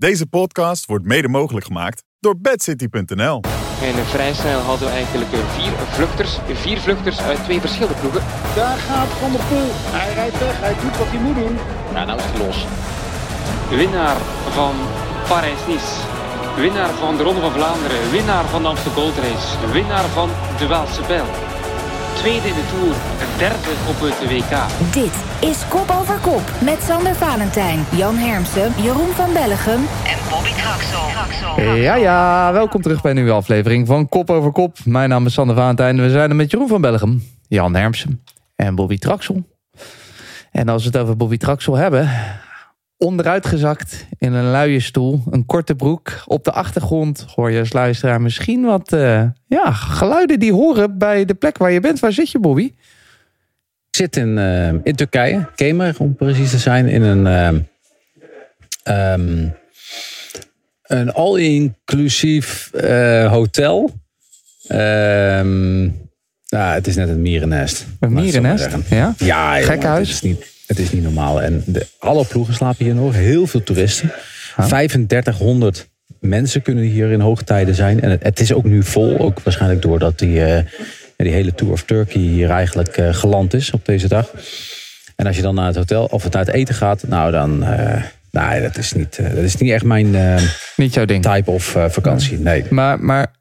[0.00, 3.42] Deze podcast wordt mede mogelijk gemaakt door bedcity.nl.
[3.82, 6.38] En vrij snel hadden we eigenlijk vier vluchters.
[6.52, 8.22] Vier vluchters uit twee verschillende ploegen.
[8.54, 9.70] Daar gaat Van der Poel.
[9.96, 10.60] Hij rijdt weg.
[10.60, 11.56] Hij doet wat hij moet doen.
[11.92, 12.66] Nou, nou is het los.
[13.68, 14.16] Winnaar
[14.50, 14.74] van
[15.28, 15.92] Parijs-Nice.
[16.56, 18.10] Winnaar van de Ronde van Vlaanderen.
[18.10, 19.72] Winnaar van de Amsterdam Gold Race.
[19.72, 20.28] Winnaar van
[20.58, 21.49] de Waalse Bijl.
[22.20, 22.94] Tweede in de Tour.
[23.38, 24.92] Derde op het WK.
[24.92, 30.50] Dit is Kop over Kop met Sander Valentijn, Jan Hermsen, Jeroen van Bellegem en Bobby
[30.52, 31.74] Traxel.
[31.74, 34.76] Ja, ja, welkom terug bij een nieuwe aflevering van Kop over Kop.
[34.84, 36.00] Mijn naam is Sander Valentijn.
[36.00, 38.24] We zijn er met Jeroen van Bellegem, Jan Hermsen
[38.56, 39.42] en Bobby Traxel.
[40.50, 42.10] En als we het over Bobby Traxel hebben,
[43.00, 46.22] onderuitgezakt in een luie stoel, een korte broek.
[46.26, 51.24] Op de achtergrond hoor je als luisteraar misschien wat uh, ja, geluiden die horen bij
[51.24, 52.00] de plek waar je bent.
[52.00, 52.72] Waar zit je, Bobby?
[53.90, 57.26] Ik zit in, uh, in Turkije, Kemer om precies te zijn, in een,
[58.86, 59.54] uh, um,
[60.82, 62.70] een all-inclusief
[63.28, 63.90] hotel.
[64.68, 66.08] Um,
[66.48, 67.86] nou, het is net een mierennest.
[68.00, 68.68] Een mierennest?
[68.88, 69.14] Ja?
[69.18, 70.08] Ja, Gek huis?
[70.08, 71.42] Het is niet, het is niet normaal.
[71.42, 73.14] En de, alle ploegen slapen hier nog.
[73.14, 74.12] Heel veel toeristen.
[74.56, 74.66] Huh?
[74.66, 75.88] 3500
[76.20, 78.00] mensen kunnen hier in hoogtijden zijn.
[78.00, 79.18] En het, het, is ook nu vol.
[79.18, 80.58] Ook waarschijnlijk doordat die, uh,
[81.16, 84.30] die hele Tour of Turkey hier eigenlijk uh, geland is op deze dag.
[85.16, 87.62] En als je dan naar het hotel of naar het eten gaat, nou dan.
[87.62, 90.38] Uh, nee, dat is niet, dat is niet echt mijn
[90.76, 91.22] niet jouw ding.
[91.22, 92.38] type of vakantie.
[92.38, 92.64] Nee.
[92.70, 93.34] Maar, maar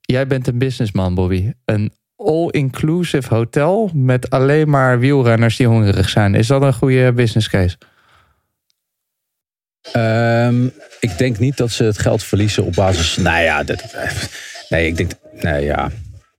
[0.00, 1.52] jij bent een businessman, Bobby.
[1.64, 1.92] Een
[2.24, 6.34] all-inclusive hotel met alleen maar wielrenners die hongerig zijn.
[6.34, 7.76] Is dat een goede business case?
[9.96, 13.16] Um, ik denk niet dat ze het geld verliezen op basis.
[13.16, 13.84] Nou ja, dat,
[14.68, 15.10] nee, ik denk.
[15.40, 15.90] Nee, ja.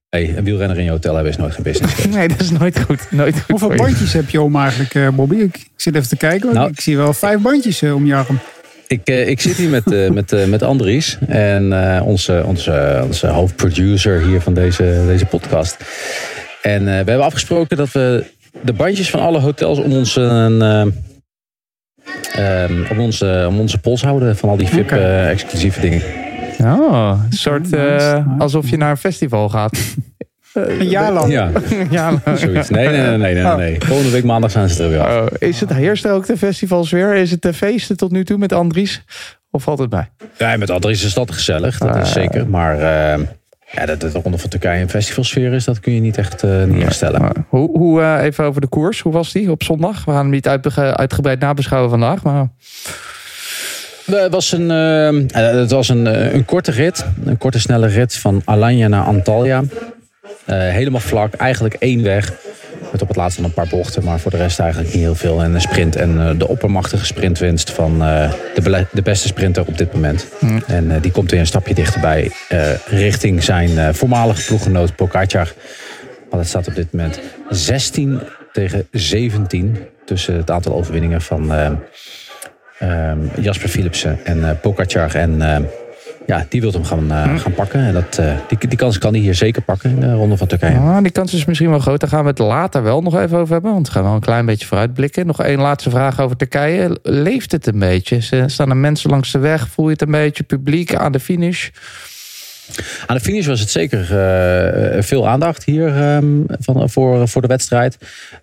[0.09, 2.08] Hey, een wielrenner in je hotel hebben is nooit geen business case.
[2.17, 3.11] Nee, dat is nooit goed.
[3.11, 5.36] Nooit goed Hoeveel bandjes heb je om eigenlijk, uh, Bobby?
[5.36, 6.53] Ik, ik, zit even te kijken.
[6.53, 8.39] Nou, ik zie wel vijf bandjes uh, om je arm.
[8.88, 13.27] Ik, uh, ik zit hier met, uh, met, uh, met Andries en onze, onze, onze
[13.27, 15.77] hoofdproducer hier van deze, deze podcast.
[16.61, 18.26] En we hebben afgesproken dat we
[18.61, 20.21] de bandjes van alle hotels om onze,
[22.37, 25.89] um, om onze, om onze pols houden van al die VIP-exclusieve okay.
[25.89, 26.82] dingen.
[26.82, 27.67] Oh, een soort
[28.38, 29.95] alsof je naar een festival gaat.
[30.55, 31.32] Een jaar lang.
[31.32, 31.52] Ja,
[32.11, 32.39] lang.
[32.39, 32.70] Zoiets.
[32.70, 33.76] Nee, nee, nee, nee, nee, nee.
[33.80, 34.99] Volgende week maandag zijn ze er weer.
[34.99, 38.54] Oh, is het heerst ook de festivals Is het de feesten tot nu toe met
[38.54, 39.04] Andries?
[39.52, 40.10] Of valt het bij?
[40.38, 41.77] Ja, met Andries is dat gezellig.
[41.77, 42.49] Dat uh, is zeker.
[42.49, 43.26] Maar uh,
[43.71, 46.64] ja, dat de Ronde van Turkije een festivalsfeer is, dat kun je niet echt, uh,
[46.64, 47.21] niet echt stellen.
[47.21, 48.99] Maar hoe, hoe even over de koers.
[48.99, 50.05] Hoe was die op zondag?
[50.05, 52.23] We gaan hem niet uit, uitgebreid nabeschouwen vandaag.
[52.23, 52.48] Maar...
[54.05, 57.05] Het was een, uh, het was een, een korte rit.
[57.26, 59.64] Een korte snelle rit van Alanya naar Antalya.
[60.49, 62.33] Uh, helemaal vlak, eigenlijk één weg.
[62.91, 65.43] Met op het laatste een paar bochten, maar voor de rest eigenlijk niet heel veel.
[65.43, 69.77] En een sprint en uh, de oppermachtige sprintwinst van uh, de, de, beste sprinter op
[69.77, 70.27] dit moment.
[70.39, 70.64] Mm.
[70.67, 72.31] En die komt weer een stapje dichterbij
[72.85, 75.53] richting zijn voormalige ploeggenoot Pogacar.
[76.30, 77.19] Want het staat op dit moment
[77.49, 78.19] 16
[78.52, 81.52] tegen 17 tussen het aantal overwinningen van
[83.39, 85.41] Jasper Philipsen en Pogacar en
[86.25, 87.80] ja, die wil hem gaan, uh, gaan pakken.
[87.80, 90.47] En dat, uh, die, die kans kan hij hier zeker pakken in de Ronde van
[90.47, 90.77] Turkije.
[90.77, 91.99] Ah, die kans is misschien wel groot.
[91.99, 93.71] Daar gaan we het later wel nog even over hebben.
[93.71, 95.25] Want we gaan wel een klein beetje vooruitblikken.
[95.25, 96.99] Nog één laatste vraag over Turkije.
[97.03, 98.45] Leeft het een beetje?
[98.45, 99.67] Staan er mensen langs de weg?
[99.67, 100.43] Voel je het een beetje?
[100.43, 101.69] Publiek aan de finish?
[103.05, 107.48] Aan de finish was het zeker uh, veel aandacht hier um, van, voor, voor de
[107.48, 107.98] wedstrijd.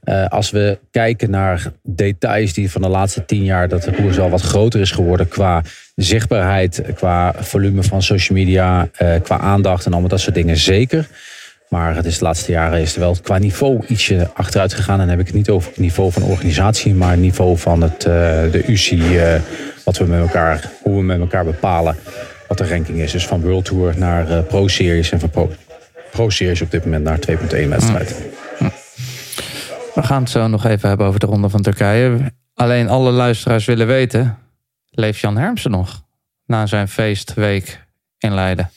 [0.05, 3.69] Uh, als we kijken naar details die van de laatste tien jaar...
[3.69, 5.63] dat de koers al wat groter is geworden qua
[5.95, 6.83] zichtbaarheid...
[6.95, 11.07] qua volume van social media, uh, qua aandacht en allemaal dat soort dingen zeker...
[11.69, 14.95] Maar het is de laatste jaren is er wel qua niveau ietsje achteruit gegaan.
[14.95, 17.83] En dan heb ik het niet over het niveau van organisatie, maar het niveau van
[17.83, 19.21] het, de UCI,
[19.85, 21.97] wat we met elkaar, hoe we met elkaar bepalen
[22.59, 23.13] wat de ranking is.
[23.13, 25.53] Dus van World Tour naar uh, Pro Series en van Pro,
[26.11, 28.23] Pro Series op dit moment naar 2.1 wedstrijd.
[28.59, 28.65] Hm.
[29.95, 32.33] We gaan het zo nog even hebben over de Ronde van Turkije.
[32.55, 34.39] Alleen alle luisteraars willen weten,
[34.91, 36.03] leeft Jan Hermsen nog
[36.47, 37.87] na zijn feestweek
[38.19, 38.71] in Leiden?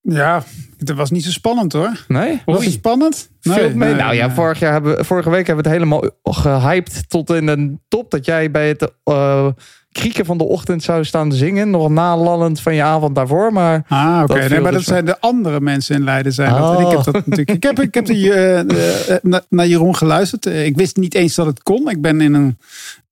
[0.00, 0.42] Ja,
[0.78, 2.04] het was niet zo spannend hoor.
[2.08, 2.42] Nee?
[2.44, 3.30] Was het spannend?
[3.42, 7.30] Nee, nee, nou ja, vorig jaar hebben, vorige week hebben we het helemaal gehyped tot
[7.30, 8.10] in de top.
[8.10, 9.48] Dat jij bij het uh,
[9.92, 11.70] krieken van de ochtend zou staan zingen.
[11.70, 13.52] Nog nalallend van je avond daarvoor.
[13.52, 14.32] Maar ah, oké.
[14.32, 14.48] Okay.
[14.48, 16.32] Nee, maar dat dus zijn de andere mensen in Leiden.
[16.32, 16.60] Zijn oh.
[16.60, 16.78] dat.
[16.78, 17.50] En ik heb dat natuurlijk.
[17.50, 20.46] Ik heb, ik heb de, uh, uh, naar Jeroen geluisterd.
[20.46, 21.90] ik wist niet eens dat het kon.
[21.90, 22.58] Ik ben in een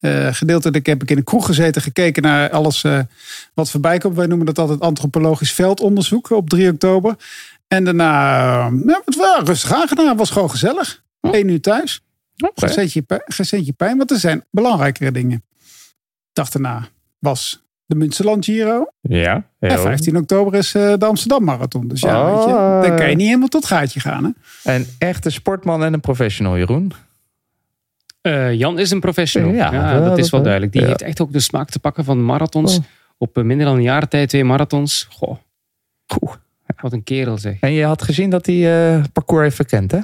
[0.00, 2.84] uh, gedeeltelijk heb ik in een kroeg gezeten, gekeken naar alles
[3.54, 4.16] wat voorbij komt.
[4.16, 7.16] Wij noemen dat altijd antropologisch veldonderzoek op 3 oktober.
[7.68, 8.36] En daarna,
[8.86, 11.02] ja, het was rustig aangedaan, was gewoon gezellig.
[11.20, 11.28] Hm.
[11.34, 12.02] Eén uur thuis.
[12.36, 12.52] Okay.
[12.54, 15.42] Geen, centje pijn, geen centje pijn, want er zijn belangrijkere dingen.
[16.32, 16.88] Dag daarna
[17.18, 18.86] was de Münsterland Giro.
[19.00, 19.44] Ja.
[19.58, 21.88] En 15 oktober is eh, de Amsterdam Marathon.
[21.88, 22.34] Dus ja, Oh.
[22.36, 24.24] weet je, dan kan je niet helemaal tot gaatje gaan.
[24.62, 24.74] Hè?
[24.74, 26.92] Een echte sportman en een professional, Jeroen.
[28.20, 29.50] Eh, Jan is een professional.
[29.52, 30.72] Ja, Ja, dat dat is wel duidelijk.
[30.72, 30.86] Die Ja.
[30.88, 32.78] heeft echt ook de smaak te pakken van marathons.
[32.78, 32.84] Oh.
[33.18, 35.06] Op eh, minder dan een jaar tijd twee marathons.
[35.10, 35.36] Goh,
[36.80, 37.56] wat een kerel zeg.
[37.60, 39.98] En je had gezien dat hij eh parcours heeft verkend, hè?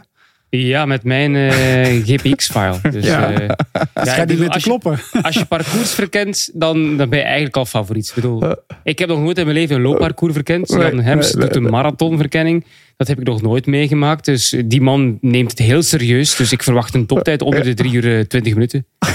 [0.57, 2.79] Ja, met mijn eh, GPX-file.
[2.91, 3.31] Dus, Ja.
[3.33, 3.49] eh,
[4.05, 4.99] ja, niet bedoel, als, je, kloppen.
[5.23, 8.09] als je parcours verkent, dan, dan ben je eigenlijk al favoriet.
[8.09, 8.43] Ik, bedoel,
[8.83, 10.69] ik heb nog nooit in mijn leven een loopparcours verkend.
[10.69, 12.65] Nee, Jan Hems nee, doet een marathonverkenning.
[12.97, 14.25] Dat heb ik nog nooit meegemaakt.
[14.25, 16.37] Dus die man neemt het heel serieus.
[16.37, 18.87] Dus ik verwacht een toptijd onder de 3 uur eh, 20 minuten.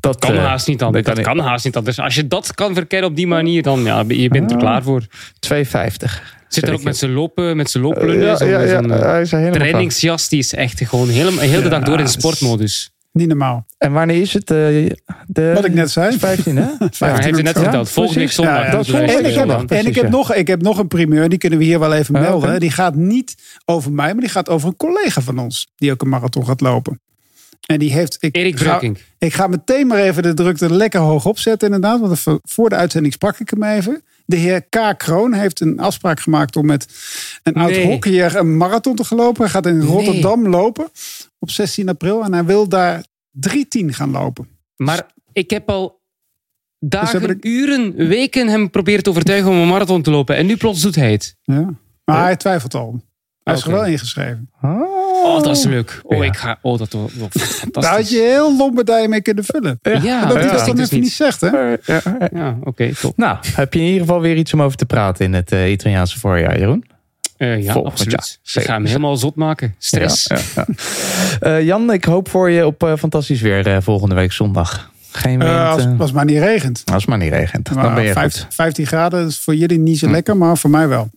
[0.00, 1.04] Dat kan eh, haast niet anders.
[1.04, 1.98] dat Dat kan kan haast niet anders.
[1.98, 4.62] Als je dat kan verkennen op die manier, dan ja, je bent er Ah.
[4.62, 5.02] klaar voor.
[5.40, 6.38] 2,50.
[6.54, 8.36] Zit er ook met zijn lopen, met zijn Ja, looplunnen.
[8.36, 11.68] zo'n- ja, ja, eh, hij is helemaal trainingsjas, die is echt gewoon helemaal, heel de
[11.68, 12.90] dag door in de Ja, sportmodus.
[13.12, 13.66] Niet normaal.
[13.78, 14.50] En wanneer is het?
[14.50, 14.56] eh,
[15.26, 16.18] de, Wat ik net zei.
[16.18, 16.62] 15, hè?
[16.78, 17.90] Maar hij heeft het net verteld.
[17.90, 18.56] Volgende week zondag.
[18.56, 18.76] Ja, ja.
[18.76, 19.66] Dus En ik heb, dan.
[19.66, 20.10] precies, en ik heb, ja.
[20.10, 22.60] nog, ik heb nog een primeur, die kunnen we hier wel even Ja, melden.
[22.60, 25.72] Die gaat niet over mij, maar die gaat over een collega van ons.
[25.76, 27.00] Die ook een marathon gaat lopen.
[27.66, 28.16] En die heeft...
[28.20, 28.80] Ik Erik ga,
[29.18, 32.00] ik ga meteen maar even de drukte lekker hoog opzetten inderdaad.
[32.00, 34.02] Want voor de uitzending sprak ik hem even.
[34.30, 34.94] De heer K.
[34.96, 36.86] Kroon heeft een afspraak gemaakt om met
[37.42, 37.86] een oud Nee.
[37.86, 39.42] hockeyer een marathon te gaan lopen.
[39.42, 40.88] Hij gaat in Rotterdam lopen
[41.38, 42.22] op 16 april.
[42.24, 44.48] En hij wil daar 3.10 gaan lopen.
[44.76, 46.00] Maar ik heb al
[46.78, 50.36] dagen, hebben de- uren, weken hem proberen te overtuigen om een marathon te lopen.
[50.36, 51.36] En nu plots doet hij het.
[51.42, 51.74] Ja.
[52.04, 53.00] Maar hij twijfelt al.
[53.42, 54.50] Hij is er wel ingeschreven.
[55.24, 56.00] Oh, dat is leuk.
[56.02, 56.24] Oh, Ja.
[56.24, 56.58] ik ga...
[56.62, 58.10] Oh, dat wordt wordt Daar had fantastisch.
[58.10, 59.78] je heel Lombardije mee kunnen vullen.
[59.82, 61.48] Ja, dat hij ja, dat dan even niet zegt, hè?
[61.48, 61.76] Ja.
[62.32, 63.16] Ja, oké, top.
[63.16, 65.70] Nou, heb je in ieder geval weer iets om over te praten in het eh,
[65.70, 66.84] Italiaanse voorjaar, Jeroen?
[67.36, 68.12] Eh, ja, Volgend absoluut.
[68.12, 68.22] jaar.
[68.32, 68.68] Ik Zeker.
[68.70, 69.74] ga hem helemaal zot maken.
[69.78, 70.26] Stress.
[70.26, 70.74] Ja, ja, ja.
[71.56, 74.90] Eh, Jan, ik hoop voor je op fantastisch weer eh, volgende week zondag.
[75.10, 75.50] Geen wind.
[75.50, 76.82] Eh, als, als het maar niet regent.
[76.84, 77.66] als het maar niet regent.
[77.66, 78.46] dan Maar ben je vijf- goed.
[78.54, 80.12] 15 graden is voor jullie niet zo Hm.
[80.12, 81.10] lekker, maar voor mij wel.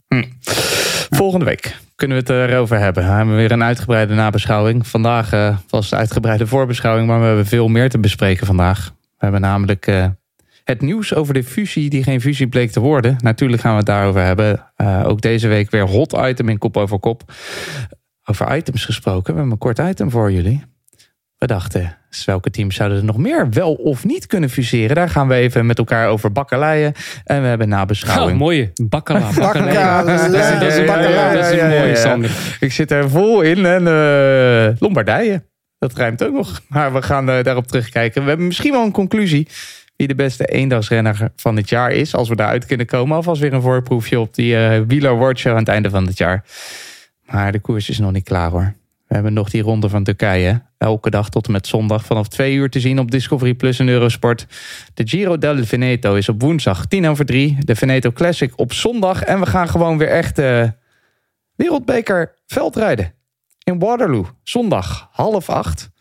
[1.09, 3.03] Volgende week kunnen we het erover hebben.
[3.03, 4.87] We hebben weer een uitgebreide nabeschouwing.
[4.87, 8.93] Vandaag eh, was de uitgebreide voorbeschouwing, maar we hebben veel meer te bespreken vandaag.
[9.01, 10.05] We hebben namelijk eh,
[10.63, 13.15] het nieuws over de fusie die geen fusie bleek te worden.
[13.19, 14.71] Natuurlijk gaan we het daarover hebben.
[14.75, 17.33] Eh, ook deze week weer hot item in kop over kop.
[18.25, 19.33] Over items gesproken.
[19.33, 20.72] We hebben een kort item voor jullie.
[21.43, 24.95] We dachten, dus welke teams zouden er nog meer wel of niet kunnen fuseren?
[24.95, 26.93] Daar gaan we even met elkaar over bakkeleien.
[27.23, 28.37] En we hebben Oh, nabeschouwing.
[28.39, 28.71] mooie.
[28.83, 29.29] Bakkala.
[29.39, 30.03] Bakkala.
[30.03, 31.95] Dat is- dat is- dat een is een mooie.
[31.95, 32.31] Sander.
[32.59, 33.65] Ik zit er vol in.
[33.65, 33.83] En
[34.79, 35.43] Lombardije.
[35.79, 36.61] Dat rijmt ook nog.
[36.67, 38.21] Maar we gaan eh, daarop terugkijken.
[38.21, 39.47] We hebben misschien wel een conclusie.
[39.95, 42.15] Wie de beste eendagsrenner van het jaar is.
[42.15, 43.15] Als we daaruit kunnen komen.
[43.15, 46.17] Alvast weer een voorproefje op die eh Wieler World Show aan het einde van het
[46.17, 46.43] jaar.
[47.25, 48.73] Maar de koers is nog niet klaar hoor.
[49.07, 50.61] We hebben nog die ronde van Turkije.
[50.77, 53.87] Elke dag tot en met zondag vanaf twee uur te zien op Discovery Plus en
[53.87, 54.47] Eurosport.
[54.93, 57.57] De Giro del Veneto is op woensdag 10 over 3.
[57.59, 59.23] De Veneto Classic op zondag.
[59.23, 60.67] En we gaan gewoon weer echt eh,
[61.55, 63.13] wereldbeker veldrijden.
[63.63, 64.27] In Waterloo.
[64.43, 65.91] Zondag half acht.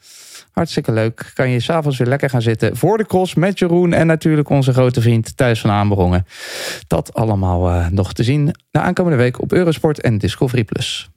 [0.53, 1.31] Hartstikke leuk.
[1.35, 3.93] Kan je s'avonds weer lekker gaan zitten voor de cross met Jeroen.
[3.93, 6.27] En natuurlijk onze grote vriend Thijs van Aanbrongen.
[6.87, 11.12] Dat allemaal eh, nog te zien de aankomende week op Eurosport en Discovery Plus.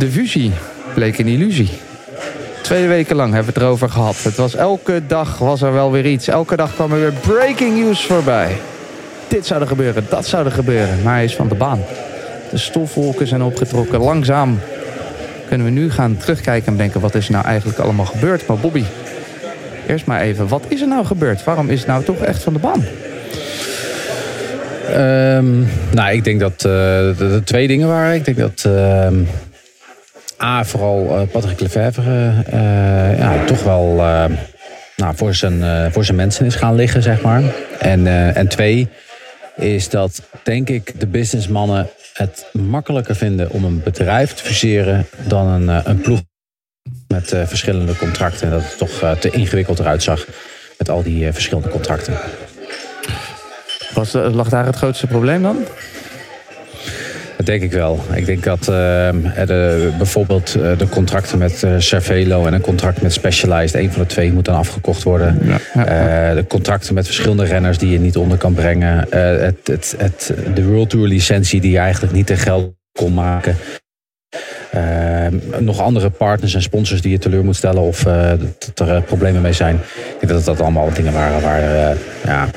[0.00, 0.52] De fusie
[0.94, 1.70] bleek een illusie.
[2.62, 4.22] Twee weken lang hebben we het erover gehad.
[4.22, 6.28] Het was elke dag was er wel weer iets.
[6.28, 8.56] Elke dag kwam er weer breaking news voorbij.
[9.28, 11.02] Dit zou er gebeuren, dat zou er gebeuren.
[11.02, 11.80] Maar hij is van de baan.
[12.50, 14.00] De stofwolken zijn opgetrokken.
[14.00, 14.58] Langzaam
[15.48, 17.00] kunnen we nu gaan terugkijken en denken...
[17.00, 18.46] wat is nou eigenlijk allemaal gebeurd?
[18.46, 18.84] Maar Bobby,
[19.86, 20.48] eerst maar even.
[20.48, 21.44] Wat is er nou gebeurd?
[21.44, 22.84] Waarom is het nou toch echt van de baan?
[24.92, 25.60] Ehm,
[25.90, 28.14] nou, ik denk dat eh, er er twee dingen waren.
[28.14, 29.14] Ik denk dat ehm,
[30.42, 34.24] A, vooral eh, Patrick Lefevre eh, ja, toch wel eh,
[34.96, 37.42] nou, voor, zijn, voor zijn mensen is gaan liggen, zeg maar.
[37.78, 38.88] En, en twee,
[39.56, 45.46] is dat denk ik de businessmannen het makkelijker vinden om een bedrijf te fuseren dan
[45.46, 46.20] een, een ploeg
[47.08, 48.46] met verschillende contracten.
[48.46, 50.26] En dat het toch te ingewikkeld eruit zag
[50.78, 52.14] met al die verschillende contracten.
[53.94, 55.64] Was, lag daar het grootste probleem dan?
[57.40, 58.00] Dat denk ik wel.
[58.14, 62.60] Ik denk dat ehm, er de, bijvoorbeeld eh, de contracten met eh, Cervelo en een
[62.60, 65.40] contract met Specialized, een van de twee moet dan afgekocht worden.
[65.74, 69.10] Eh, de contracten met verschillende renners die je niet onder kan brengen.
[69.10, 73.14] Eh, het, het, het, de World Tour licentie die je eigenlijk niet te geld kon
[73.14, 73.56] maken.
[74.70, 78.94] Ehm, nog andere partners en sponsors die je teleur moet stellen of eh, dat er
[78.94, 79.74] eh, problemen mee zijn.
[79.74, 82.48] Ik denk dat dat allemaal dingen waren waar eh, ja,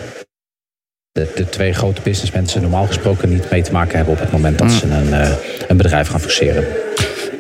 [1.14, 4.58] de, de twee grote businessmensen normaal gesproken niet mee te maken hebben op het moment
[4.58, 5.32] dat ze een, eh,
[5.68, 6.66] een bedrijf gaan forceren.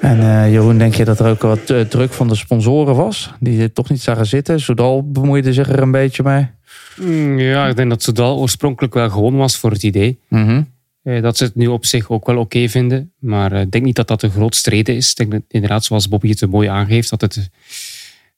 [0.01, 3.33] En eh, Jeroen, denk je dat er ook wat eh, druk van de sponsoren was?
[3.39, 4.59] Die toch niet zagen zitten?
[4.59, 6.47] Soudal bemoeide zich er een beetje mee.
[6.95, 10.19] Mm, Ja, ik denk dat Soudal oorspronkelijk wel gewoon was voor het idee.
[10.27, 10.61] Mhm.
[11.03, 13.11] Eh, dat ze het nu op zich ook wel oké vinden.
[13.19, 15.09] Maar eh, ik denk niet dat dat een groot streden is.
[15.09, 17.49] Ik denk dat inderdaad, zoals Bobby het mooi aangeeft, dat het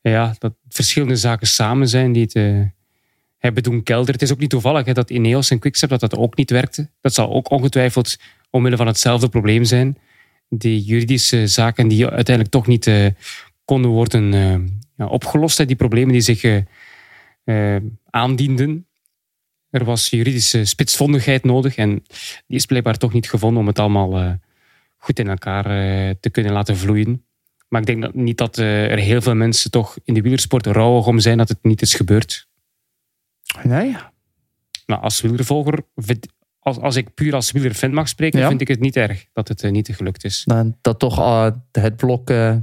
[0.01, 2.33] ja, dat verschillende zaken samen zijn die het
[3.45, 4.13] hebben doen kelderen.
[4.13, 6.89] Het is ook niet toevallig hè, dat Ineos en Quickstep dat dat ook niet werkte.
[7.01, 8.17] Dat zal ook ongetwijfeld
[8.49, 9.97] omwille van hetzelfde probleem zijn.
[10.49, 13.05] Die juridische zaken die uiteindelijk toch niet eh,
[13.65, 14.33] konden worden
[14.97, 15.57] eh, opgelost.
[15.57, 16.43] Hè, die problemen die zich
[17.43, 17.75] eh,
[18.09, 18.87] aandienden.
[19.69, 22.03] Er was juridische spitsvondigheid nodig en
[22.47, 24.39] die is blijkbaar toch niet gevonden om het allemaal
[24.97, 25.63] goed in elkaar
[26.19, 27.25] te kunnen laten vloeien.
[27.67, 31.07] Maar ik denk dat, niet dat er heel veel mensen toch in de wielersport rouwig
[31.07, 32.47] om zijn dat het niet is gebeurd.
[33.63, 33.95] Nee?
[34.85, 35.79] Maar als wielervolger,
[36.59, 38.47] als, als ik puur als wielerfan mag spreken, Ja.
[38.47, 40.41] vind ik het niet erg dat het eh, niet gelukt is.
[40.45, 42.55] Nou, dat toch eh, het blok eh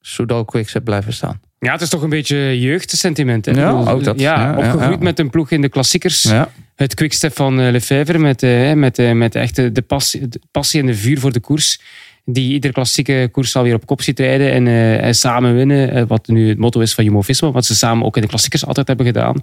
[0.00, 1.40] Soudal Quickstep blijven staan.
[1.58, 3.44] Ja, het is toch een beetje jeugdsentiment.
[3.46, 3.52] Hè?
[3.52, 4.20] Ja, ook dat.
[4.20, 6.32] Ja, opgegroeid met een ploeg in de klassiekers.
[6.74, 8.40] Het quickstep van eh, Lefebvre met,
[8.76, 11.80] met, met echt de passie, de passie en de vuur voor de koers.
[12.24, 14.66] Die iedere klassieke koers alweer op kop ziet rijden en,
[15.00, 16.06] en samen winnen.
[16.06, 17.50] wat nu het motto is van Jumbo-Visma.
[17.50, 19.42] Wat ze samen ook in de klassiekers altijd hebben gedaan.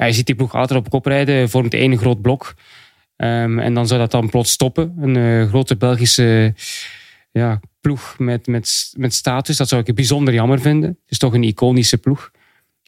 [0.00, 1.50] Ja, je ziet die ploeg altijd op kop rijden.
[1.50, 2.54] Vormt één groot blok.
[3.16, 4.94] Ehm, en dan zou dat dan plots stoppen.
[5.00, 6.54] Een eh, grote Belgische
[7.30, 9.56] ja, ploeg met, met, met status.
[9.56, 10.88] Dat zou ik bijzonder jammer vinden.
[10.88, 12.30] Het is toch een iconische ploeg.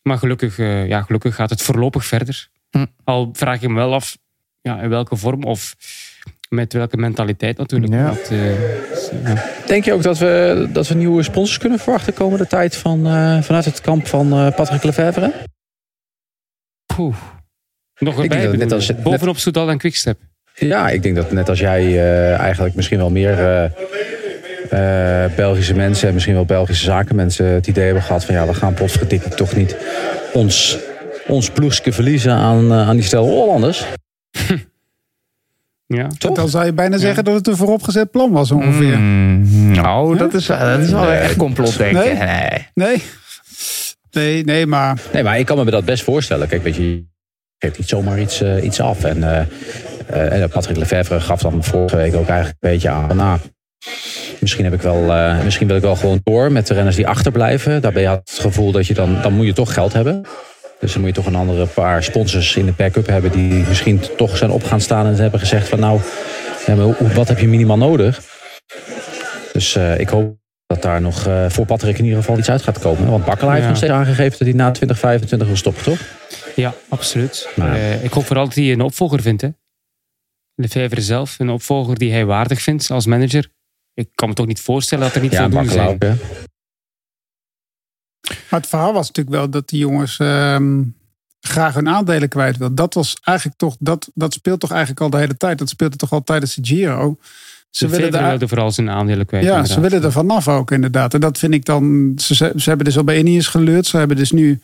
[0.03, 2.49] Maar gelukkig, eh, ja, gelukkig gaat het voorlopig verder.
[2.71, 2.87] Hm.
[3.05, 4.19] Al vraag ik me wel af
[4.61, 5.77] ja, in welke vorm of
[6.53, 7.93] met welke mentaliteit natuurlijk.
[7.93, 8.07] Ja.
[8.07, 9.45] Dat, eh, ja.
[9.67, 13.43] Denk je ook dat we, dat we nieuwe sponsors kunnen verwachten komende tijd van, eh,
[13.43, 15.33] vanuit het kamp van eh, Patrick Lefevre?
[16.95, 17.15] Poeh.
[17.99, 20.19] Nog dat het net als- net- bovenop Soudal en Quickstep.
[20.55, 23.65] Ja, ik denk dat net als jij eh, eigenlijk misschien wel meer eh,
[25.25, 28.55] eh, Belgische mensen en misschien wel Belgische zakenmensen het idee hebben gehad van ja, we
[28.55, 29.77] gaan potverdikkie toch niet
[30.33, 30.79] ons,
[31.27, 33.85] ons ploegske verliezen aan, aan die stel Hollanders.
[35.87, 36.07] Ja.
[36.19, 36.37] Toch?
[36.37, 38.99] Dan zou je bijna zeggen dat het een vooropgezet plan was ongeveer.
[38.99, 42.05] Mm, nou, dat is, dat is wel echt complotdenken.
[42.05, 42.15] Nee?
[42.15, 42.67] Nee.
[42.75, 43.03] Nee.
[44.13, 46.49] Nee, nee, maar Nee, maar ik kan me dat best voorstellen.
[46.49, 47.05] Kijk, weet je, je
[47.59, 49.05] geeft niet zomaar iets, eh, iets af.
[49.05, 53.17] En, eh, eh, Patrick Lefevre gaf dan vorige week ook eigenlijk een beetje aan.
[53.17, 53.39] Nou,
[54.39, 57.83] misschien, heb ik wel, misschien wil ik wel gewoon door met de renners die achterblijven.
[57.83, 60.25] Daarbij had het gevoel dat je dan, dan moet je toch geld hebben.
[60.81, 64.01] Dus dan moet je toch een andere paar sponsors in de backup hebben die misschien
[64.17, 66.01] toch zijn op gaan staan en hebben gezegd van nou,
[67.15, 68.21] wat heb je minimaal nodig?
[69.53, 70.42] Dus ik hoop
[70.73, 73.11] dat daar nog eh, voor Patrick in ieder geval iets uit gaat komen.
[73.11, 73.69] Want Bakkela heeft Ja.
[73.69, 75.99] nog steeds aangegeven dat hij na 2025 wil stoppen, toch?
[76.57, 77.49] ja, absoluut.
[77.57, 79.43] Maar- Eh, ik hoop vooral dat hij een opvolger vindt.
[79.43, 79.49] Hè.
[80.55, 83.49] Lefebvre zelf, een opvolger die hij waardig vindt als manager.
[83.95, 85.95] Ik kan me toch niet voorstellen dat er niet Ja, voldoende Bakkela zijn.
[86.15, 86.41] ook, hè?
[88.51, 90.83] Maar het verhaal was natuurlijk wel dat die jongens ehm,
[91.41, 92.77] graag hun aandelen kwijt wilden.
[92.77, 95.59] Dat was eigenlijk toch, dat, dat speelt toch eigenlijk al de hele tijd.
[95.59, 97.19] Dat speelde toch al tijdens de Giro.
[97.73, 99.45] Ze willen, wilde vooral zijn aandelen kwijt.
[99.45, 99.75] ja, inderdaad.
[99.75, 101.15] ze willen er vanaf ook inderdaad.
[101.15, 103.87] En dat vind ik dan, ze, ze hebben dus al bij Ineos geleurd.
[103.87, 104.61] Ze hebben dus nu,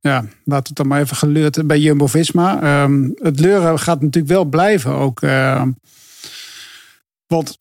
[0.00, 2.62] ja, laten we het dan maar even geleurd bij Jumbo-Visma.
[2.62, 5.22] Ehm, het leuren gaat natuurlijk wel blijven ook.
[5.22, 5.70] ehm,
[7.26, 7.58] want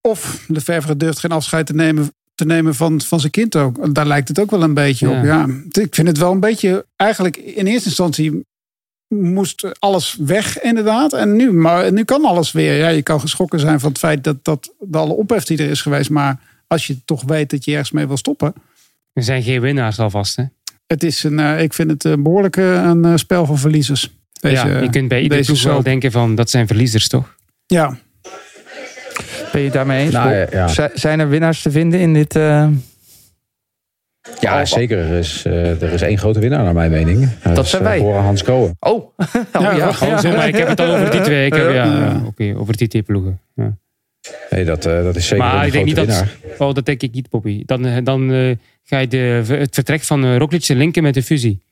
[0.00, 3.94] of Lefebvre durft geen afscheid te nemen te nemen van, van zijn kind ook.
[3.94, 5.18] Daar lijkt het ook wel een beetje Ja.
[5.18, 5.24] op.
[5.24, 5.46] Ja,
[5.82, 6.86] ik vind het wel een beetje.
[6.96, 8.44] Eigenlijk in eerste instantie
[9.18, 11.12] moest alles weg, inderdaad.
[11.12, 12.76] En nu, maar nu kan alles weer.
[12.76, 15.70] Ja, je kan geschrokken zijn van het feit dat, dat de alle ophef die er
[15.70, 16.10] is geweest.
[16.10, 18.54] Maar als je toch weet dat je ergens mee wil stoppen.
[19.12, 20.36] Er zijn geen winnaars alvast.
[20.36, 20.44] Hè?
[20.86, 24.10] Het is een, eh, ik vind het een behoorlijk eh, een eh, spel van verliezers.
[24.40, 27.34] Deze, ja, je kunt bij iedere deze ploeg wel denken van dat zijn verliezers toch?
[27.66, 27.98] Ja,
[29.52, 30.12] Ben je het daarmee eens?
[30.12, 30.90] Nou, ja, ja.
[30.94, 32.36] Zijn er winnaars te vinden in dit...
[32.36, 32.68] eh,
[34.40, 34.98] Ja, zeker.
[34.98, 37.28] Er is, eh, er is één grote winnaar naar mijn mening.
[37.54, 37.98] Dat zijn wij.
[37.98, 38.76] Horen Hans Koen.
[38.80, 38.92] Oh,
[39.52, 39.92] oh ja.
[40.00, 41.46] Ja, maar ik heb het al over die twee.
[41.46, 43.40] Ik heb, ja, oké, over die twee ploegen.
[43.54, 43.76] Ja.
[44.50, 46.18] Nee, dat, eh, dat is zeker Maar een ik denk niet grote dat.
[46.40, 46.58] winnaar.
[46.68, 47.62] Oh, dat denk ik niet, Bobby.
[47.66, 51.22] Dan, eh, dan eh, ga je de, het vertrek van uh, Roglic linken met de
[51.22, 51.62] fusie.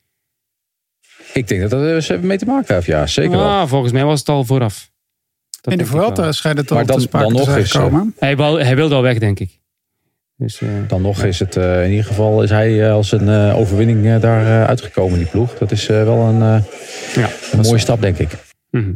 [1.33, 2.87] Ik denk dat dat er ze mee te maken heeft.
[2.87, 3.41] Ja, zeker wel.
[3.49, 4.91] Ah, volgens mij was het al vooraf.
[5.61, 5.87] Dat in de.
[5.87, 8.15] Vuelta schijnt het Maar al dan- te sprake dan te nog eh, gekomen.
[8.19, 9.59] Hij, wou, hij wilde al weg, denk ik.
[10.41, 13.29] Dus, eh, Dan nog is het eh, in ieder geval is hij eh, als een
[13.29, 15.55] eh, overwinning eh, daar eh, uitgekomen, die ploeg.
[15.59, 16.63] Dat is eh, wel een, eh,
[17.15, 18.31] ja, een mooie stap, denk ik.
[18.71, 18.93] mhm.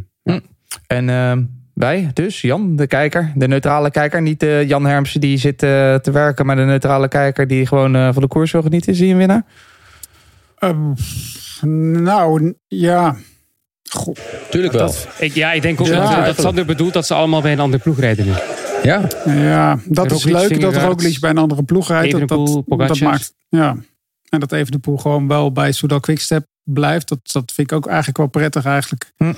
[0.87, 1.43] En ehm,
[1.75, 4.23] wij dus, Jan, de kijker, de neutrale kijker.
[4.23, 7.97] Niet de Jan Hermsen die zit eh, te werken, maar de neutrale kijker die gewoon
[7.97, 8.95] eh, van de koers wil genieten.
[8.95, 9.43] Zie je een winnaar?
[10.59, 10.93] Ehm,
[12.03, 13.17] nou, ja.
[13.91, 14.15] Goh,
[14.51, 14.95] Tuurlijk wel.
[15.19, 16.45] Ik, ja, ik denk ook Ja, dat, dat.
[16.45, 18.33] Sander bedoelt dat ze allemaal bij een andere ploeg rijden nu.
[18.83, 22.19] Ja, Ja, dat is leuk dat Roglic bij een andere ploeg rijdt.
[22.19, 23.77] Dat, dat, dat maakt, ja.
[24.29, 27.09] En dat Evenepoel gewoon wel bij Soudal Quickstep blijft.
[27.09, 29.13] Dat, dat vind ik ook eigenlijk wel prettig eigenlijk.
[29.17, 29.33] Hm.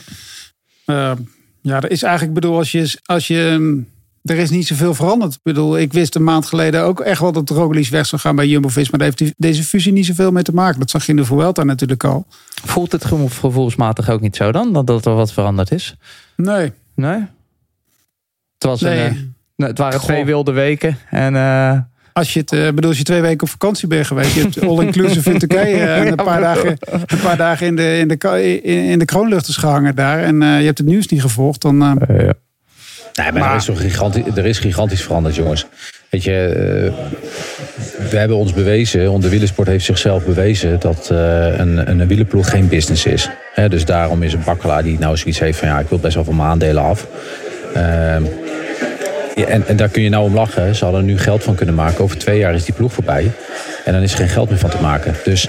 [0.85, 1.13] Eh,
[1.61, 3.83] ja, er is eigenlijk, ik bedoel, als je, als je...
[4.23, 5.35] Er is niet zoveel veranderd.
[5.35, 8.37] Ik bedoel, ik wist een maand geleden ook echt wel dat Roglic weg zou gaan
[8.37, 8.99] bij Jumbo-Visma.
[8.99, 10.79] Daar heeft die- deze fusie niet zoveel mee te maken.
[10.81, 12.27] Dat zag je in de Vuelta natuurlijk al.
[12.65, 14.73] Voelt het gevo- gevoelsmatig ook niet zo dan?
[14.73, 15.95] Dat, dat er wat veranderd is?
[16.37, 17.19] Nee, Nee?
[18.55, 18.99] Het, was nee.
[19.07, 19.21] een, eh,
[19.57, 20.09] nou, het waren Goh.
[20.09, 20.99] twee wilde weken.
[21.11, 21.79] En eh,
[22.13, 24.63] Als je het, eh, bedoel, als je twee weken op vakantie bent geweest, je hebt
[24.69, 28.85] all-inclusive in Turkije en een paar dagen, een paar dagen in de, in de, in,
[28.85, 32.17] in de kroonluchters gehangen daar en eh, je hebt het nieuws niet gevolgd, dan eh,
[33.15, 35.67] Nee, maar, Maar- er, is toch gigantisch, er is gigantisch veranderd, jongens.
[36.11, 41.91] Weet je, eh, we hebben ons bewezen, de wielersport heeft zichzelf bewezen dat eh, een,
[41.91, 43.31] een wielerploeg geen business is.
[43.55, 46.15] Hè, dus daarom is een bakkelaar die nou zoiets heeft van ja, ik wil best
[46.15, 47.07] wel van mijn aandelen af.
[49.35, 50.75] En, en daar kun je nou om lachen.
[50.75, 52.05] Ze hadden er nu geld van kunnen maken.
[52.05, 53.31] Over twee jaar is die ploeg voorbij.
[53.85, 55.15] En dan is er geen geld meer van te maken.
[55.25, 55.49] Dus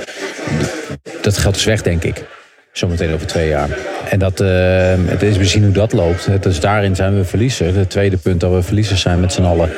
[1.22, 2.24] dat geld is weg, denk ik.
[2.72, 3.70] Zometeen over twee jaar.
[4.10, 6.27] En dat, eh, het is we zien hoe dat loopt.
[6.44, 7.75] Dus daarin zijn we verliezer.
[7.75, 9.70] Het tweede punt dat we verliezers zijn met z'n allen.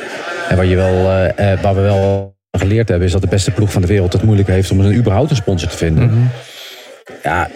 [0.48, 3.72] En waar, je wel, eh, waar we wel geleerd hebben, is dat de beste ploeg
[3.72, 6.30] van de wereld het moeilijk heeft om een überhaupt een sponsor te vinden.
[7.22, 7.48] Ja,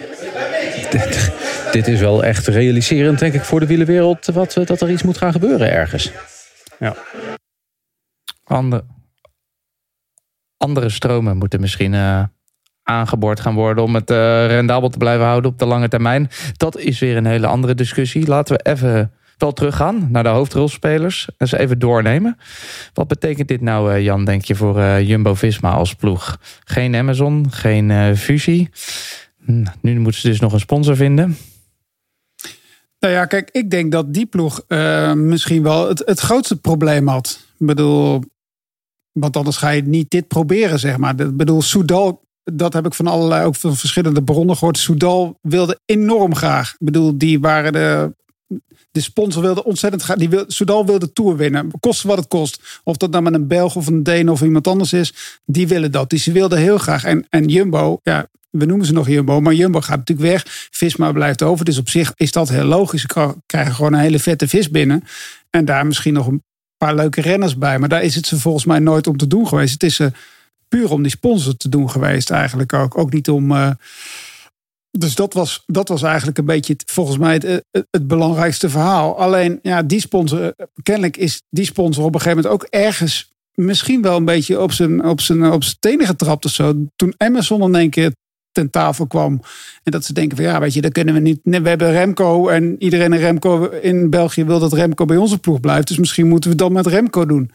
[0.89, 1.31] dit,
[1.71, 4.25] dit is wel echt realiserend, denk ik, voor de wielerwereld.
[4.33, 6.11] Wat, dat er iets moet gaan gebeuren ergens.
[8.43, 8.85] Andere,
[10.57, 12.23] andere stromen moeten misschien eh,
[12.83, 16.29] aangeboord gaan worden om het eh, rendabel te blijven houden op de lange termijn.
[16.53, 18.27] Dat is weer een hele andere discussie.
[18.27, 22.37] Laten we even wel teruggaan naar de hoofdrolspelers en ze even doornemen.
[22.93, 26.37] Wat betekent dit nou, eh, Jan, denk je, voor Jumbo-Visma als ploeg?
[26.63, 28.69] Geen Amazon, geen fusie.
[29.45, 31.37] Hm, Nu moeten ze dus nog een sponsor vinden.
[33.03, 37.07] Nou ja, kijk, ik denk dat die ploeg eh, misschien wel het, het grootste probleem
[37.07, 37.39] had.
[37.57, 38.21] Ik bedoel,
[39.11, 41.19] want anders ga je niet dit proberen, zeg maar.
[41.19, 44.77] Ik bedoel, Soudal, dat heb ik van allerlei, ook van verschillende bronnen gehoord.
[44.77, 46.71] Soudal wilde enorm graag.
[46.71, 48.15] Ik bedoel, die waren de,
[48.91, 50.17] de sponsor wilde ontzettend graag.
[50.17, 52.81] Die wil, Soudal wilde Tour winnen, koste wat het kost.
[52.83, 55.13] Of dat nou met een Belg of een Deen of iemand anders is,
[55.45, 56.09] die willen dat.
[56.09, 57.03] Dus ze wilden heel graag.
[57.03, 60.67] En, en Jumbo, ja, we noemen ze nog Jumbo, maar Jumbo gaat natuurlijk weg.
[60.71, 61.65] Visma blijft over.
[61.65, 63.01] Dus op zich is dat heel logisch.
[63.01, 65.03] Ze krijgen gewoon een hele vette vis binnen.
[65.49, 66.43] En daar misschien nog een
[66.77, 67.79] paar leuke renners bij.
[67.79, 69.73] Maar daar is het ze volgens mij nooit om te doen geweest.
[69.73, 70.11] Het is ze
[70.67, 72.97] puur om die sponsor te doen geweest eigenlijk ook.
[72.97, 73.51] Ook niet om...
[73.51, 73.69] eh,
[74.97, 79.19] dus dat was, dat was eigenlijk een beetje volgens mij het, het, het belangrijkste verhaal.
[79.19, 83.31] Alleen, ja, die sponsor, eh, kennelijk is die sponsor op een gegeven moment ook ergens
[83.53, 86.73] misschien wel een beetje op zijn, op zijn, op zijn tenen getrapt of zo.
[86.95, 88.11] Toen Amazon in één keer
[88.51, 89.41] ten tafel kwam.
[89.83, 91.39] En dat ze denken van ja, weet je, dan kunnen we niet.
[91.43, 95.59] We hebben Remco en iedereen in Remco in België wil dat Remco bij onze ploeg
[95.59, 95.87] blijft.
[95.87, 97.51] Dus misschien moeten we dat met Remco doen.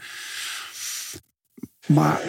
[1.87, 2.21] Maar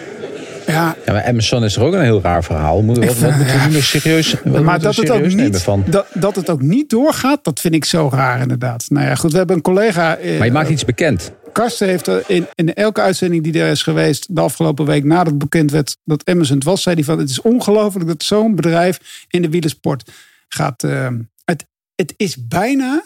[0.71, 2.81] ja, Ja, maar Amazon is er ook een heel raar verhaal.
[2.81, 5.61] Moet, wat, wat moeten we nu nog serieus, maar dat het, ook serieus nemen niet,
[5.61, 5.83] van?
[5.89, 8.85] dat, dat het ook niet doorgaat, dat vind ik zo raar inderdaad.
[8.89, 10.17] Nou ja, goed, we hebben een collega.
[10.17, 11.31] eh, Maar je maakt iets bekend.
[11.53, 15.25] Karsten heeft er in, in elke uitzending die er is geweest de afgelopen week nadat
[15.27, 18.55] het bekend werd dat Amazon het was, zei hij van het is ongelooflijk dat zo'n
[18.55, 20.11] bedrijf in de wielersport
[20.47, 20.83] gaat.
[20.83, 21.07] eh,
[21.45, 23.01] het, het is bijna,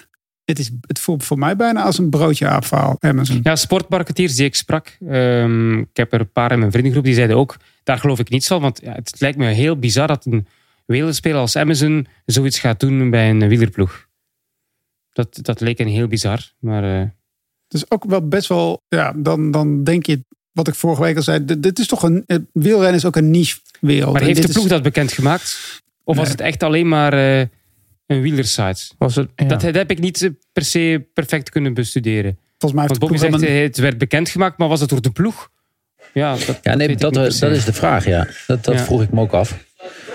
[0.45, 3.39] het, is, het voelt voor mij bijna als een broodje aapverhaal, Amazon.
[3.43, 4.97] Ja, sportmarketeers die ik sprak.
[5.08, 8.29] ehm, ik heb er een paar in mijn vriendengroep die zeiden ook, daar geloof ik
[8.29, 8.62] niets van.
[8.62, 10.47] Want ja, het lijkt me heel bizar dat een
[10.86, 14.08] welerspeler als Amazon zoiets gaat doen bij een wielerploeg.
[15.13, 16.51] Dat, dat leek een heel bizar.
[16.60, 17.08] Maar eh,
[17.67, 21.15] Het is ook wel best wel, ja, dan, dan denk je, wat ik vorige week
[21.15, 24.13] al zei, dit, dit is toch een, wielrennen is ook een niche wereld.
[24.13, 25.82] maar heeft de ploeg is, dat bekendgemaakt?
[26.03, 27.47] Of was het echt alleen maar eh,
[28.13, 28.82] een wielersite?
[28.97, 29.45] Was het, ja.
[29.45, 32.38] Dat, dat heb ik niet eh, per se perfect kunnen bestuderen.
[32.58, 34.80] Volgens mij heeft Want de Bobby ploeg zegt, helemaal- eh, het werd bekendgemaakt, maar was
[34.80, 35.49] het door de ploeg?
[36.13, 38.28] Ja, dat, Ja, nee, dat, eh, dat is de vraag, ja.
[38.47, 38.84] Dat, dat Ja.
[38.84, 39.58] vroeg ik me ook af.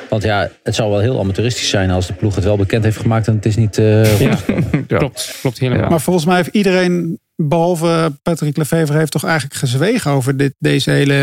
[0.09, 2.97] Want ja, het zou wel heel amateuristisch zijn als de ploeg het wel bekend heeft
[2.97, 3.79] gemaakt en het is niet...
[3.79, 4.39] eh, Ja,
[4.89, 4.97] Ja.
[4.99, 5.91] klopt, klopt helemaal.
[5.91, 10.91] Maar volgens mij heeft iedereen, behalve Patrick Lefevre, heeft toch eigenlijk gezwegen over dit, deze
[10.91, 11.15] hele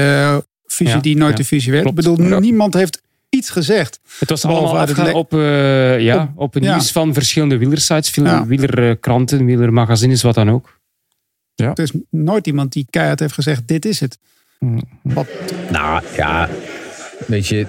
[0.78, 1.84] Ja, die nooit ja, de fusie werd.
[1.84, 2.00] klopt.
[2.00, 2.40] Ik bedoel, Ja.
[2.40, 4.00] niemand heeft iets gezegd.
[4.20, 6.72] Het was allemaal le- op, eh, ja, Op- op, het ja.
[6.72, 8.46] nieuws van verschillende wielersites, veel Ja.
[8.46, 10.80] wielerkranten, wielermagazines, wat dan ook.
[11.56, 14.18] Er is nooit iemand die keihard heeft gezegd, dit is het.
[14.60, 14.82] Mm.
[15.02, 15.28] Wat,
[15.72, 16.50] Nou ja,
[17.28, 17.66] weet je,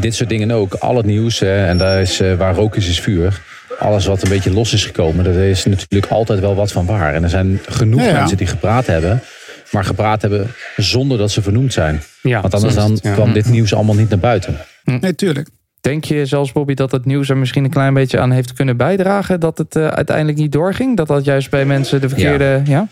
[0.00, 0.74] dit soort dingen ook.
[0.74, 3.42] Al het nieuws, hè, en daar is eh, waar rook is, is vuur.
[3.78, 7.14] Alles wat een beetje los is gekomen, daar is natuurlijk altijd wel wat van waar.
[7.14, 8.18] En er zijn genoeg Ja, ja.
[8.18, 9.22] mensen die gepraat hebben,
[9.70, 12.02] maar gepraat hebben zonder dat ze vernoemd zijn.
[12.22, 13.12] Ja, Want anders dan het, ja.
[13.12, 14.56] kwam dit nieuws allemaal niet naar buiten.
[14.84, 15.48] nee, tuurlijk.
[15.80, 18.76] Denk je zelfs, Bobby, dat het nieuws er misschien een klein beetje aan heeft kunnen
[18.76, 19.40] bijdragen?
[19.40, 20.96] Dat het eh, uiteindelijk niet doorging?
[20.96, 22.62] Dat dat juist bij mensen de verkeerde.
[22.64, 22.88] Ja?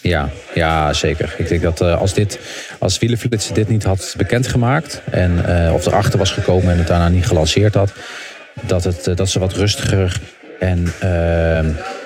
[0.00, 1.34] Ja, ja, zeker.
[1.38, 2.38] Ik denk dat uh, als, dit,
[2.78, 5.02] als Wielenflitsen dit niet had bekendgemaakt...
[5.10, 7.92] En, uh, of erachter was gekomen en het daarna niet gelanceerd had...
[8.60, 10.20] dat, het, uh, dat ze wat rustiger
[10.60, 10.92] en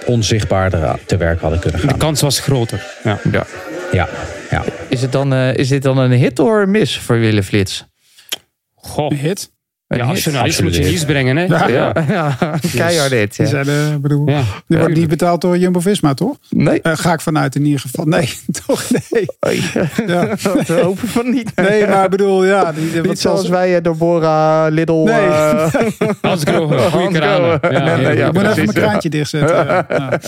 [0.06, 1.88] onzichtbaarder te werk hadden kunnen gaan.
[1.88, 2.86] De kans was groter.
[3.04, 3.18] Ja.
[3.30, 3.46] Ja.
[3.92, 4.08] Ja,
[4.50, 4.64] ja.
[4.88, 7.84] Is, het dan, is dit dan een hit of een mis voor Willeflits?
[8.74, 9.10] Goh.
[9.10, 9.52] Een hit?
[9.96, 11.44] Ja, als journalist moet je nieuws brengen, hè?
[11.44, 11.92] Ja, ja.
[12.08, 12.36] ja.
[12.74, 13.36] keihard dit.
[13.36, 13.44] Ja.
[13.44, 14.42] Die, zijn, uh, bedoel, Ja.
[14.66, 16.36] die wordt niet betaald door Jumbo-Visma, toch?
[16.50, 16.80] Nee.
[16.82, 18.04] Uh, ga ik vanuit in ieder geval.
[18.04, 18.28] Nee,
[18.66, 18.84] toch?
[19.10, 19.28] Nee.
[20.06, 20.36] Ja.
[20.66, 21.52] We hopen van niet.
[21.56, 22.72] Nee, maar ik bedoel, ja.
[22.72, 24.92] Die, Niet zoals wij eh, door Bora, Lidl...
[25.04, 25.14] Nee.
[25.14, 25.72] eh,
[26.22, 27.54] Hans Grohe, goede kranen.
[28.18, 29.56] Ik moet even mijn kraantje dichtzetten.
[29.56, 29.86] Ja.
[29.88, 30.18] Ja.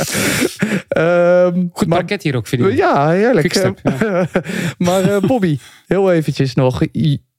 [0.88, 2.76] ehm, Goed maar- parket hier ook, vind ik.
[2.76, 3.72] Ja, heerlijk.
[4.78, 6.80] Maar eh, Bobby, heel eventjes nog.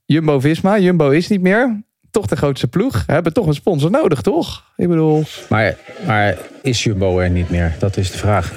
[0.06, 1.84] Jumbo-Visma, Jumbo is niet meer.
[2.13, 3.04] Toch de grootste ploeg.
[3.08, 4.63] Hebben toch een sponsor nodig, toch?
[4.78, 5.23] Ik bedoel...
[5.49, 7.76] Maar, maar is Jumbo er niet meer?
[7.80, 8.54] Dat is de vraag.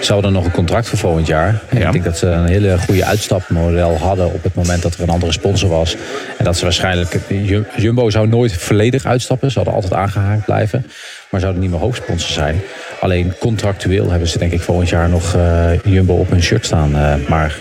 [0.00, 1.62] Ze hadden nog een contract voor volgend jaar.
[1.68, 1.86] En Ja.
[1.86, 5.08] Ik denk dat ze een hele goede uitstapmodel hadden op het moment dat er een
[5.08, 5.96] andere sponsor was.
[6.38, 7.16] En dat ze waarschijnlijk.
[7.28, 9.50] Jum- Jumbo zou nooit volledig uitstappen.
[9.50, 10.86] Ze hadden altijd aangehaakt blijven.
[11.30, 12.60] Maar zouden niet meer hoofdsponsor zijn.
[13.00, 16.96] Alleen contractueel hebben ze denk ik volgend jaar nog eh, Jumbo op hun shirt staan.
[16.96, 17.56] Eh, maar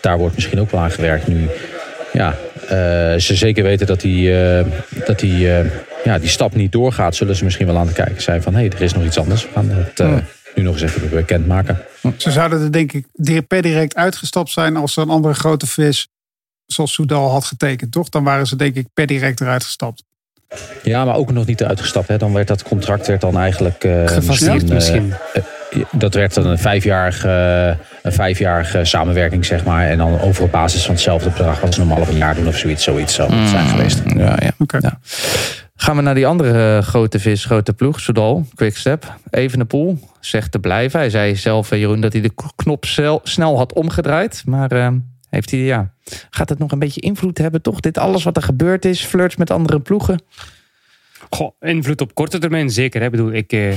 [0.00, 1.48] daar wordt misschien ook wel aan gewerkt nu.
[2.12, 2.34] Ja,
[3.18, 4.66] ze zeker weten dat die, eh,
[5.06, 5.70] dat die, eh,
[6.04, 8.60] ja, die stap niet doorgaat, zullen ze misschien wel aan het kijken zijn van hé,
[8.60, 9.42] hey, er is nog iets anders.
[9.42, 10.14] We gaan het eh,
[10.54, 11.78] nu nog eens even bekendmaken.
[12.16, 13.06] Ze zouden er denk ik
[13.46, 16.08] per direct uitgestapt zijn als er een andere grote vis
[16.66, 18.08] zoals Soudal had getekend, toch?
[18.08, 20.02] Dan waren ze denk ik per direct eruit gestapt.
[20.82, 22.08] Ja, maar ook nog niet uitgestapt.
[22.08, 22.16] Hè.
[22.16, 25.14] Dan werd dat contract werd dan eigenlijk eh, Gefaseerd eh, misschien.
[25.32, 25.42] eh,
[25.90, 29.88] dat werd dan een vijfjarige, een vijfjarige samenwerking, zeg maar.
[29.88, 32.46] En dan over op basis van hetzelfde bedrag wat ze normaal op een jaar doen
[32.46, 32.84] of zoiets.
[32.84, 34.02] Zoiets zou het zijn geweest.
[34.06, 34.50] Ja, ja.
[34.58, 34.78] Oké.
[34.80, 34.98] Ja.
[35.76, 39.14] Gaan we naar die andere grote vis, grote ploeg, Soudal, Quickstep.
[39.30, 40.98] Evenepoel zegt te blijven.
[40.98, 44.42] Hij zei zelf, eh, Jeroen, dat hij de knop snel, snel had omgedraaid.
[44.46, 44.88] Maar eh,
[45.30, 45.92] heeft hij, ja,
[46.30, 47.80] gaat het nog een beetje invloed hebben, toch?
[47.80, 50.20] Dit alles wat er gebeurd is, flirts met andere ploegen.
[51.30, 53.00] Goh, invloed op korte termijn zeker.
[53.00, 53.06] Hè.
[53.06, 53.72] Ik bedoel, ik, eh,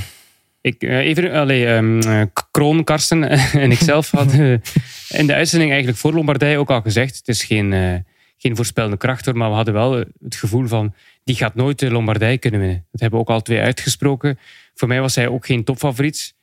[0.61, 3.23] ik, eh, even, allee, eh, Kroon, Karsten
[3.63, 4.61] en ikzelf hadden
[5.09, 7.17] in de uitzending eigenlijk voor Lombardije ook al gezegd.
[7.17, 7.95] Het is geen, eh,
[8.37, 9.91] geen voorspellende kracht hoor, maar we hadden wel
[10.23, 10.93] het gevoel van
[11.23, 12.85] die gaat nooit de Lombardije kunnen winnen.
[12.91, 14.39] Dat hebben we ook al twee uitgesproken.
[14.75, 16.37] Voor mij was hij ook geen topfavoriet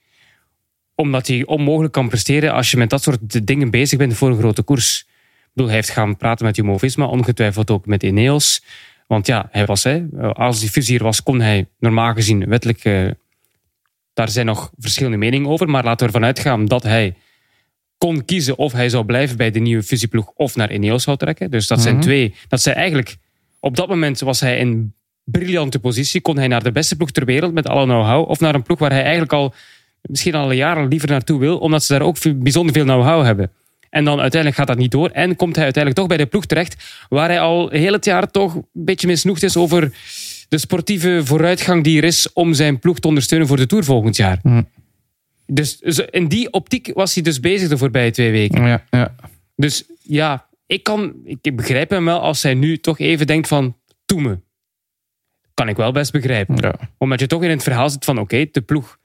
[0.95, 4.39] omdat hij onmogelijk kan presteren als je met dat soort dingen bezig bent voor een
[4.39, 5.01] grote koers.
[5.09, 8.63] Ik bedoel, hij heeft gaan praten met Jumbo-Visma, ongetwijfeld ook met Ineos.
[9.07, 12.85] Want ja, hij was, hè, als die fusie er was, kon hij normaal gezien wettelijk...
[14.17, 17.15] daar zijn nog verschillende meningen over, maar laten we ervan uitgaan dat hij
[17.99, 21.51] kon kiezen of hij zou blijven bij de nieuwe fusieploeg of naar Ineos zou trekken.
[21.51, 22.03] Dus dat zijn Mhm.
[22.05, 22.35] twee...
[22.49, 23.17] Dat zij eigenlijk...
[23.61, 26.21] Op dat moment was hij in briljante positie.
[26.21, 28.29] Kon hij naar de beste ploeg ter wereld met alle know-how.
[28.29, 29.55] Of naar een ploeg waar hij eigenlijk al
[30.03, 31.59] misschien al jaren liever naartoe wil.
[31.59, 33.51] Omdat ze daar ook veel- bijzonder veel know-how hebben.
[33.91, 35.09] En dan uiteindelijk gaat dat niet door.
[35.11, 36.85] En komt hij uiteindelijk toch bij de ploeg terecht.
[37.09, 39.93] Waar hij al heel het jaar toch een beetje misnoegd is over
[40.49, 44.17] de sportieve vooruitgang die er is om zijn ploeg te ondersteunen voor de Tour volgend
[44.17, 44.39] jaar.
[44.43, 44.63] Hm.
[45.47, 45.79] Dus
[46.11, 48.67] in die optiek was hij dus bezig de voorbije twee weken.
[48.67, 49.15] Ja, ja.
[49.57, 53.77] Dus ja, ik, kan, ik begrijp hem wel als hij nu toch even denkt van,
[54.07, 54.39] doe me.
[55.55, 56.57] Kan ik wel best begrijpen.
[56.57, 56.75] ja.
[56.99, 58.99] Omdat je toch in het verhaal zit van, oké, de ploeg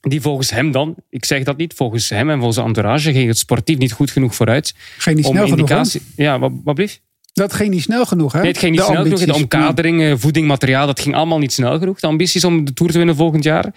[0.00, 3.28] die volgens hem dan, ik zeg dat niet, volgens hem en volgens de entourage ging
[3.28, 4.74] het sportief niet goed genoeg vooruit.
[4.98, 5.94] Ging niet om snel genoeg.
[6.16, 7.00] Ja, wat, wat blieft?
[7.38, 8.38] Dat ging niet snel genoeg, hè?
[8.40, 9.18] Nee, het ging niet De snel genoeg.
[9.24, 12.00] De omkadering, eh, voeding, materiaal, dat ging allemaal niet snel genoeg.
[12.00, 13.72] De ambities om de Tour te winnen volgend jaar.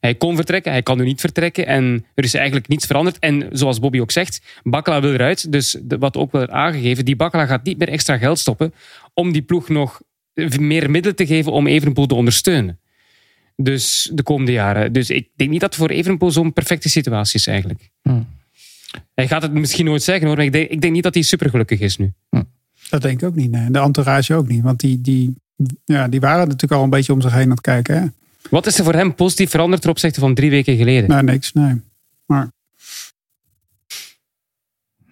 [0.00, 1.66] Hij kon vertrekken, hij kan nu niet vertrekken.
[1.66, 3.18] En er is eigenlijk niets veranderd.
[3.18, 5.52] En zoals Bobby ook zegt, Bakkela wil eruit.
[5.52, 8.74] Dus de- wat ook wel aangegeven, die Bakkela gaat niet meer extra geld stoppen
[9.14, 10.00] om die ploeg nog
[10.58, 12.78] meer middelen te geven om Evenepoel te ondersteunen.
[13.56, 14.92] Dus de komende jaren.
[14.92, 17.90] Dus ik denk niet dat het voor Evenepoel zo'n perfecte situatie is eigenlijk.
[18.02, 18.26] Hmm.
[19.14, 21.22] Hij gaat het misschien nooit zeggen hoor, maar ik denk, ik denk niet dat hij
[21.22, 22.12] supergelukkig is nu.
[22.90, 23.50] Dat denk ik ook niet.
[23.50, 23.70] Nee.
[23.70, 24.62] De entourage ook niet.
[24.62, 25.34] Want die, die,
[25.84, 28.00] ja, die waren natuurlijk al een beetje om zich heen aan het kijken.
[28.00, 28.06] Hè?
[28.50, 31.08] Wat is er voor hem positief veranderd ten opzichte van drie weken geleden?
[31.08, 31.52] Nou, niks.
[31.52, 31.80] Nee.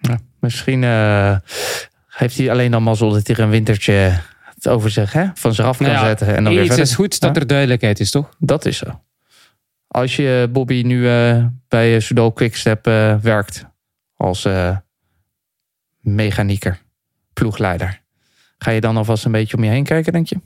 [0.01, 1.37] Ja, misschien eh,
[2.07, 4.21] heeft hij alleen dan mazzel dat hij er een wintertje
[4.55, 6.27] het over zich hè, van zich af kan Nou ja, zetten.
[6.35, 6.85] En dan weer Iets verder.
[6.89, 7.41] is goed dat Ja.
[7.41, 8.35] er duidelijkheid is, toch?
[8.39, 9.01] Dat is zo.
[9.87, 13.65] Als je Bobby nu eh, bij Sudo Quickstep eh, werkt
[14.15, 14.77] als eh,
[15.99, 16.81] mechanieker,
[17.33, 18.01] ploegleider,
[18.57, 20.37] ga je dan alvast een beetje om je heen kijken, denk je?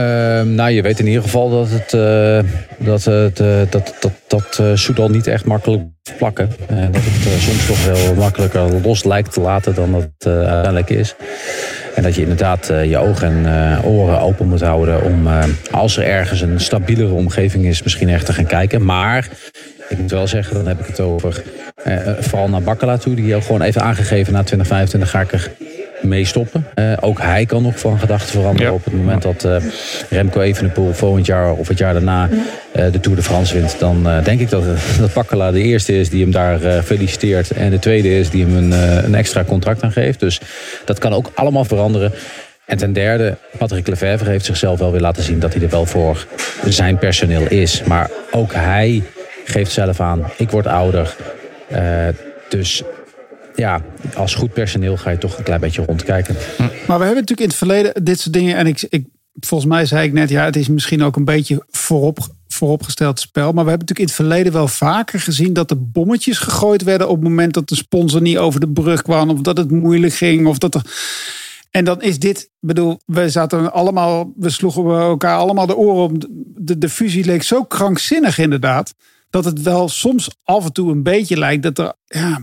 [0.00, 4.12] Ehm, nou, je weet in ieder geval dat het, eh, dat, het, eh, dat, dat,
[4.26, 5.82] dat eh, Soudal niet echt makkelijk
[6.16, 6.50] plakken.
[6.68, 11.14] En dat het soms toch wel makkelijker los lijkt te laten dan het uiteindelijk is.
[11.94, 15.28] En dat je inderdaad je ogen en oren open moet houden om,
[15.70, 18.84] als er ergens een stabielere omgeving is, misschien echt te gaan kijken.
[18.84, 19.28] Maar
[19.88, 21.42] Ik moet wel zeggen, dan heb ik het over
[22.20, 23.14] vooral naar Bakkela toe.
[23.14, 25.50] Die ook gewoon even aangegeven na 2025 ga ik er
[26.00, 26.66] mee stoppen.
[26.74, 28.72] Eh, ook hij kan nog van gedachten veranderen Ja.
[28.76, 29.56] op het moment dat eh,
[30.10, 32.28] Remco Evenepoel volgend jaar of het jaar daarna
[32.72, 33.76] eh, de Tour de France wint.
[33.78, 34.64] Dan eh, denk ik dat,
[34.98, 37.50] dat Bakkela de eerste is die hem daar eh, feliciteert.
[37.50, 40.20] En de tweede is die hem een, eh, een extra contract aan geeft.
[40.20, 40.40] Dus
[40.84, 42.12] dat kan ook allemaal veranderen.
[42.66, 45.86] En ten derde, Patrick Lefevre heeft zichzelf wel weer laten zien dat hij er wel
[45.86, 46.26] voor
[46.68, 47.82] zijn personeel is.
[47.82, 49.02] Maar ook hij
[49.44, 51.16] geeft zelf aan, ik word ouder.
[51.70, 52.08] Eh,
[52.48, 52.82] dus
[53.54, 53.82] ja,
[54.14, 56.36] als goed personeel ga je toch een klein beetje rondkijken.
[56.58, 58.56] Maar we hebben natuurlijk in het verleden dit soort dingen.
[58.56, 59.06] En ik, ik,
[59.40, 63.52] volgens mij zei ik net, ja, het is misschien ook een beetje voorop, vooropgesteld spel.
[63.52, 67.08] Maar we hebben natuurlijk in het verleden wel vaker gezien dat er bommetjes gegooid werden
[67.08, 69.30] op het moment dat de sponsor niet over de brug kwam.
[69.30, 70.46] Of dat het moeilijk ging.
[70.46, 70.80] Of dat.
[71.70, 76.18] En dan is dit, bedoel, we zaten allemaal, we sloegen elkaar allemaal de oren om.
[76.56, 78.94] De, de fusie leek zo krankzinnig inderdaad.
[79.30, 81.92] Dat het wel soms af en toe een beetje lijkt dat er.
[82.04, 82.40] Ja,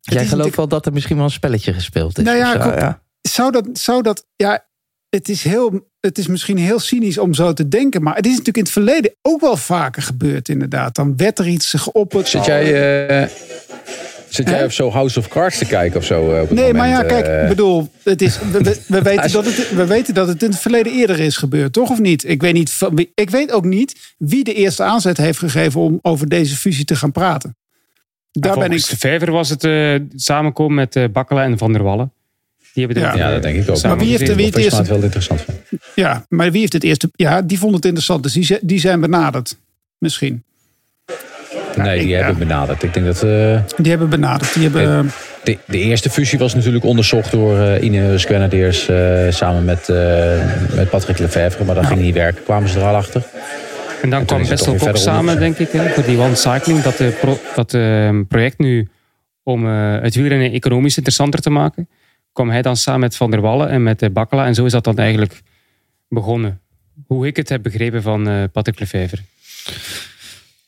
[0.00, 2.24] Jij gelooft wel dat er misschien wel een spelletje gespeeld is.
[2.24, 2.98] Nou ja, of zo, klopt.
[3.20, 4.66] zou dat, zou dat, ja,
[5.08, 8.30] het is, heel, het is misschien heel cynisch om zo te denken, maar het is
[8.30, 10.94] natuurlijk in het verleden ook wel vaker gebeurd, inderdaad.
[10.94, 12.28] Dan werd er iets geopperd.
[12.28, 13.30] Zit jij, eh,
[14.34, 16.34] zit jij op zo House of Cards te kijken of zo?
[16.34, 17.42] eh, op het Nee, maar ja, kijk, eh?
[17.42, 20.50] ik bedoel, het is, we, we, we weten dat het, we weten dat het in
[20.50, 22.28] het verleden eerder is gebeurd, toch of niet?
[22.28, 22.78] Ik weet, niet
[23.14, 26.96] ik weet ook niet wie de eerste aanzet heeft gegeven om over deze fusie te
[26.96, 27.56] gaan praten.
[28.32, 28.88] Daar ben ik.
[28.88, 32.12] De Vijver was het eh, samenkomen met eh Bakkela en Van der Wallen.
[32.72, 33.26] Die hebben er Ja.
[33.26, 33.82] Ja, dat denk ik ook.
[33.82, 35.54] Maar wie heeft er- wie het het wel interessant van.
[35.94, 37.10] Ja, maar wie heeft het eerste?
[37.12, 39.56] Ja, die vond het interessant, dus die, die zijn benaderd.
[39.98, 40.42] Misschien.
[41.76, 42.82] Nee, die hebben benaderd.
[42.82, 44.54] Ik denk dat eh, Die hebben benaderd.
[44.54, 45.10] Die hebben.
[45.44, 49.96] de, de eerste fusie was natuurlijk onderzocht door eh Ineos Grenadiers eh, samen met, eh,
[50.74, 51.64] met Patrick Lefevre.
[51.64, 53.22] Maar dat ging niet werken, kwamen ze er al achter.
[54.02, 56.82] En dan kwam best wel ook verder samen, denk ik, hè, voor die One Cycling,
[56.82, 58.88] dat, de pro- dat eh, project nu
[59.42, 61.88] om eh, het wielrennen economisch interessanter te maken,
[62.32, 64.46] kwam hij dan samen met Van der Wallen en met Bakkela.
[64.46, 65.40] En zo is dat dan eigenlijk
[66.08, 66.60] begonnen.
[67.06, 69.20] Hoe ik het heb begrepen van eh Patrick Lefevre.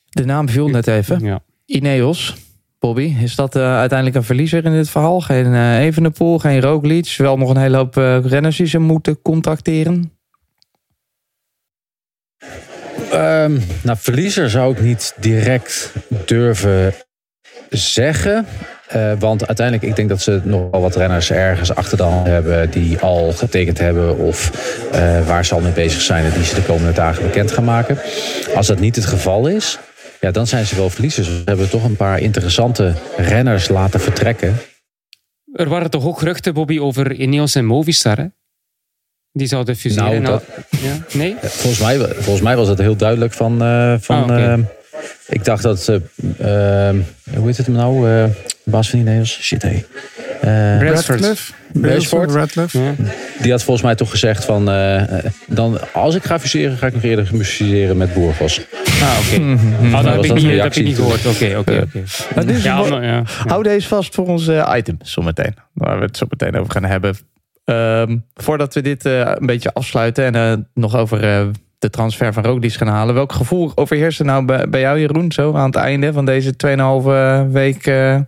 [0.09, 1.25] De naam viel net even.
[1.25, 1.43] Ja.
[1.67, 2.35] Ineos.
[2.79, 5.21] Bobby, is dat eh, uiteindelijk een verliezer in dit verhaal?
[5.21, 7.15] Geen eh Evenepoel, geen Roglic.
[7.17, 10.13] Wel nog een hele hoop eh, renners die ze moeten contracteren.
[13.11, 15.93] Ehm, nou, verliezer zou ik niet direct
[16.25, 16.95] durven
[17.71, 18.47] zeggen.
[18.87, 22.27] Eh, want uiteindelijk, ik denk dat ze nog wel wat renners ergens achter de hand
[22.27, 24.51] hebben die al getekend hebben of
[24.93, 27.65] eh, waar ze al mee bezig zijn en die ze de komende dagen bekend gaan
[27.65, 27.99] maken.
[28.55, 29.79] Als dat niet het geval is,
[30.21, 31.29] ja, dan zijn ze wel verliezers.
[31.29, 34.57] We hebben toch een paar interessante renners laten vertrekken.
[35.53, 38.27] Er waren toch ook geruchten, Bobby, over Ineos en Movistar, hè?
[39.33, 40.23] Die zouden fuseren.
[40.23, 40.45] Nou, dat-
[40.81, 41.19] ja?
[41.19, 41.37] Nee?
[41.41, 43.63] Eh, Volgens mij, volgens mij was het heel duidelijk van.
[43.63, 44.59] eh, van Ah, eh,
[45.29, 45.89] ik dacht dat.
[46.39, 47.01] ehm,
[47.35, 48.29] hoe heet het nou?
[48.65, 49.43] baas van Nederlanders?
[49.43, 49.85] Shit, hé.
[50.41, 51.53] Radcliffe.
[51.73, 52.31] Brailsford.
[52.33, 52.79] Radcliffe.
[52.79, 52.95] Ja.
[53.43, 54.69] die had volgens mij toch gezegd van.
[54.69, 58.61] eh, eh, dan, als ik ga fuseren, ga ik nog eerder fuseren met Boergos.
[59.03, 59.43] Ah, oké.
[59.83, 61.27] Oh, dat heb ik dat niet, dat heb ik niet gehoord.
[61.27, 61.87] Oké, oké.
[63.47, 65.55] Hou deze vast voor onze item zometeen.
[65.73, 67.17] Waar we het zo meteen over gaan hebben.
[67.65, 71.47] Ehm, voordat we dit eh, een beetje afsluiten en eh, nog over eh,
[71.79, 73.15] de transfer van Roglic gaan halen.
[73.15, 76.53] Welk gevoel overheerst er nou bij, bij jou Jeroen zo aan het einde van deze
[77.47, 78.19] 2,5 week, eh,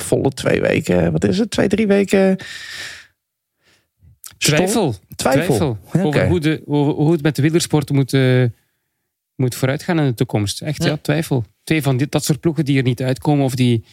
[0.00, 2.36] volle twee weken, wat is het, twee, drie weken?
[4.38, 4.94] Twijfel.
[5.16, 5.44] Twijfel.
[5.54, 5.78] Twijfel.
[5.94, 6.06] Oké.
[6.06, 8.44] Over hoe, de, hoe, hoe het met de wielersport moet, eh,
[9.36, 10.62] moet vooruitgaan in de toekomst.
[10.62, 11.44] Echt, ja, twijfel.
[11.64, 13.84] Twee van dit, dat soort ploegen die er niet uitkomen of die,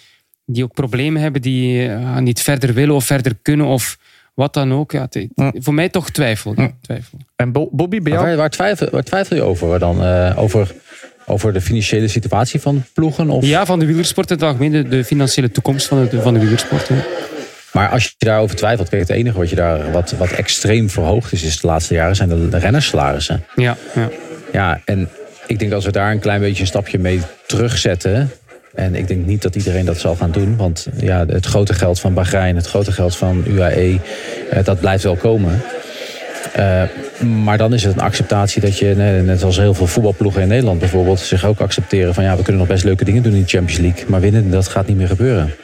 [0.46, 3.98] die ook problemen hebben, die eh, niet verder willen of verder kunnen of
[4.34, 4.92] wat dan ook.
[4.92, 5.08] Ja.
[5.54, 6.54] Voor mij toch twijfel.
[6.56, 7.18] Ja, twijfel.
[7.36, 8.26] En Bo- Bobby, bij jou?
[8.26, 10.04] Waar, waar, twijfel, waar twijfel je over dan?
[10.04, 10.76] Eh, over,
[11.26, 13.30] over de financiële situatie van ploegen?
[13.30, 13.46] Of?
[13.46, 16.40] Ja, van de wielersport in het algemeen, de, de financiële toekomst van de, van de
[16.40, 16.88] wielersport.
[16.88, 16.96] ja.
[17.74, 21.32] Maar als je daarover twijfelt, kijk, het enige wat je daar wat, wat extreem verhoogd
[21.34, 23.46] is, is de laatste jaren zijn de, de rennersalarissen.
[23.56, 24.10] Ja, ja.
[24.52, 25.10] Ja, en
[25.48, 28.32] ik denk als we daar een klein beetje een stapje mee terugzetten.
[28.74, 30.58] En ik denk niet dat iedereen dat zal gaan doen.
[30.58, 34.00] Want ja, het grote geld van Bahrein, het grote geld van UAE,
[34.50, 35.62] eh, dat blijft wel komen.
[36.54, 36.84] Eh,
[37.22, 40.80] maar dan is het een acceptatie dat je, net- als heel veel voetbalploegen in Nederland
[40.80, 43.48] bijvoorbeeld, zich ook accepteren van ja, we kunnen nog best leuke dingen doen in de
[43.48, 44.10] Champions League.
[44.10, 45.56] Maar winnen, dat gaat niet meer gebeuren.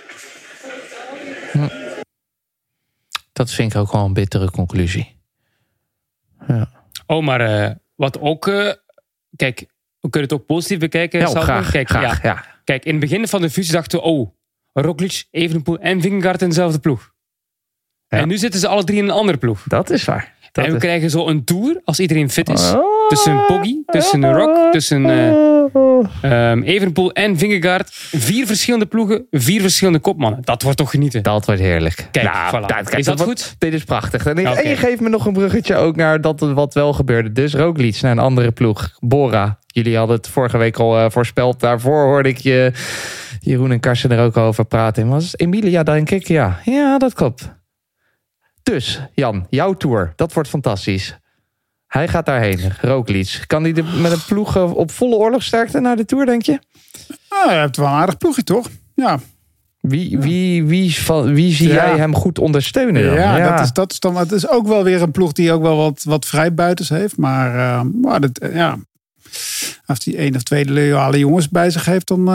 [3.33, 5.17] Dat vind ik ook wel een bittere conclusie.
[7.05, 8.47] Oh, maar eh, wat ook...
[8.47, 8.71] eh,
[9.35, 9.59] kijk,
[9.99, 11.19] we kunnen het ook positief bekijken.
[11.19, 12.29] Ja, graag, Kijk, graag, ja.
[12.29, 12.45] ja.
[12.63, 14.05] Kijk, in het begin van de fusie dachten we...
[14.05, 14.29] Oh,
[14.73, 17.11] Roglic, Evenepoel en Vingegaard in dezelfde ploeg.
[18.07, 18.17] Ja.
[18.17, 19.63] En nu zitten ze alle drie in een andere ploeg.
[19.67, 20.33] Dat is waar.
[20.51, 22.71] Dat en we is- krijgen zo een tour, als iedereen fit is.
[22.73, 23.07] Oh.
[23.09, 25.05] Tussen Poggi, tussen Rock, tussen...
[26.21, 27.89] Ehm Evenepoel en Vingegaard.
[27.93, 30.39] Vier verschillende ploegen, vier verschillende kopmannen.
[30.43, 31.23] Dat wordt toch genieten.
[31.23, 32.07] Dat wordt heerlijk.
[32.11, 32.65] Kijk, Nou, voilà.
[32.65, 33.55] kijk, Is dat goed?
[33.57, 34.25] Dit is prachtig.
[34.25, 34.35] En,
[34.69, 37.31] je geeft me nog een bruggetje ook naar dat wat wel gebeurde.
[37.31, 38.89] Dus Roglic naar een andere ploeg.
[38.99, 39.57] Bora.
[39.67, 41.59] Jullie hadden het vorige week al eh, voorspeld.
[41.59, 42.71] Daarvoor hoorde ik je,
[43.39, 45.07] Jeroen en Karsten er ook over praten.
[45.07, 46.27] Was Emilia, denk ik?
[46.27, 47.57] Ja, ja dat klopt.
[48.69, 50.13] Dus, Jan, jouw tour.
[50.15, 51.17] Dat wordt fantastisch.
[51.87, 53.43] Hij gaat daarheen, Roglic.
[53.47, 56.59] Kan hij de- met een ploeg eh, op volle oorlogsterkte naar de tour, denk je?
[57.29, 58.67] Nou, je hebt wel een aardig ploegje, toch?
[58.95, 59.19] Ja,
[59.79, 61.73] Wie, wie, wie, van, wie zie Ja.
[61.73, 63.13] jij hem goed ondersteunen dan?
[63.13, 64.15] ja, Dat, is, dat is dan.
[64.17, 67.17] Het is ook wel weer een ploeg die ook wel wat, wat vrijbuiters heeft.
[67.17, 68.77] Maar, eh, maar dat, eh, ja,
[69.85, 72.25] als hij één of twee loyale jongens bij zich heeft, dan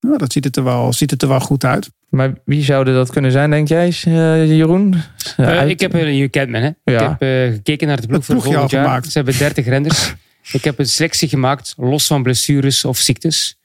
[0.00, 1.90] ja, dat ziet, het er wel, ziet het er wel goed uit.
[2.14, 4.94] Maar wie zouden dat kunnen zijn, denk jij, eh, Jeroen?
[5.36, 6.66] Eh, Uit- ik heb, eh, je kent me, hè?
[6.68, 8.84] Ik heb eh, gekeken naar de ploeg voor volgend jaar.
[8.84, 9.06] gemaakt.
[9.06, 10.14] Ze hebben 30 renders.
[10.52, 13.58] ik heb een selectie gemaakt, los van blessures of ziektes.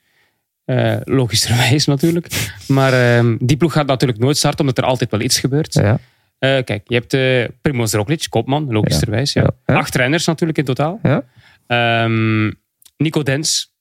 [0.66, 2.52] Eh logischerwijs natuurlijk.
[2.68, 5.74] Maar ehm, die ploeg gaat natuurlijk nooit starten, omdat er altijd wel iets gebeurt.
[5.74, 6.00] Ja.
[6.40, 9.34] Eh, kijk, je hebt eh Primoz Roglic, kopman, logischerwijs.
[9.34, 9.42] Ja.
[9.42, 9.50] Ja.
[9.66, 9.80] Ja.
[9.80, 11.00] Acht renners natuurlijk in totaal.
[11.04, 11.24] Ja.
[11.68, 12.52] Ehm,
[12.98, 13.74] Nico Dens,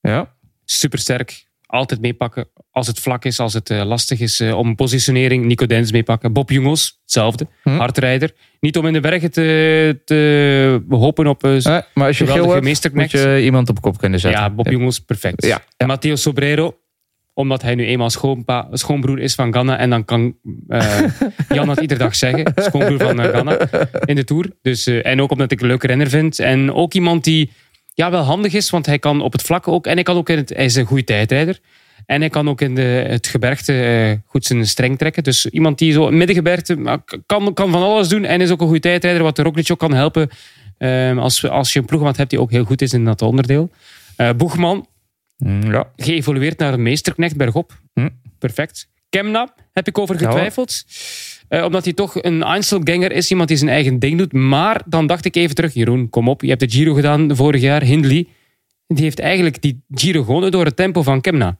[0.00, 0.34] Ja.
[0.64, 1.44] supersterk.
[1.74, 5.44] Altijd meepakken als het vlak is, als het eh, lastig is eh, om positionering.
[5.44, 6.32] Nico Dens meepakken.
[6.32, 7.46] Bob Jungels, hetzelfde.
[7.62, 7.76] Hm.
[7.76, 8.30] Hardrijder.
[8.60, 11.44] Niet om in de bergen te, te hopen op...
[11.44, 13.10] eh, maar als je Geweldige hebt, moet meesterknecht.
[13.10, 14.40] je iemand op kop kunnen zetten.
[14.40, 15.46] ja, Bob Jungels, perfect.
[15.46, 15.86] Ja, ja.
[15.86, 16.76] Matteo Sobrero,
[17.32, 19.78] omdat hij nu eenmaal schoonpa, schoonbroer is van Ganna.
[19.78, 20.36] En dan kan
[21.48, 22.52] Jan dat iedere dag zeggen.
[22.56, 23.68] Schoonbroer van Ganna
[24.04, 24.50] in de Tour.
[24.62, 26.38] Dus, en ook omdat ik een leuke renner vind.
[26.38, 27.50] En ook iemand die
[27.94, 29.86] ja, wel handig is, want hij kan op het vlak ook.
[29.86, 31.58] En hij, kan ook in het, hij is een goede tijdrijder.
[32.06, 35.22] En hij kan ook in de, het gebergte eh, goed zijn streng trekken.
[35.22, 38.24] Dus iemand die zo middengebergte kan, kan van alles doen.
[38.24, 40.28] En is ook een goede tijdrijder, wat de Roglic ook kan helpen.
[40.78, 43.70] eh, als, als je een ploegmaat hebt die ook heel goed is in dat onderdeel.
[44.16, 44.86] Eh Boegman,
[45.38, 45.90] Mm, ja.
[45.96, 47.80] geëvolueerd naar een meesterknecht bergop.
[47.94, 48.08] Hm.
[48.38, 48.88] Perfect.
[49.08, 50.30] Kemna heb ik over Ja.
[51.54, 54.32] Eh, omdat hij toch een Einzelganger is, iemand die zijn eigen ding doet.
[54.32, 56.42] Maar dan dacht ik even terug, Jeroen, kom op.
[56.42, 58.26] Je hebt de Giro gedaan vorig jaar, Hindley.
[58.86, 61.56] Die heeft eigenlijk die Giro gewonnen door het tempo van Kemna.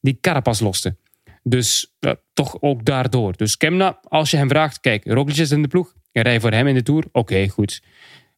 [0.00, 0.96] Die Carapaz loste.
[1.42, 3.36] Dus eh, toch ook daardoor.
[3.36, 5.94] Dus Kemna, als je hem vraagt, kijk, Roglic is in de ploeg.
[6.12, 7.04] Rij voor hem in de Tour.
[7.12, 7.82] Oké, goed.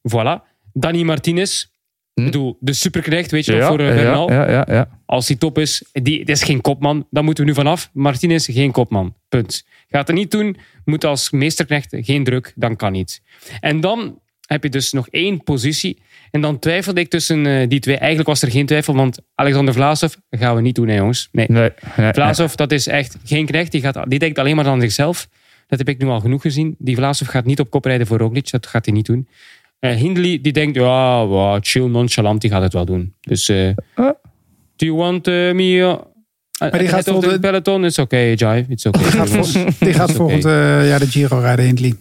[0.08, 0.46] Voilà.
[0.72, 1.66] Danny Martinez.
[2.14, 2.20] Hm.
[2.20, 4.88] Ik bedoel, de superknecht, weet je nog, Ja, voor ja, Bernal ja, ja, ja.
[5.06, 7.06] als die top is, die, dat is geen kopman.
[7.10, 7.90] Dan moeten we nu vanaf.
[7.92, 9.14] Martinez, geen kopman.
[9.28, 9.64] Punt.
[9.88, 13.22] Gaat het niet doen, moet als meesterknecht geen druk, dan kan niet.
[13.60, 16.02] En dan heb je dus nog één positie.
[16.30, 17.96] En dan twijfelde ik tussen eh, die twee.
[17.96, 21.28] Eigenlijk was er geen twijfel, want Alexander Vlaasov gaan we niet doen, hè, jongens.
[21.32, 21.46] Nee.
[21.48, 23.72] Nee, nee, Vlaasov, dat is echt geen knecht.
[23.72, 25.28] Die, gaat, die denkt alleen maar aan zichzelf.
[25.66, 26.74] Dat heb ik nu al genoeg gezien.
[26.78, 28.50] Die Vlaasov gaat niet op kop rijden voor Roglic.
[28.50, 29.28] Dat gaat hij niet doen.
[29.80, 33.14] Eh, Hindley, die denkt, ja, wow, chill, nonchalant, die gaat het wel doen.
[33.20, 34.10] Dus, eh Oh.
[34.76, 35.62] do you want eh, me...
[36.62, 37.84] Uh, die die gaat op de volgende- peloton?
[37.84, 38.64] It's okay, Jive.
[38.68, 39.02] It's okay.
[39.02, 41.94] Die gaat, vol- die gaat Is volgend eh, jaar de Giro rijden, Hindley.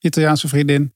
[0.00, 0.92] Italiaanse vriendin.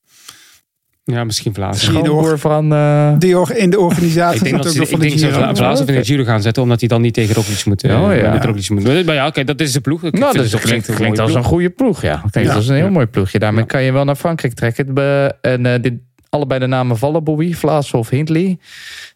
[1.12, 2.72] Ja, misschien Schoonbroer van...
[2.72, 5.38] eh, Die in de organisatie Ik denk dat ze, ik denk ze Giro.
[5.38, 7.82] Vla- Vlaasov in de Giro gaan zetten, omdat hij dan niet tegen Roglic moet.
[7.82, 8.32] eh, Oh, ja.
[8.32, 9.04] met Roglic moet.
[9.06, 10.04] Maar ja, oké, dat is de ploeg.
[10.04, 12.22] Ik nou, dat het klinkt, een klinkt als een goede ploeg, ja.
[12.30, 12.56] Klinkt Ja.
[12.56, 12.90] als een heel Ja.
[12.90, 13.38] mooi ploegje.
[13.38, 13.66] Daarmee Ja.
[13.66, 14.94] kan je wel naar Frankrijk trekken.
[15.40, 15.92] En eh, dit,
[16.28, 18.58] allebei de namen vallen, Bobby, Vlaas of Hindley.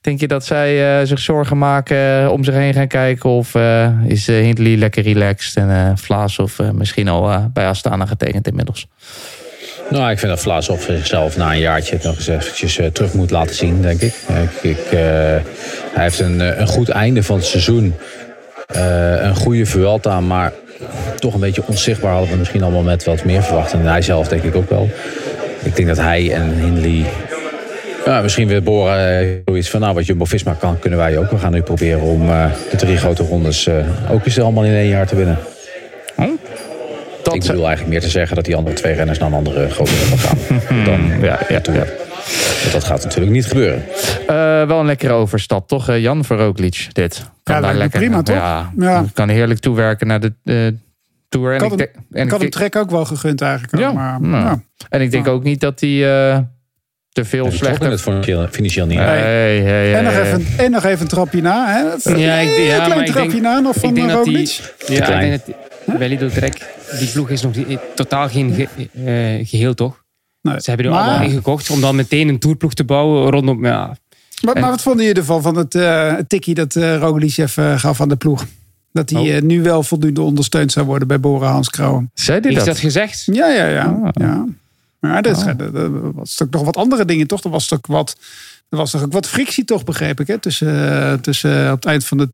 [0.00, 3.30] Denk je dat zij eh, zich zorgen maken, eh, om zich heen gaan kijken?
[3.30, 7.44] Of eh, is eh, Hindley lekker relaxed en eh Vlaas of eh, misschien al eh,
[7.52, 8.88] bij Astana getekend inmiddels?
[9.90, 13.30] Nou, ik vind dat Vlaasov zichzelf na een jaartje nog eens eventjes eh, terug moet
[13.30, 14.14] laten zien, denk ik.
[14.28, 14.98] Ik, ik eh,
[15.92, 17.94] hij heeft een, eh, een goed einde van het seizoen.
[18.66, 20.52] Een goede Vuelta, maar
[21.18, 23.72] toch een beetje onzichtbaar hadden we misschien allemaal met wat meer verwacht.
[23.72, 24.88] En hij zelf denk ik ook wel.
[25.62, 27.04] Ik denk dat hij en Hindley...
[28.04, 31.30] Ja, misschien weer boren eh, zoiets van, nou, wat Jumbo-Visma kan, kunnen wij ook.
[31.30, 32.26] We gaan nu proberen om
[32.70, 33.68] de drie grote rondes
[34.10, 35.38] ook eens allemaal in één jaar te winnen.
[37.34, 39.70] Dat ik bedoel eigenlijk meer te zeggen dat die andere twee renners naar een andere
[39.70, 40.38] grote ronde gaan.
[40.84, 41.84] Dan ja, ja, ja.
[42.60, 43.84] Want dat gaat natuurlijk niet gebeuren.
[44.26, 45.88] Eh, wel een lekkere overstap, toch?
[45.88, 47.22] eh, Jan voor Roglic, dit.
[47.42, 48.36] Kan lijkt me prima, toch?
[48.36, 49.04] Ja, Ja.
[49.14, 50.56] kan heerlijk toewerken naar de eh,
[51.28, 51.48] Tour.
[51.50, 53.82] En Ik had hem- en Ik had hem trek ook wel gegund eigenlijk.
[53.82, 54.44] Ja, maar, nou.
[54.44, 54.62] ja.
[54.88, 55.32] En ik denk Ja.
[55.32, 56.38] ook niet dat hij eh,
[57.12, 57.90] te veel slechter...
[57.90, 58.98] het financieel, niet.
[58.98, 60.22] Hey, hey, hey, En, nog hey.
[60.22, 61.66] even, en nog even een trapje na.
[61.66, 61.80] Hè?
[62.14, 64.74] Ja, ik- ja, een klein trapje denk- na nog ik van denk dat die- Roglic.
[64.86, 65.38] Ja,
[65.86, 68.88] dat bij Lidl Trek, die ploeg is nog niet- totaal geen ge-
[69.38, 70.02] eh, geheel, toch?
[70.42, 70.60] Nee.
[70.60, 73.64] Ze hebben er Maar- allemaal ingekocht om dan meteen een tourploeg te bouwen rondom...
[73.66, 73.96] Ja,
[74.42, 77.44] Maar, maar wat vonden jullie ervan, van het uh, tikkie dat uh, Roglic
[77.76, 78.44] gaf aan de ploeg?
[78.92, 79.28] Dat hij Oh.
[79.36, 82.10] eh, nu wel voldoende ondersteund zou worden bij Bora Hans Krauwen.
[82.14, 82.66] Zei hij is dat?
[82.66, 83.22] dat gezegd?
[83.32, 83.84] Ja, ja, ja.
[84.02, 84.08] Ah.
[84.12, 84.44] ja.
[85.00, 85.46] Maar is- Oh.
[85.48, 87.44] er- er was toch nog wat andere dingen, toch?
[87.44, 88.16] Er was toch wat,
[88.68, 90.38] er was toch ook wat frictie, toch, begreep ik, hè?
[90.38, 92.28] Tussen, eh, tussen eh, op het eind van de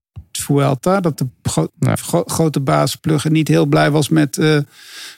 [0.54, 1.00] Vuelta.
[1.00, 1.96] Dat de gro- Ja.
[1.96, 4.38] gro- grote baas Plugge niet heel blij was met...
[4.38, 4.58] eh,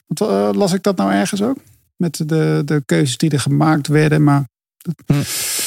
[0.07, 1.57] wat, eh, las ik dat nou ergens ook?
[1.97, 4.23] Met de, de keuzes die er gemaakt werden.
[4.25, 4.45] Maar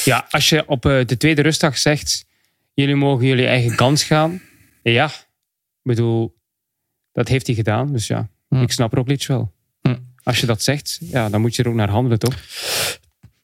[0.04, 2.24] Ja, als je op eh, de tweede rustdag zegt,
[2.74, 4.40] jullie mogen jullie eigen kans gaan.
[4.82, 6.34] Ja, ik bedoel,
[7.12, 7.92] dat heeft hij gedaan.
[7.92, 8.62] Dus ja, Hm.
[8.62, 9.52] ik snap Roglic wel.
[9.82, 9.96] Hm.
[10.22, 12.34] Als je dat zegt, ja, dan moet je er ook naar handelen, toch?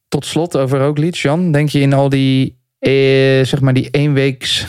[0.08, 1.52] Tot slot over Roglic, Jan.
[1.52, 2.90] Denk je in al die, eh,
[3.44, 4.66] zeg maar die eenweeks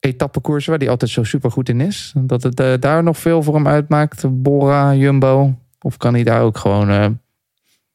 [0.00, 3.42] etappekoersen waar hij altijd zo super goed in is, dat het eh, daar nog veel
[3.42, 4.42] voor hem uitmaakt?
[4.42, 5.58] Bora, Jumbo?
[5.80, 7.06] Of kan hij daar ook gewoon eh,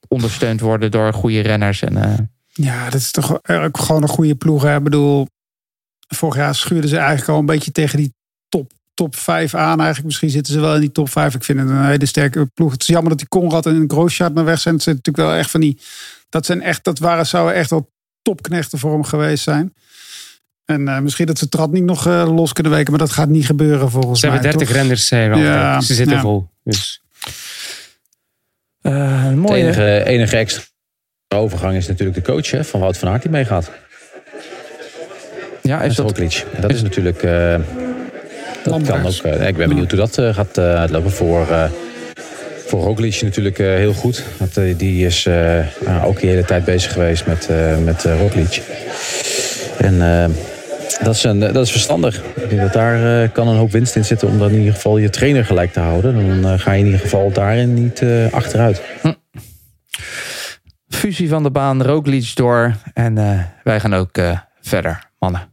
[0.07, 1.81] ondersteund worden door goede renners?
[1.81, 4.63] En, eh, ja, dat is toch ook gewoon een goede ploeg.
[4.63, 4.75] Hè?
[4.75, 5.27] Ik bedoel,
[6.07, 8.13] vorig jaar schuurden ze eigenlijk al een beetje tegen die
[8.49, 9.77] top, top 5 aan.
[9.77, 11.35] Eigenlijk misschien zitten ze wel in die top 5.
[11.35, 12.71] Ik vind het een hele sterke ploeg.
[12.71, 14.73] Het is jammer dat die Conrad en Grosjean naar weg zijn.
[14.73, 15.79] Het zijn natuurlijk wel echt van die...
[16.29, 17.91] Dat, zijn echt, dat waren, zouden echt wel
[18.21, 19.73] topknechten voor hem geweest zijn.
[20.73, 22.89] En eh, misschien dat ze Trad niet nog eh, los kunnen weken.
[22.91, 24.35] Maar dat gaat niet gebeuren volgens Ze mij.
[24.35, 24.77] hebben 30 toch?
[24.77, 25.41] renners, zei Ralf.
[25.41, 26.21] Ja, Ze zitten ja.
[26.21, 26.47] vol.
[26.63, 27.01] Dus.
[28.81, 29.63] eh, Het mooie.
[29.63, 30.63] enige, enige extra
[31.35, 33.71] overgang is natuurlijk de coach hè, van Wout van Aert die meegaat.
[35.61, 36.17] Ja, is dat.
[36.19, 36.29] En
[36.61, 37.23] dat is natuurlijk...
[37.23, 37.55] eh,
[38.63, 39.13] dat kan ook...
[39.13, 41.47] eh, ik ben benieuwd hoe dat eh, gaat eh, uitlopen voor...
[41.49, 41.63] eh
[42.67, 44.23] voor Roglic natuurlijk eh, heel goed.
[44.37, 48.05] Want, eh, die is eh, nou, ook de hele tijd bezig geweest met, eh met
[48.05, 48.61] eh, Roglic.
[49.77, 50.25] En eh,
[51.03, 52.23] dat, is een, dat is verstandig.
[52.23, 54.73] Ik denk dat daar eh, kan een hoop winst in zitten om dan in ieder
[54.73, 56.15] geval je trainer gelijk te houden.
[56.15, 58.81] Dan eh, ga je in ieder geval daarin niet eh, achteruit.
[61.03, 62.75] fusie van de baan, Roglic door.
[62.93, 65.51] En eh, wij gaan ook eh, verder, mannen.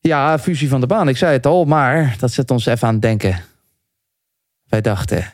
[0.00, 1.08] Ja, fusie van de baan.
[1.08, 3.40] Ik zei het al, maar dat zet ons even aan het denken.
[4.64, 5.24] Wij dachten,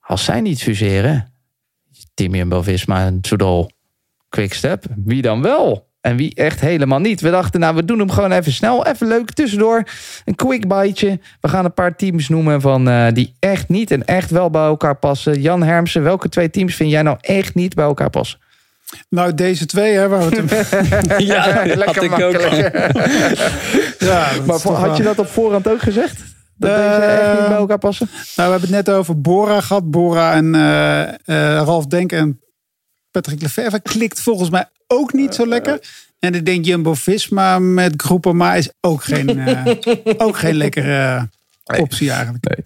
[0.00, 1.32] als zij niet fuseren,
[2.14, 3.70] Team Jumbo-Visma en Soudal
[4.32, 5.90] Quickstep, wie dan wel?
[6.00, 7.20] En wie echt helemaal niet.
[7.20, 8.86] We dachten, nou, we doen hem gewoon even snel.
[8.86, 9.82] Even leuk tussendoor.
[10.24, 11.20] Een quick biteje.
[11.40, 14.62] We gaan een paar teams noemen van, eh, die echt niet en echt wel bij
[14.62, 15.40] elkaar passen.
[15.40, 18.38] Jan Hermsen, welke twee teams vind jij nou echt niet bij elkaar passen?
[19.08, 22.52] Nou, deze twee, hè, waar we het Ja, Lekker makkelijk.
[23.98, 26.20] Ja, dat Maar is toch had je dat op voorhand ook gezegd?
[26.56, 28.08] Dat Eh, deze echt niet bij elkaar passen?
[28.12, 29.90] Nou, we hebben het net over Bora gehad.
[29.90, 32.40] Bora en eh, Ralf Denk en
[33.12, 35.80] Patrick Lefevre klikt volgens mij ook niet zo lekker.
[36.18, 39.66] En ik denk Jumbo-Visma met Groupama is ook geen, eh,
[40.26, 41.28] ook geen lekkere
[41.66, 42.58] eh, optie eigenlijk.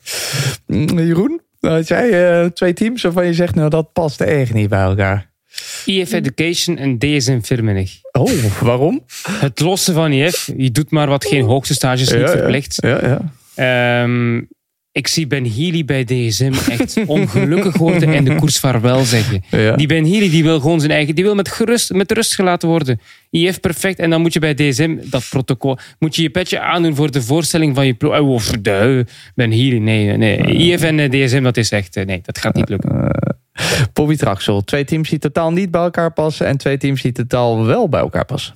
[0.66, 4.68] Mm, Jeroen, had jij eh, twee teams waarvan je zegt, nou dat past echt niet
[4.68, 5.30] bij elkaar?
[5.84, 7.98] IF Education en DSM Firmenich.
[8.12, 9.04] Oh, waarom?
[9.30, 12.76] Het lossen van IF, je doet maar wat geen hoogste stages niet verplicht.
[12.80, 13.20] Ja, ja.
[13.54, 14.42] Ehm,
[14.96, 19.42] ik zie Ben Healy bij DSM echt ongelukkig worden en de koers vaarwel zeggen.
[19.50, 19.76] Ja.
[19.76, 22.68] Die Ben Healy die wil gewoon zijn eigen, die wil met, gerust, met rust gelaten
[22.68, 23.00] worden.
[23.30, 26.94] IF perfect en dan moet je bij DSM dat protocol, moet je je petje aandoen
[26.94, 28.18] voor de voorstelling van je ploeg.
[28.18, 30.38] Oh, of de Ben Healy, nee, nee.
[30.38, 33.10] IF en eh, DSM dat is echt, eh, nee, dat gaat niet lukken.
[33.92, 37.64] Bobby Traxel, twee teams die totaal niet bij elkaar passen en twee teams die totaal
[37.64, 38.54] wel bij elkaar passen.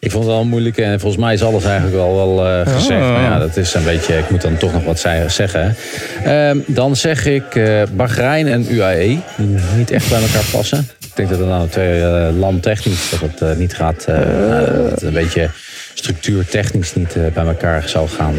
[0.00, 3.02] Ik vond het wel moeilijk en volgens mij is alles eigenlijk wel, wel eh, gezegd.
[3.02, 3.12] Oh.
[3.12, 5.76] Maar ja, dat is een beetje, ik moet dan toch nog wat zeggen.
[6.24, 10.78] Ehm, dan zeg ik eh Bahrein en UAE, die niet echt bij elkaar passen.
[11.00, 15.02] Ik denk dat het nou twee eh, landtechnisch dat het niet gaat, nou, dat het
[15.02, 15.50] een beetje
[15.94, 18.34] structuurtechnisch niet bij elkaar zou gaan,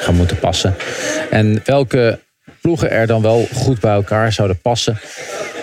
[0.00, 0.74] gaan moeten passen.
[1.30, 2.18] En welke
[2.60, 4.98] ploegen er dan wel goed bij elkaar zouden passen?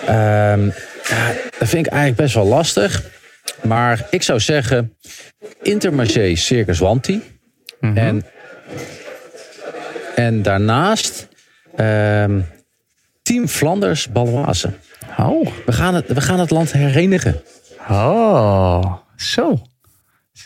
[0.06, 0.64] Ehm,
[1.08, 3.02] ja, dat vind ik eigenlijk best wel lastig.
[3.62, 4.96] Maar ik zou zeggen
[5.62, 7.22] Intermarché Circus Wanti.
[7.80, 8.22] en,
[10.14, 11.28] en daarnaast
[11.76, 12.40] ehm,
[13.22, 14.72] Team Flanders Baloise.
[15.18, 17.42] Oh, We gaan, het, we gaan het land herenigen.
[17.90, 19.58] oh, zo.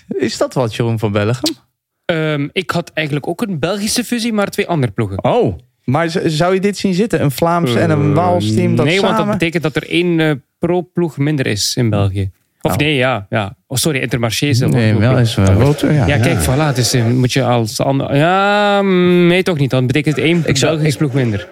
[0.08, 1.56] Is dat wat, Jeroen van Bellegem?
[2.04, 5.24] Ehm, ik had eigenlijk ook een Belgische fusie, maar twee andere ploegen.
[5.24, 7.22] Oh, maar z- zou je dit zien zitten?
[7.22, 9.14] Een Vlaams en een Waals team dat nee, samen...
[9.14, 12.30] want dat betekent dat er één eh, pro-ploeg minder is in België.
[12.60, 12.76] Of Oh.
[12.76, 13.26] nee, ja.
[13.30, 13.54] ja.
[13.66, 15.34] Oh, sorry, Intermarché is een Nee, wel is
[15.76, 16.06] toe, ja.
[16.06, 16.74] Ja, kijk, voilà.
[16.74, 18.16] Dus moet je als ander...
[18.16, 19.70] Ja, mm, nee, toch niet.
[19.70, 21.48] Dan betekent het één Ik zou- Belgisch ik- ploeg minder.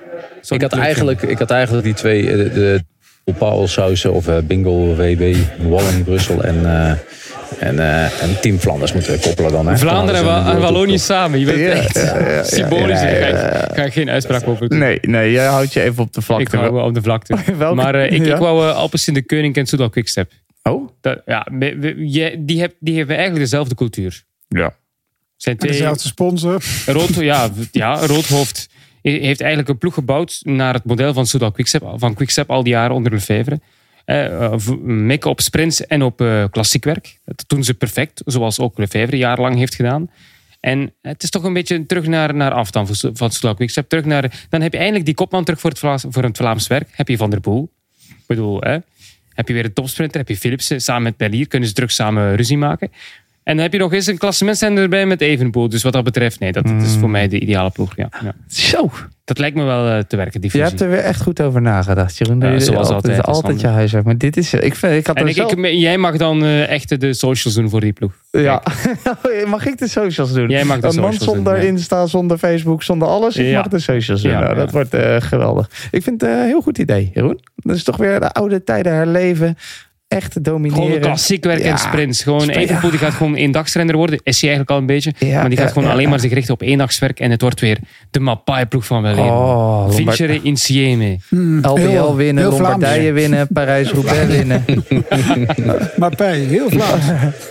[0.49, 2.85] Ik had, eigenlijk, ik had eigenlijk die twee, eh, de,
[3.25, 5.37] de Paul Sausen of eh, Bingo WB,
[5.69, 6.91] Wallen Brussel en, eh,
[7.69, 9.67] en, eh, en Team Flanders moeten koppelen dan.
[9.69, 9.77] Hè.
[9.79, 11.39] Vlaanderen en, Flanders Wallonië samen.
[11.39, 13.01] Je bent Ja, echt ja, ja, ja, symbolisch.
[13.01, 13.39] ja, ja, Ik ja.
[13.39, 14.79] ga- Ik ga geen uitspraak over doen.
[14.79, 16.57] Nee, nee, jij houdt je even op de Ik vlakte.
[16.57, 17.37] hou op de vlakte.
[17.59, 17.75] Welke?
[17.75, 18.35] Maar ik, Ja.
[18.35, 20.31] ik wou uh, Alpes in de Koning en Soudal Quickstep.
[20.71, 20.89] Oh?
[21.01, 24.25] Dat, ja, we- we- je- die, heb, die hebben eigenlijk dezelfde cultuur.
[24.49, 24.77] Ja.
[25.37, 26.63] Zijn twee, Dezelfde sponsor.
[26.87, 28.69] Rood, ja, ja, Roodhoofd
[29.03, 32.73] heeft eigenlijk een ploeg gebouwd naar het model van Soudal Quickstep, van Quickstep al die
[32.73, 33.61] jaren onder Lefevre.
[34.05, 37.19] Eh, v- mikken op sprints en op eh, klassiek werk.
[37.25, 40.11] Dat doen ze perfect, zoals ook Lefevre jarenlang heeft gedaan.
[40.61, 43.89] En het is toch een beetje terug naar, naar af dan van van Soudal Quickstep.
[43.89, 46.67] Terug naar, dan heb je eindelijk die kopman terug voor het, Vlaams, voor het Vlaams
[46.67, 46.89] werk.
[46.93, 47.73] Heb je Van der Poel.
[48.09, 48.79] Ik bedoel, hè,
[49.37, 50.81] heb je weer een topsprinter, heb je Philipsen.
[50.81, 52.91] Samen met Bellier kunnen ze terug samen ruzie maken.
[53.43, 55.69] En dan heb je nog eens een klassementsrenner erbij met Evenpoel.
[55.69, 57.97] Dus wat dat betreft, nee, dat, dat is voor mij de ideale ploeg.
[57.97, 58.09] Ja.
[58.23, 58.35] Ja.
[58.49, 58.91] Zo,
[59.27, 60.69] Dat lijkt me wel eh, te werken, die je fusie.
[60.77, 62.41] hebt er weer echt goed over nagedacht, Jeroen.
[62.41, 64.05] Ja, Dat je zoals altijd, altijd, altijd je huiswerk.
[64.05, 65.53] Maar dit is, ik, vind, ik had En ik, zelf...
[65.53, 68.13] ik- jij mag dan eh, echt de socials doen voor die ploeg.
[68.31, 68.63] Ja,
[69.47, 70.49] mag ik de socials doen?
[70.49, 71.69] Jij mag de een man socials zonder doen, ja.
[71.69, 73.37] Insta, zonder Facebook, zonder alles.
[73.37, 73.59] Ik Ja.
[73.59, 74.31] mag de socials doen.
[74.33, 74.55] Ja, nou.
[74.55, 75.71] Dat wordt eh, geweldig.
[75.91, 77.41] Ik vind het een heel goed idee, Jeroen.
[77.57, 79.57] Dat is toch weer de oude tijden herleven.
[80.09, 80.85] Echt domineren.
[80.85, 81.71] Gewoon klassiek werk Ja.
[81.71, 82.23] en sprints.
[82.23, 84.21] Gewoon Evenpoel die gaat gewoon eendagsrenner worden.
[84.23, 85.13] Is hij eigenlijk al een beetje.
[85.19, 86.11] Ja, maar die gaat ja, gewoon ja, alleen ja.
[86.11, 87.21] maar zich richten op eendagswerk.
[87.21, 87.79] En het wordt weer
[88.11, 89.25] de Mapai-ploeg van Weleven.
[89.25, 91.19] Oh, Vincere Insieme.
[91.63, 94.65] LBL Heel- winnen, heel Lombardije winnen, Parijs-Roubaix winnen.
[95.97, 97.05] Maar bij heel Vlaams.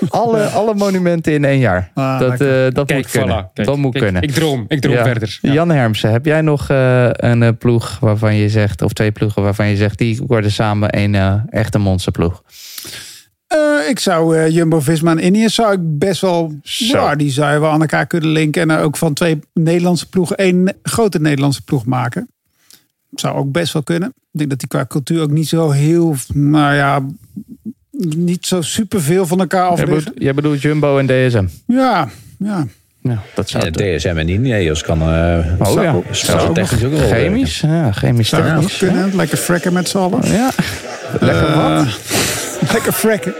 [0.09, 1.91] alle, alle monumenten in één jaar.
[1.93, 3.43] Ah, dat eh, dat Kijk, moet kunnen.
[3.45, 3.53] voilà.
[3.53, 4.21] Kijk, dat moet kijk, kunnen.
[4.21, 4.65] Ik droom.
[4.67, 5.03] Ik droom Ja.
[5.03, 5.37] verder.
[5.41, 5.53] Ja.
[5.53, 9.41] Jan Hermsen, heb jij nog eh, een eh, ploeg waarvan je zegt, of twee ploegen
[9.43, 12.43] waarvan je zegt, die worden samen een eh, echte monsterploeg?
[13.47, 16.59] Eh, ik zou eh, Jumbo-Visma en Ineos zou ik best wel...
[16.63, 16.85] Zo.
[16.97, 18.61] Ja, die zou je wel aan elkaar kunnen linken.
[18.61, 22.27] En er ook van twee Nederlandse ploegen één grote Nederlandse ploeg maken.
[23.11, 24.09] Zou ook best wel kunnen.
[24.09, 26.15] Ik denk dat die qua cultuur ook niet zo heel...
[26.33, 27.05] Nou ja,
[28.15, 29.97] niet zo superveel van elkaar Jij afliggen.
[29.97, 31.45] bedoelt, jij bedoelt Jumbo en DSM?
[31.67, 32.67] Ja, ja.
[33.09, 35.95] Ja, dat zou Ja, DSM en Ineos kan eh Oh zou, ja.
[36.11, 37.59] zou ook technisch ook wel Chemisch?
[37.59, 38.77] Ja, chemisch Zou technisch.
[38.77, 39.15] kunnen.
[39.15, 40.31] Lekker frekken met z'n allen.
[40.31, 40.49] Ja.
[41.19, 41.99] Lekker Eh, wat?
[42.73, 43.33] Lekker frekken.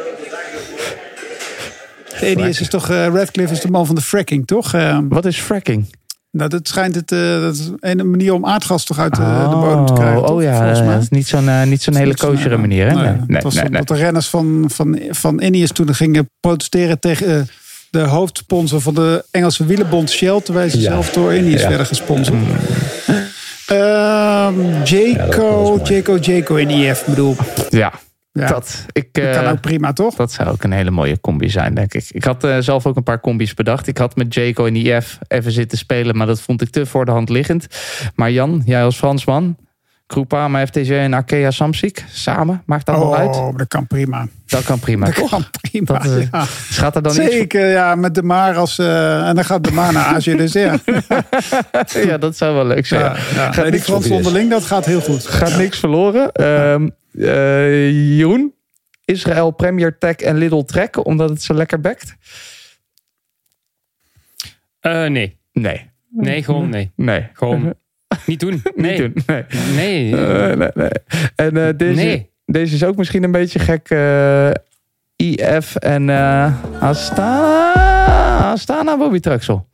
[2.24, 2.90] Ineos is toch...
[2.90, 4.74] eh, Radcliffe is de man van de fracking, toch?
[4.74, 5.94] Eh, Wat is fracking?
[6.32, 9.56] Nou, dat schijnt het, eh, dat is een manier om aardgas toch uit de, de
[9.56, 10.22] bodem te krijgen.
[10.22, 10.42] oh toch?
[10.42, 10.94] ja, volgens mij.
[10.94, 12.88] dat is niet zo'n eh, niet zo'n hele eh, manier.
[12.88, 12.94] Hè?
[12.94, 13.84] Nee, nee, het was nee, dat- nee.
[13.84, 17.42] dat de renners van, van, van Ineos toen gingen protesteren tegen eh,
[18.02, 20.42] de hoofdsponsor van de Engelse wielenbond Shell.
[20.42, 20.84] Terwijl ze Ja.
[20.92, 21.68] zelf door Ineos Ja.
[21.68, 22.40] werden gesponsord.
[22.40, 22.48] Mm.
[23.68, 25.94] Ehm dat Jaco, was mooi.
[25.94, 27.06] Jaco, Jaco in IF.
[27.06, 27.36] Bedoel,
[27.70, 27.94] Ja,
[28.32, 30.16] ja, dat, ik, dat eh, kan ook prima, toch?
[30.16, 32.06] dat zou ook een hele mooie combi zijn, denk ik.
[32.10, 33.88] Ik had eh, zelf ook een paar combis bedacht.
[33.88, 37.06] Ik had met Jaco en IF even zitten spelen, maar dat vond ik te voor
[37.06, 37.68] de hand liggend.
[38.16, 39.56] Maar Jan, jij als Fransman,
[40.08, 43.36] Groupama, FTG en Arkea Samsic, samen, maakt dat wel uit?
[43.36, 44.28] Oh, dat kan prima.
[44.46, 45.30] Dat kan prima, Dat toch?
[45.30, 46.44] kan prima, Dat, ja.
[46.70, 48.78] Gaat er dan iets Zeker, ja, met de Maar als...
[48.80, 50.78] eh, en dan gaat de Maar naar Azië, dus ja.
[52.06, 53.02] Ja, dat zou wel leuk zijn.
[53.02, 53.50] ja, ja.
[53.56, 55.26] Nee, die niks Frans onderling, dat gaat heel goed.
[55.28, 56.32] Gaat niks verloren.
[56.32, 58.54] Ehm eh, Jeroen,
[59.06, 62.16] Israël Premier Tech en Lidl Trek, omdat het zo lekker bekt?
[64.80, 65.38] Eh, nee.
[65.54, 65.90] Nee.
[66.10, 66.92] Nee, gewoon nee.
[66.96, 67.30] Nee.
[67.34, 67.74] Gewoon
[68.26, 68.62] niet doen.
[68.76, 68.92] Nee.
[68.92, 69.24] Niet doen.
[69.76, 70.12] Nee.
[70.12, 70.26] Nee.
[70.26, 70.90] Eh, nee, nee.
[71.36, 72.30] En eh, deze, Nee.
[72.46, 73.90] deze is ook misschien een beetje gek.
[73.90, 74.50] eh,
[75.16, 79.68] IF en eh Astana, Astana Bobby Truxel.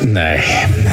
[0.00, 0.40] Nee,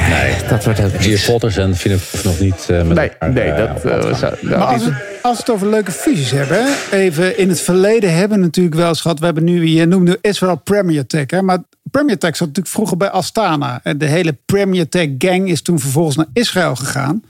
[0.08, 0.34] nee.
[0.48, 3.80] Dat wordt ook Gier Potters en ik nog niet eh, met Nee, elkaar, nee, dat
[4.18, 4.34] zou...
[4.40, 7.60] nou, Maar als we, als we het over leuke fusies hebben, hè, even in het
[7.60, 9.18] verleden hebben we natuurlijk wel eens gehad.
[9.18, 12.96] We hebben nu, je noemde Israel Premier Tech, hè, maar Premier Tech zat natuurlijk vroeger
[12.96, 13.80] bij Astana.
[13.82, 17.24] En de hele Premier Tech gang is toen vervolgens naar Israël gegaan.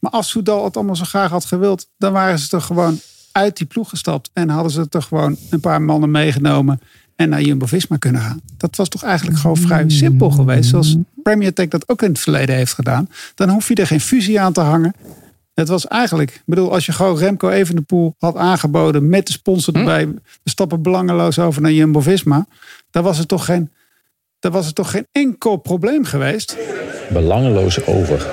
[0.00, 3.00] Maar als Soudal het allemaal zo graag had gewild, dan waren ze toch gewoon
[3.32, 6.80] uit die ploeg gestapt en hadden ze toch gewoon een paar mannen meegenomen
[7.16, 8.40] en naar Jumbo-Visma kunnen gaan.
[8.56, 12.18] Dat was toch eigenlijk gewoon vrij simpel geweest, zoals Premier Tech dat ook in het
[12.18, 13.08] verleden heeft gedaan.
[13.34, 14.94] Dan hoef je er geen fusie aan te hangen.
[15.54, 19.74] Het was eigenlijk, ik bedoel, als je gewoon Remco Evenepoel had aangeboden met de sponsor
[19.74, 22.46] erbij, we stappen belangeloos over naar Jumbo Visma,
[22.90, 23.70] dan was het toch geen,
[24.44, 26.56] dan was het toch geen enkel probleem geweest.
[27.08, 28.26] Belangeloos over.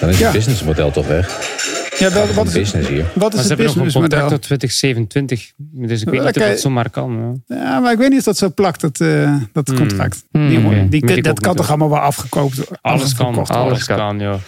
[0.00, 0.24] Dan is Ja.
[0.24, 1.50] het businessmodel toch weg.
[1.98, 3.04] Ja, wel, Wat is business hier.
[3.14, 4.28] Wat Maar is ze het hebben nog een contract businessmodel?
[4.28, 5.52] tot 2027.
[5.56, 7.40] Dus ik weet niet of dat zomaar kan.
[7.46, 7.56] ja.
[7.56, 9.76] Ja, maar ik weet niet of dat zo plakt, dat, eh, dat Hmm.
[9.76, 10.24] contract.
[10.30, 12.78] Hmm, Die, die, dat kan toch allemaal wel afgekoopt worden?
[12.80, 13.34] Alles kan.
[13.34, 13.96] Alles, alles kan.
[13.96, 14.38] kan, ja.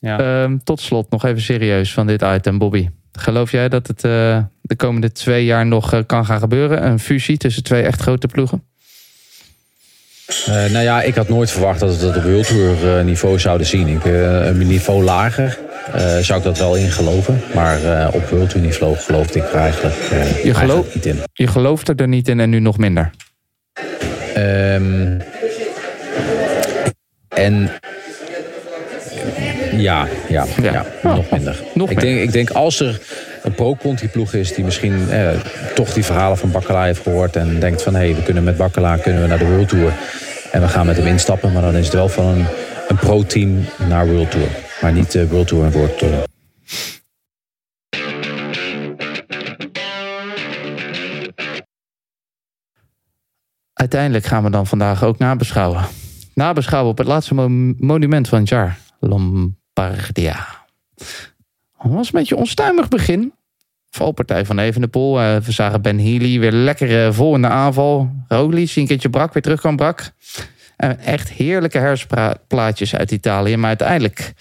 [0.00, 0.18] ja.
[0.42, 2.88] Ehm, tot slot nog even serieus van dit item, Bobby.
[3.12, 6.86] Geloof jij dat het eh, de komende twee jaar nog eh, kan gaan gebeuren?
[6.86, 8.62] Een fusie tussen twee echt grote ploegen?
[10.46, 13.66] Eh, nou ja, ik had nooit verwacht dat we dat op World Tour niveau zouden
[13.66, 13.88] zien.
[13.88, 15.58] Ik, eh, een niveau lager
[15.92, 17.40] eh, zou ik dat wel in geloven.
[17.54, 17.78] Maar
[18.12, 21.18] op World Tour niveau geloofde ik er eigenlijk, eh, eigenlijk gelooft- niet in.
[21.32, 23.10] Je gelooft er niet in en nu nog minder.
[24.34, 25.18] Ehm,
[27.28, 27.70] en
[29.76, 30.72] ja, ja, Ja.
[30.72, 30.84] ja.
[31.02, 31.56] Oh, nog minder.
[31.74, 32.14] nog ik, minder.
[32.14, 33.00] denk, ik denk als er
[33.42, 35.40] een pro-conti ploeg is die misschien eh,
[35.74, 38.56] toch die verhalen van Bakkela heeft gehoord en denkt van hé, hey, we kunnen met
[38.56, 39.92] Bakkela kunnen we naar de World Tour
[40.52, 42.46] en we gaan met hem instappen, maar dan is het wel van een,
[42.88, 44.48] een pro-team naar World Tour,
[44.80, 46.30] maar niet uh, World Tour en World Tour.
[53.72, 55.84] Uiteindelijk gaan we dan vandaag ook nabeschouwen.
[56.34, 57.34] Nabeschouwen op het laatste
[57.78, 60.46] monument van het jaar, Lombardia.
[61.82, 63.32] Het was een beetje onstuimig begin.
[63.90, 65.20] Valpartij van Evenepoel.
[65.20, 68.10] Uh, we zagen Ben Healy weer lekker uh, vol in de aanval.
[68.28, 70.12] Roglic een keertje brak, weer terug kan brak.
[70.76, 73.56] En echt heerlijke hersenplaatjes uit Italië.
[73.56, 74.32] Maar uiteindelijk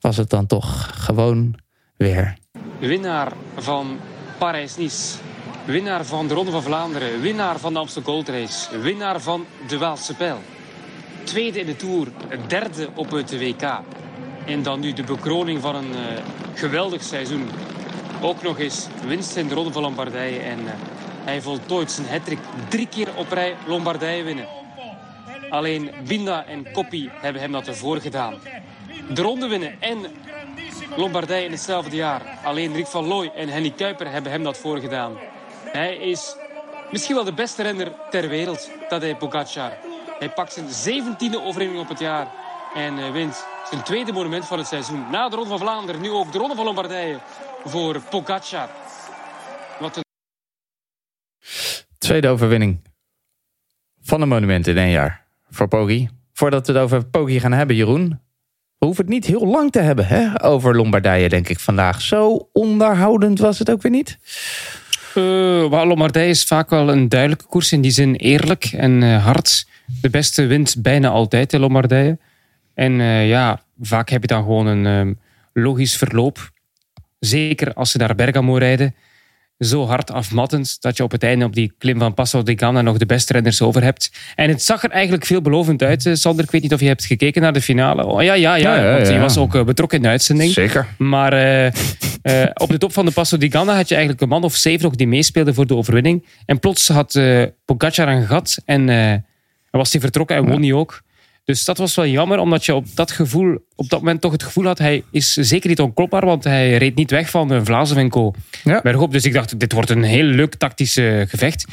[0.00, 1.54] was het dan toch gewoon
[1.96, 2.36] weer.
[2.78, 3.98] Winnaar van
[4.38, 5.16] Parijs-Nice.
[5.64, 7.20] Winnaar van de Ronde van Vlaanderen.
[7.20, 8.78] Winnaar van de Amsterdam Gold Race.
[8.78, 10.38] Winnaar van de Waalse Pijl.
[11.22, 12.08] Tweede in de Tour.
[12.46, 13.80] Derde op het WK.
[14.46, 15.92] En dan nu de bekroning van een
[16.58, 17.50] geweldig seizoen.
[18.22, 20.38] Ook nog eens winst in de Ronde van Lombardije.
[20.40, 20.70] En uh,
[21.24, 22.38] hij voltooit zijn hattrick
[22.68, 24.46] drie keer op rij Lombardije winnen.
[25.50, 28.34] Alleen Binda en Coppi hebben hem dat ervoor gedaan.
[29.10, 30.06] De ronde winnen en
[30.96, 32.22] Lombardije in hetzelfde jaar.
[32.44, 35.18] Alleen Rick van Looy en Henny Kuiper hebben hem dat voorgedaan.
[35.64, 36.36] Hij is
[36.90, 39.72] misschien wel de beste renner ter wereld, Tadej Pogacar.
[40.18, 42.26] Hij pakt zijn zeventiende overwinning op het jaar
[42.74, 45.04] en uh, wint zijn tweede monument van het seizoen.
[45.10, 47.18] Na de Ronde van Vlaanderen, nu ook de Ronde van Lombardije
[47.64, 48.68] voor Pogacar.
[49.80, 50.02] Wat een...
[51.98, 52.80] Tweede overwinning
[54.02, 56.08] van een monument in één jaar voor Poggi.
[56.32, 58.08] Voordat we het over Poggi gaan hebben, Jeroen.
[58.78, 60.44] We hoeven het niet heel lang te hebben hè?
[60.44, 62.00] over Lombardije, denk ik vandaag.
[62.00, 64.18] Zo onderhoudend was het ook weer niet.
[65.14, 67.72] Uh, Lombardije is vaak wel een duidelijke koers.
[67.72, 69.66] In die zin eerlijk en uh, hard.
[70.00, 72.18] De beste wint bijna altijd in Lombardije.
[72.78, 75.18] En uh, ja, vaak heb je dan gewoon een um,
[75.52, 76.50] logisch verloop.
[77.18, 78.94] Zeker als ze naar Bergamo rijden.
[79.58, 82.82] Zo hard afmattend dat je op het einde op die klim van Passo di Gana
[82.82, 84.12] nog de beste renners over hebt.
[84.34, 86.44] En het zag er eigenlijk veelbelovend uit, Sander.
[86.44, 88.06] Ik weet niet of je hebt gekeken naar de finale.
[88.06, 90.52] Oh, ja, ja, ja, ja, ja, want je was ook betrokken in de uitzending.
[90.52, 90.86] Zeker.
[90.98, 91.32] Maar
[92.54, 94.84] op de top van de Passo di Gana had je eigenlijk een man of zeven
[94.84, 96.26] nog die meespeelde voor de overwinning.
[96.46, 97.20] En plots had
[97.64, 98.86] Pogacar een gat en
[99.70, 101.06] was hij vertrokken en won hij ook.
[101.48, 104.42] Dus dat was wel jammer, omdat je op dat gevoel, op dat moment toch het
[104.42, 108.08] gevoel had, hij is zeker niet onklopbaar, want hij reed niet weg van een en
[108.08, 108.32] Co.
[108.64, 108.80] Ja.
[108.82, 109.12] Bergop.
[109.12, 110.92] Dus ik dacht, dit wordt een heel leuk tactisch
[111.26, 111.64] gevecht.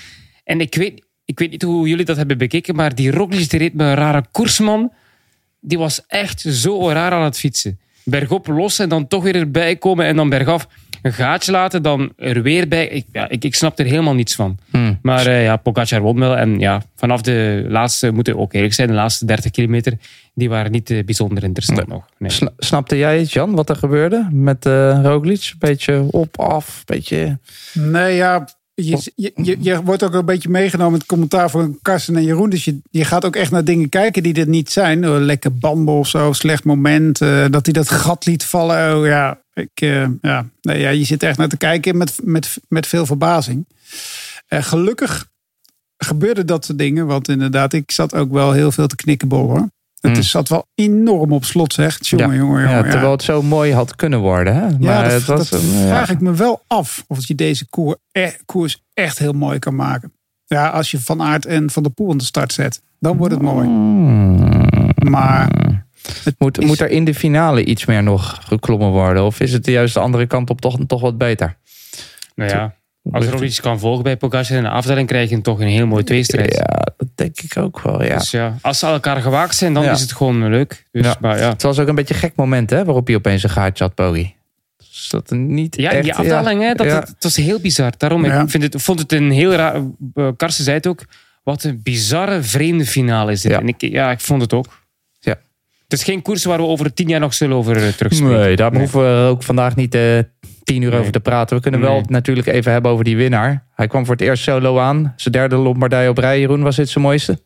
[0.43, 3.59] En ik weet, ik weet niet hoe jullie dat hebben bekeken, maar die Roglic die
[3.59, 4.93] reed met een rare koersman.
[5.59, 7.80] Die was echt zo raar aan het fietsen.
[8.03, 10.67] Bergop los en dan toch weer erbij komen en dan bergaf
[11.06, 12.88] een gaatje laten, dan er weer bij.
[12.88, 14.58] Ik, ja, ik, ik snap er helemaal niets van.
[14.72, 14.99] Hmm.
[15.01, 16.38] Maar uh, ja, Pogacar won wel.
[16.38, 19.97] En ja, vanaf de laatste, moeten ook eerlijk zijn, de laatste 30 kilometer,
[20.34, 22.06] die waren niet uh, bijzonder interessant nog.
[22.18, 22.32] Nee.
[22.58, 25.49] Snapte jij het, Jan, wat er gebeurde met uh, Roglic?
[25.51, 27.38] Een beetje op, af, een beetje...
[27.74, 32.23] Nee, ja, je, je, je, wordt ook een beetje meegenomen met commentaar van Karsten en
[32.23, 32.49] Jeroen.
[32.49, 35.07] Dus je, je gaat ook echt naar dingen kijken die er niet zijn.
[35.26, 37.21] Lekker bambo of zo, slecht moment.
[37.21, 38.97] Uh, dat hij dat gat liet vallen.
[38.97, 40.45] Oh, ja, ik, uh, ja.
[40.61, 43.65] Nee, ja, je zit echt naar te kijken met, met, met veel verbazing.
[44.49, 45.28] Uh, gelukkig
[45.97, 47.05] gebeurde dat soort dingen.
[47.05, 49.73] Want inderdaad, ik zat ook wel heel veel te knikkenbollen.
[50.08, 50.24] Het mm.
[50.24, 52.08] zat wel enorm op slot, zegt.
[52.08, 52.36] Jongen, ja.
[52.36, 52.76] jongen, jongen.
[52.76, 54.56] Ja, terwijl het zo mooi had kunnen worden.
[54.56, 54.62] Hè?
[54.62, 57.03] Maar ja, dat, het was, dat vraag ik me wel af.
[57.08, 60.14] Of je deze koer, e- koers echt heel mooi kan maken.
[60.45, 62.82] Ja, als je Van Aert en Van der Poel aan de start zet.
[62.99, 63.68] Dan wordt het mooi.
[63.68, 64.89] Mm.
[65.10, 65.49] Maar...
[66.24, 69.24] Het moet, moet er in de finale iets meer nog geklommen worden?
[69.24, 71.58] Of is het juist de andere kant op toch, toch wat beter?
[72.36, 72.76] Nou ja,
[73.12, 75.88] als er iets kan volgen bij Pogacar in de afdeling, krijg je toch een heel
[75.88, 76.56] mooi tweestrijd.
[76.56, 78.17] Ja, denk ik ook wel, ja.
[78.17, 80.86] Dus ja, als ze elkaar gewaakt zijn, dan is het gewoon leuk.
[80.91, 81.15] Dus, ja.
[81.19, 81.49] Maar ja.
[81.49, 83.95] Het was ook een beetje een gek moment, hè, waarop je opeens een gaatje had,
[83.95, 84.36] Bogie.
[84.78, 87.91] Dus dat niet ja, echt, die afdaling, hè, dat, het, het, was heel bizar.
[87.97, 89.82] Daarom, ik vind het, vond het een heel raar...
[90.15, 91.05] Uh, Karsten zei het ook,
[91.43, 93.51] wat een bizarre, vreemde finale is dit.
[93.51, 94.65] En ik, ja, ik vond het ook.
[95.19, 95.36] Ja.
[95.84, 98.39] Het is geen koers waar we over tien jaar nog zullen over uh, terugspreken.
[98.39, 98.80] Nee, daar nee.
[98.80, 99.95] hoeven we ook vandaag niet...
[99.95, 100.19] Uh,
[100.66, 100.99] tien uur nee.
[100.99, 101.55] over te praten.
[101.55, 103.66] We kunnen wel natuurlijk even hebben over die winnaar.
[103.76, 105.13] Hij kwam voor het eerst solo aan.
[105.16, 106.39] Zijn derde Lombardij op rij.
[106.39, 107.39] Jeroen, was dit zijn mooiste?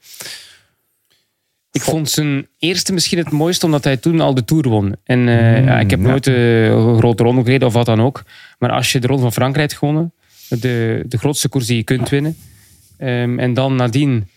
[1.72, 4.96] Ik vond zijn eerste misschien het mooiste, omdat hij toen al de Tour won.
[5.04, 8.02] En uh, mm, ja, ik heb nooit de uh, grote ronde gereden of wat dan
[8.02, 8.24] ook.
[8.60, 10.14] Maar als je de Ronde van Frankrijk gewonnen,
[10.50, 12.38] de, de grootste koers die je kunt winnen,
[13.00, 14.28] um, en dan nadien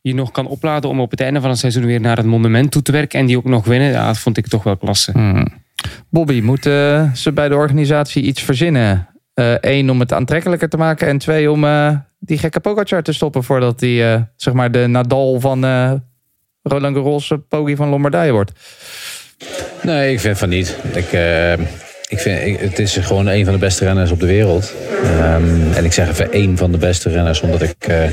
[0.00, 2.70] je nog kan opladen om op het einde van het seizoen weer naar het monument
[2.70, 5.12] toe te werken en die ook nog winnen, ja, dat vond ik toch wel klasse.
[5.14, 5.48] Mm.
[6.10, 9.08] Bobby, moeten ze bij de organisatie iets verzinnen?
[9.34, 11.08] Eén, uh, om het aantrekkelijker te maken.
[11.08, 14.86] En twee, om uh, die gekke Pogacar te stoppen voordat hij uh, zeg maar de
[14.86, 15.64] Nadal van
[16.62, 18.52] Roland Garros Pogi van Lombardije wordt.
[19.82, 20.78] Nee, ik vind van niet.
[20.92, 21.12] Ik,
[22.08, 24.74] ik vind, het is gewoon een van de beste renners op de wereld.
[25.02, 28.04] Ehm, en ik zeg even één van de beste renners, omdat, ik, eh,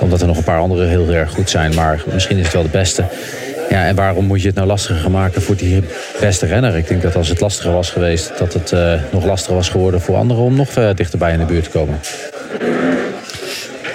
[0.00, 1.74] omdat er nog een paar andere heel erg goed zijn.
[1.74, 3.04] Maar misschien is het wel de beste.
[3.74, 5.82] Ja, en waarom moet je het nou lastiger maken voor die
[6.20, 6.76] beste renner?
[6.76, 10.00] Ik denk dat als het lastiger was geweest, dat het eh, nog lastiger was geworden
[10.00, 11.98] voor anderen om nog eh, dichterbij in de buurt te komen.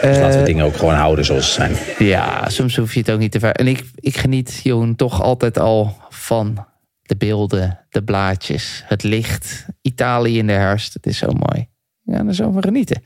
[0.02, 1.76] Dus laten we dingen ook gewoon houden zoals ze zijn.
[1.98, 3.52] Ja, soms hoef je het ook niet te ver.
[3.52, 6.66] En ik, ik geniet, Johan, toch altijd al van
[7.02, 9.66] de beelden, de blaadjes, het licht.
[9.82, 11.68] Italië in de herfst, het is zo mooi.
[12.02, 13.04] Ja, daar zo van genieten.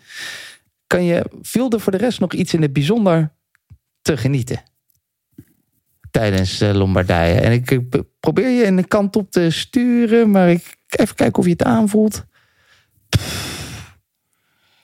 [0.87, 3.33] Kan je, viel er voor de rest nog iets in het bijzonder
[4.01, 4.61] te genieten?
[6.13, 7.39] Tijdens de Lombardije.
[7.39, 7.79] En ik,
[8.19, 12.25] probeer je een kant op te sturen, maar ik even kijken of je het aanvoelt.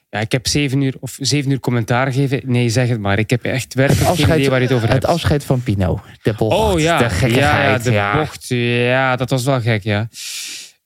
[0.10, 2.42] Ja, ik heb zeven uur of zeven uur commentaar gegeven.
[2.46, 3.20] Nee, zeg het maar.
[3.20, 5.02] Ik heb echt werkelijk geen idee waar je het over hebt.
[5.02, 6.02] het afscheid van Pino.
[6.22, 8.18] De bocht, Oh ja, de ja, de ja.
[8.18, 8.46] bocht.
[8.48, 10.08] Ja, dat was wel gek, ja.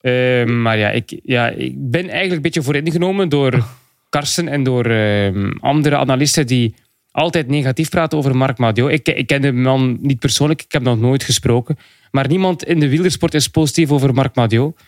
[0.01, 3.65] Ehm, maar ja ik, ja, ik ben eigenlijk een beetje vooringenomen door
[4.09, 6.75] Karsten en door ehm, andere analisten die
[7.13, 8.91] altijd negatief praten over Marc Madiot.
[8.91, 11.77] Ik, ik ken de man niet persoonlijk, ik heb nog nooit gesproken.
[12.11, 14.79] Maar niemand in de wielersport is positief over Marc Madiot.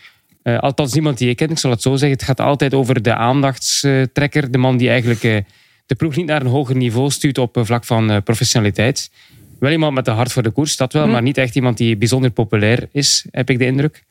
[0.41, 2.17] Eh, althans, niemand die ik ken, ik zal het zo zeggen.
[2.17, 4.51] Het gaat altijd over de aandachtstrekker.
[4.51, 5.37] De man die eigenlijk eh,
[5.85, 9.11] de ploeg niet naar een hoger niveau stuurt op eh, vlak van professionaliteit.
[9.59, 11.07] Wel iemand met een hart voor de koers, dat wel.
[11.07, 14.03] Maar niet echt iemand die bijzonder populair is, heb ik de indruk.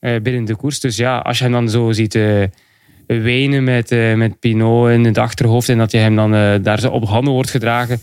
[0.00, 0.80] binnen de koers.
[0.80, 2.18] Dus ja, als je hem dan zo ziet
[3.18, 5.68] wenen met, eh, met Pinot in het achterhoofd.
[5.68, 8.00] En dat je hem dan eh, daar zo op handen wordt gedragen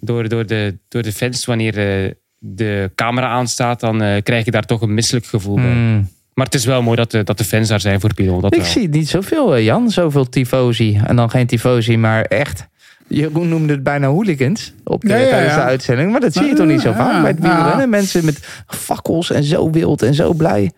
[0.00, 3.80] door, door, de, door de fans wanneer eh, de camera aanstaat.
[3.80, 5.64] Dan eh, krijg je daar toch een misselijk gevoel bij.
[5.72, 6.08] Hmm.
[6.34, 8.42] Maar het is wel mooi dat de, dat de fans daar zijn voor Pinot.
[8.42, 8.70] Dat Ik wel.
[8.70, 9.90] zie het niet zoveel, Jan.
[9.90, 11.00] Zoveel tifosi.
[11.06, 12.68] En dan geen tifosi, maar echt.
[13.08, 16.10] Jeroen noemde het bijna hooligans op de, Ja, ja, tijdens de uitzending.
[16.10, 17.54] Maar dat zie je toch niet zo Ja, vaak bij het ja.
[17.54, 17.88] wielrennen.
[17.88, 20.70] Mensen met fakkels en zo wild en zo blij.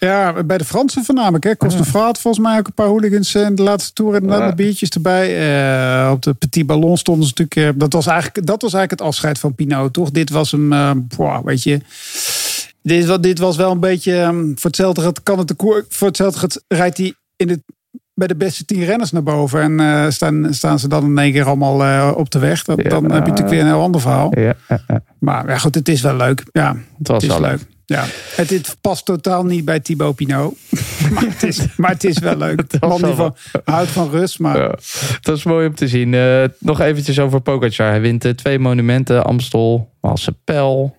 [0.00, 1.44] Ja, bij de Fransen voornamelijk.
[1.44, 1.56] Hè.
[1.56, 4.14] Costefra had volgens mij ook een paar hooligans in de laatste tour.
[4.14, 4.44] En Ja.
[4.46, 5.26] met biertjes erbij.
[6.04, 7.74] Eh, op de Petit Ballon stonden ze natuurlijk...
[7.74, 10.10] eh, dat, was eigenlijk, dat was eigenlijk het afscheid van Pinot, toch?
[10.10, 11.80] Dit was hem, eh, boah, weet je...
[12.82, 14.16] Dit, wa- dit was wel een beetje...
[14.20, 17.60] eh, voor hetzelfde gaat- kan het de koer, Voor hetzelfde gaat- rijdt hij in het,
[18.14, 19.60] bij de beste tien renners naar boven.
[19.62, 22.64] En eh, staan, staan ze dan in één keer allemaal eh, op de weg.
[22.64, 24.38] Dat, Ja, dan heb je natuurlijk weer een heel ander verhaal.
[24.38, 24.54] Ja.
[25.18, 26.42] Maar ja, goed, het is wel leuk.
[26.52, 27.60] Ja, het was het is wel leuk.
[27.90, 28.04] Ja,
[28.36, 30.56] het, dit past totaal niet bij Thibaut Pinot.
[31.14, 32.62] maar, het is, maar het is wel leuk.
[32.80, 34.38] Man die van, houdt van rust.
[34.38, 34.74] Maar Ja,
[35.20, 36.14] dat is mooi om te zien.
[36.14, 37.88] Eh, nog eventjes over Pogacar.
[37.88, 39.24] Hij wint eh, twee monumenten.
[39.24, 39.90] Amstel,
[40.44, 40.96] Pel.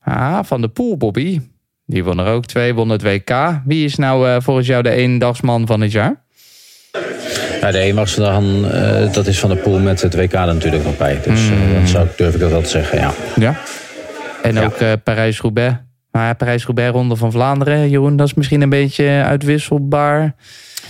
[0.00, 1.40] Ah, van de Poel, Bobby.
[1.86, 3.60] Die won er ook twee, won het WK.
[3.64, 6.22] Wie is nou eh, volgens jou de eendagsman van het jaar?
[7.60, 11.20] Ja, de eh, dat is van de pool met het WK er natuurlijk nog bij.
[11.24, 13.12] Dus eh, dan zou ik, durf ik dat wel te zeggen, ja.
[13.36, 13.60] Ja.
[14.42, 14.64] En Ja.
[14.64, 15.76] ook eh, Parijs-Roubaix.
[16.12, 17.88] Maar Parijs-Roubaix, Ronde van Vlaanderen.
[17.90, 20.34] Jeroen, dat is misschien een beetje uitwisselbaar.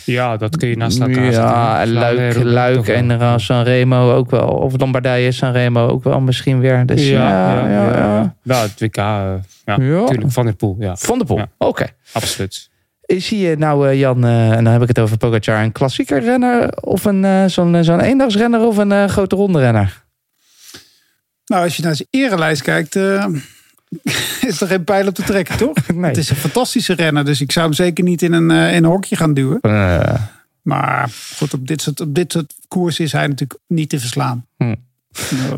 [0.05, 1.43] Ja, dat kun je naast elkaar zetten.
[1.43, 4.49] Ja, en Luik, Luik en uh, Sanremo ook wel.
[4.49, 6.87] Of Lombardije, Sanremo ook wel misschien weer.
[6.87, 7.97] Dus ja, ja, ja.
[7.97, 8.35] ja.
[8.43, 9.77] Ja, het WK, eh, ja, Ja.
[9.77, 10.31] natuurlijk.
[10.33, 10.97] Van der Poel, ja.
[10.97, 11.49] Van de Poel, Ja.
[11.59, 11.87] oké.
[12.13, 12.69] Absoluut.
[13.03, 16.21] Zie je nou, eh, Jan, eh, en dan heb ik het over Pogacar, een klassieker
[16.23, 20.05] renner of een eh, zo'n eh, zo'n eendagsrenner of een eh, grote ronde renner?
[21.45, 23.27] nou, als je naar zijn erelijst kijkt, eh,
[24.47, 25.77] is er geen pijl op te trekken, toch?
[25.95, 26.05] Nee.
[26.05, 27.25] Het is een fantastische renner.
[27.25, 29.61] Dus ik zou hem zeker niet in een, eh, in een hokje gaan duwen.
[29.61, 30.15] Eh,
[30.63, 34.47] Maar goed, op dit soort, op dit soort koers is hij natuurlijk niet te verslaan.
[34.57, 34.75] Hm.
[35.13, 35.53] Eh,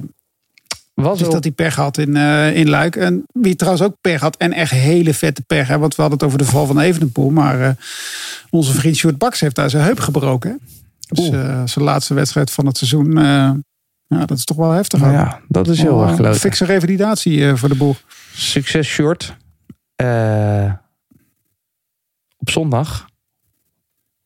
[0.94, 2.96] was Dus dat hij pech had in, eh, in Luik.
[2.96, 4.36] En wie trouwens ook pech had.
[4.36, 5.68] En echt hele vette pech.
[5.68, 7.30] Hè, want we hadden het over de val van Evenepoel.
[7.30, 7.76] Maar
[8.50, 10.50] onze vriend Sjoerd Baks heeft daar zijn heup gebroken.
[10.50, 10.56] Hè?
[11.08, 11.26] Dus
[11.72, 13.12] zijn laatste wedstrijd van het seizoen.
[14.12, 15.00] Ja, dat is toch wel heftig.
[15.00, 16.34] Nou ja, dat is heel Oh, erg leuk.
[16.34, 17.96] Fikse revalidatie eh, voor de boel.
[18.32, 19.36] Succes short.
[19.96, 20.72] Eh,
[22.38, 23.06] op zondag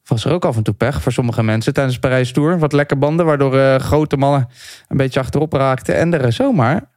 [0.05, 2.59] was er ook af en toe pech voor sommige mensen tijdens de Parijs Tour.
[2.59, 4.49] Wat lekker banden, waardoor eh, grote mannen
[4.89, 5.97] een beetje achterop raakten.
[5.97, 6.91] En er zomaar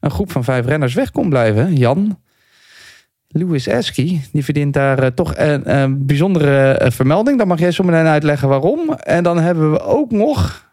[0.00, 1.76] een groep van vijf renners weg kon blijven.
[1.76, 2.18] Jan,
[3.28, 7.38] Louis Esky, die verdient daar toch een, een bijzondere vermelding.
[7.38, 8.92] Dan mag jij zo meteen uitleggen waarom.
[8.92, 10.63] En dan hebben we ook nog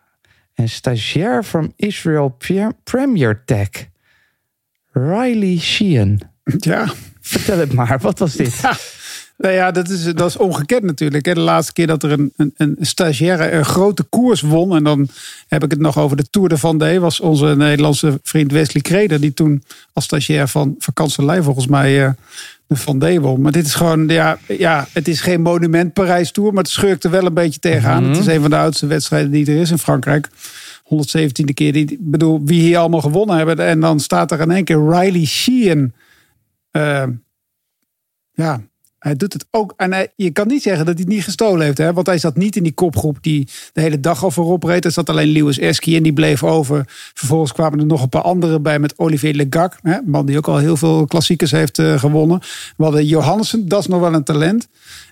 [0.62, 3.70] een stagiair van Israel Pre- Premier Tech.
[4.91, 6.22] Riley Sheehan.
[6.43, 6.93] Ja.
[7.22, 8.62] Vertel het maar, wat was dit?
[9.38, 11.24] Nou ja, dat is, dat is ongekend natuurlijk.
[11.24, 14.76] De laatste keer dat er een, een, een stagiaire een grote koers won.
[14.76, 15.07] En dan
[15.47, 16.99] heb ik het nog over de Tour de Vendée.
[16.99, 19.22] Was onze Nederlandse vriend Wesley Kreder.
[19.22, 22.16] Die toen als stagiair van Vakantselij volgens mij
[22.72, 23.41] de Vendée won.
[23.41, 26.53] Maar dit is gewoon, ja, ja, het is geen monument Parijs Tour.
[26.53, 28.03] Maar het schurkt er wel een beetje tegenaan.
[28.03, 30.30] Het is een van de oudste wedstrijden die er is in Frankrijk.
[30.84, 31.74] 117e keer.
[31.74, 33.57] Die, ik bedoel, wie hier allemaal gewonnen hebben.
[33.57, 35.93] En dan staat er in één keer Riley Sheehan.
[36.72, 37.03] eh,
[38.34, 38.61] ja,
[39.01, 39.73] hij doet het ook.
[39.77, 41.77] En je kan niet zeggen dat hij het niet gestolen heeft.
[41.77, 41.93] Hè?
[41.93, 44.85] Want hij zat niet in die kopgroep die de hele dag al voorop reed.
[44.85, 46.83] Er zat alleen Lewis Eski en die bleef over.
[47.13, 49.77] Vervolgens kwamen er nog een paar anderen bij met Olivier Legac.
[49.81, 52.39] Een man die ook al heel veel klassiekers heeft uh, gewonnen.
[52.77, 54.67] We hadden Johansen, dat is nog wel een talent.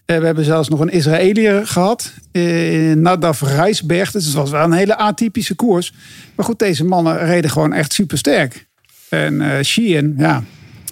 [0.05, 2.13] Uh, we hebben zelfs nog een Israëliër gehad.
[2.31, 4.11] Uh, Nadav Rijsberg.
[4.11, 5.93] Dus het was wel een hele atypische koers.
[6.35, 8.67] Maar goed, deze mannen reden gewoon echt super sterk.
[9.09, 10.43] En Sheehan, ja.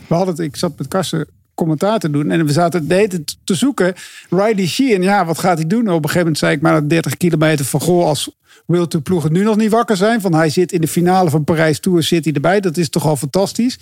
[0.08, 1.28] We hadden het, ik zat met Karsten
[1.58, 2.32] commentaar te doen.
[2.32, 3.94] En we zaten de te zoeken.
[4.30, 5.82] Riley Sheehan, ja, wat gaat hij doen?
[5.82, 8.32] Op een gegeven moment zei ik maar 30 kilometer van goh, als
[8.66, 10.22] wil de ploegen nu nog niet wakker zijn.
[10.22, 12.60] Van hij zit in de finale van Parijs Tour, zit hij erbij.
[12.60, 13.80] Dat is toch al fantastisch.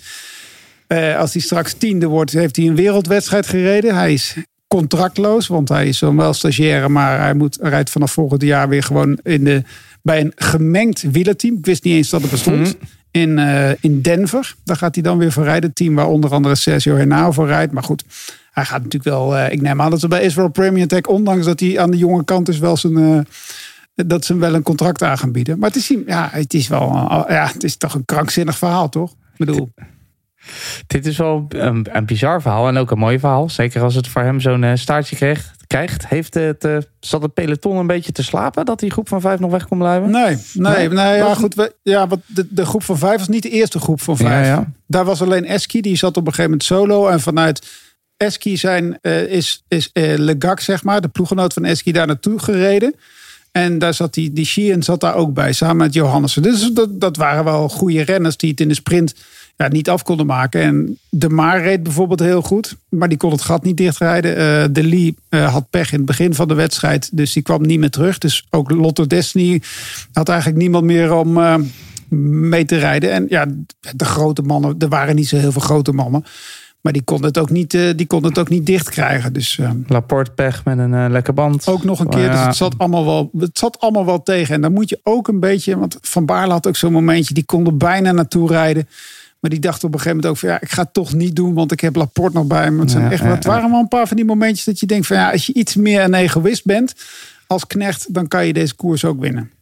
[0.88, 3.94] Uh, als hij straks tiende wordt, heeft hij een wereldwedstrijd gereden.
[3.94, 4.36] Hij is
[4.68, 9.18] contractloos, want hij is wel stagiaire, maar hij moet, rijdt vanaf volgend jaar weer gewoon
[9.22, 9.62] in de,
[10.02, 11.56] bij een gemengd wielerteam.
[11.56, 12.66] Ik wist niet eens dat het bestond.
[12.66, 14.54] -hmm in, uh, in Denver.
[14.64, 15.72] Daar gaat hij dan weer voor rijden.
[15.72, 17.72] Team waar onder andere Sergio Henao voor rijdt.
[17.72, 18.04] Maar goed,
[18.52, 19.36] hij gaat natuurlijk wel...
[19.36, 21.02] Uh, ik neem aan dat ze bij Israel Premier Tech...
[21.02, 22.98] ondanks dat hij aan de jonge kant is wel zijn...
[22.98, 23.20] Uh,
[23.94, 25.58] dat ze hem wel een contract aan gaan bieden.
[25.58, 26.92] Maar het is, ja, het is wel...
[27.28, 29.10] ja, het is toch een krankzinnig verhaal, toch?
[29.10, 29.70] Ik bedoel...
[30.86, 33.50] Dit is wel een, een bizar verhaal en ook een mooi verhaal.
[33.50, 36.08] Zeker als het voor hem zo'n staartje kreeg, krijgt.
[36.08, 39.40] Heeft het, uh, zat het peloton een beetje te slapen dat die groep van vijf
[39.40, 40.10] nog weg kon blijven?
[40.10, 41.54] Nee, nee, nee, ja, goed.
[41.54, 44.46] We, ja, wat de, de groep van vijf was niet de eerste groep van vijf.
[44.46, 44.72] Ja, ja.
[44.86, 47.08] Daar was alleen Eski, die zat op een gegeven moment solo.
[47.08, 47.66] En vanuit
[48.16, 52.38] Eski zijn, uh, is, is uh, Legac, zeg maar, de ploegenoot van Eski, daar naartoe
[52.38, 52.94] gereden.
[53.52, 56.42] En daar zat die, die Sheehan zat daar ook bij, samen met Johannessen.
[56.42, 59.14] Dus dat, dat waren wel goede renners die het in de sprint
[59.56, 60.62] ja, niet af konden maken.
[60.62, 64.30] En De Maar reed bijvoorbeeld heel goed, maar die kon het gat niet dichtrijden.
[64.30, 67.62] Uh, de Lee uh, had pech in het begin van de wedstrijd, dus die kwam
[67.62, 68.18] niet meer terug.
[68.18, 69.62] Dus ook Lotto Destiny
[70.12, 71.54] had eigenlijk niemand meer om uh,
[72.48, 73.12] mee te rijden.
[73.12, 73.46] En ja,
[73.94, 76.24] de grote mannen, er waren niet zo heel veel grote mannen.
[76.80, 79.32] Maar die kon het ook niet, die kon het ook niet dicht krijgen.
[79.32, 81.68] Dus, Laporte pech met een lekker band.
[81.68, 82.30] Ook nog een keer.
[82.30, 84.54] Dus het zat, allemaal wel, het zat allemaal wel tegen.
[84.54, 85.78] En dan moet je ook een beetje.
[85.78, 87.34] Want Van Baarle had ook zo'n momentje.
[87.34, 88.88] Die kon er bijna naartoe rijden.
[89.46, 91.36] Maar die dacht op een gegeven moment ook van ja, ik ga het toch niet
[91.36, 92.80] doen, want ik heb Laporte nog bij me.
[92.80, 94.86] Het, zijn Ja, echt, ja, het waren wel een paar van die momentjes dat je
[94.86, 96.94] denkt van ja, als je iets meer een egoïst bent
[97.46, 99.52] als knecht, dan kan je deze koers ook winnen.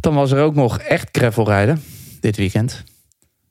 [0.00, 1.82] Dan was er ook nog echt gravelrijden
[2.20, 2.84] dit weekend.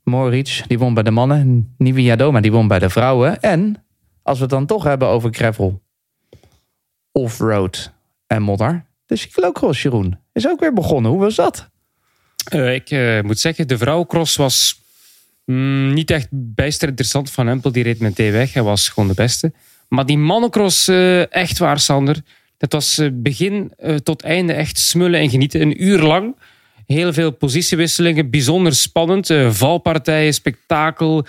[0.03, 1.74] Moritz, die won bij de mannen.
[1.78, 3.39] Nivi Doma, die won bij de vrouwen.
[3.39, 3.86] En
[4.22, 5.82] als we het dan toch hebben over gravel,
[7.11, 7.91] offroad
[8.28, 8.86] en modder.
[9.05, 11.11] De cyclocross, Jeroen, is ook weer begonnen.
[11.11, 11.70] Hoe was dat?
[12.53, 14.88] Uh, ik uh, moet zeggen, de vrouwencross was
[15.54, 17.32] mm, niet echt bijster interessant.
[17.32, 18.54] Van Empel die reed met D weg.
[18.54, 19.52] Hij was gewoon de beste.
[19.88, 22.22] Maar die mannencross, uh, echt waar, Sander.
[22.58, 23.72] Dat was begin
[24.04, 25.62] tot einde echt smullen en genieten.
[25.62, 26.36] Een uur lang.
[26.86, 28.30] Heel veel positiewisselingen.
[28.30, 29.34] Bijzonder spannend.
[29.50, 31.26] valpartijen, spektakel,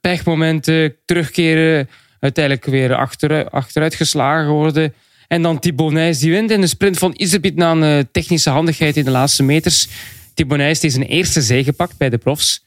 [0.00, 1.88] pechmomenten, terugkeren.
[2.20, 4.94] Uiteindelijk weer achteruit, achteruit geslagen worden.
[5.28, 9.04] En dan Thibaut die wint in de sprint van Iserbiet na een technische handigheid in
[9.04, 9.88] de laatste meters.
[10.34, 12.65] Thibaut Nijs heeft zijn eerste zege gepakt bij de profs.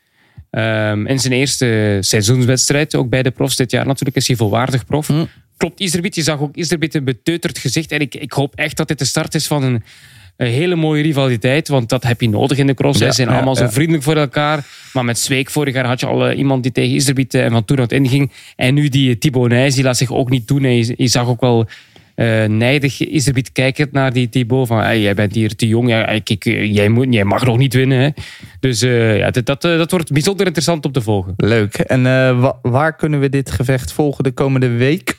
[0.51, 4.85] Um, in zijn eerste seizoenswedstrijd, ook bij de profs dit jaar natuurlijk, is hij volwaardig
[4.85, 5.09] prof.
[5.09, 5.27] Mm.
[5.57, 7.91] Klopt Iserbiet, je zag ook Iserbiet een beteuterd gezicht.
[7.91, 9.83] En ik, ik hoop echt dat dit de start is van een,
[10.37, 12.99] een hele mooie rivaliteit, want dat heb je nodig in de cross.
[12.99, 13.65] Ja, Ze zijn ja, allemaal ja.
[13.65, 14.65] zo vriendelijk voor elkaar.
[14.93, 17.51] Maar met Zweek vorig jaar had je al uh, iemand die tegen Iserbiet uh, en
[17.51, 18.31] van toen uit inging.
[18.55, 20.63] En nu die Thibaut Nijs, die laat zich ook niet doen.
[20.63, 21.67] En je, je zag ook wel
[22.20, 25.67] uh, nijdig is er beetje kijkend naar die Thibaut van hey, jij bent hier te
[25.67, 25.89] jong,
[26.74, 27.99] jij, moet, jij mag nog niet winnen.
[27.99, 28.09] Hè.
[28.59, 31.34] Dus uh, ja, dat, dat, dat wordt bijzonder interessant om te volgen.
[31.38, 31.76] Leuk.
[31.76, 32.03] En
[32.39, 35.17] wa waar kunnen we dit gevecht volgen de komende week?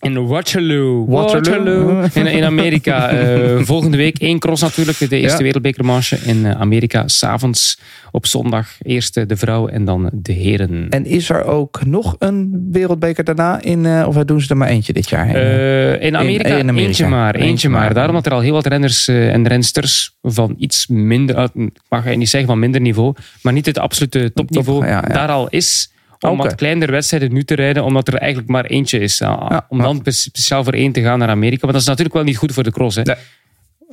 [0.00, 1.06] In Waterloo.
[1.06, 1.84] Waterloo.
[1.84, 2.08] Waterloo.
[2.14, 3.12] In, in, Amerika.
[3.12, 4.98] Uh, volgende week één cross natuurlijk.
[4.98, 5.42] De eerste ja.
[5.42, 7.08] wereldbekermarge in Amerika.
[7.08, 7.78] S'avonds
[8.10, 8.68] op zondag.
[8.82, 10.86] Eerst de vrouwen en dan de heren.
[10.90, 13.62] En is er ook nog een wereldbeker daarna?
[13.62, 15.34] In, uh, of doen ze er maar eentje dit jaar?
[15.34, 17.34] Uh, in, Amerika, in, in Amerika, eentje maar.
[17.34, 17.80] Eentje, eentje maar.
[17.80, 17.94] maar.
[17.94, 21.48] Daarom dat er al heel wat renners en rensters van iets minder...
[21.88, 23.14] Mag je niet zeggen van minder niveau.
[23.42, 24.80] Maar niet het absolute topniveau.
[24.80, 25.90] Top, ja, daar al is
[26.20, 26.46] om okay.
[26.46, 29.18] wat kleinere wedstrijden nu te rijden, omdat er eigenlijk maar eentje is.
[29.18, 31.64] Ja, om dan speciaal voor één te gaan naar Amerika.
[31.64, 32.96] Maar dat is natuurlijk wel niet goed voor de cross.
[32.96, 33.02] Hè?
[33.02, 33.16] Nee.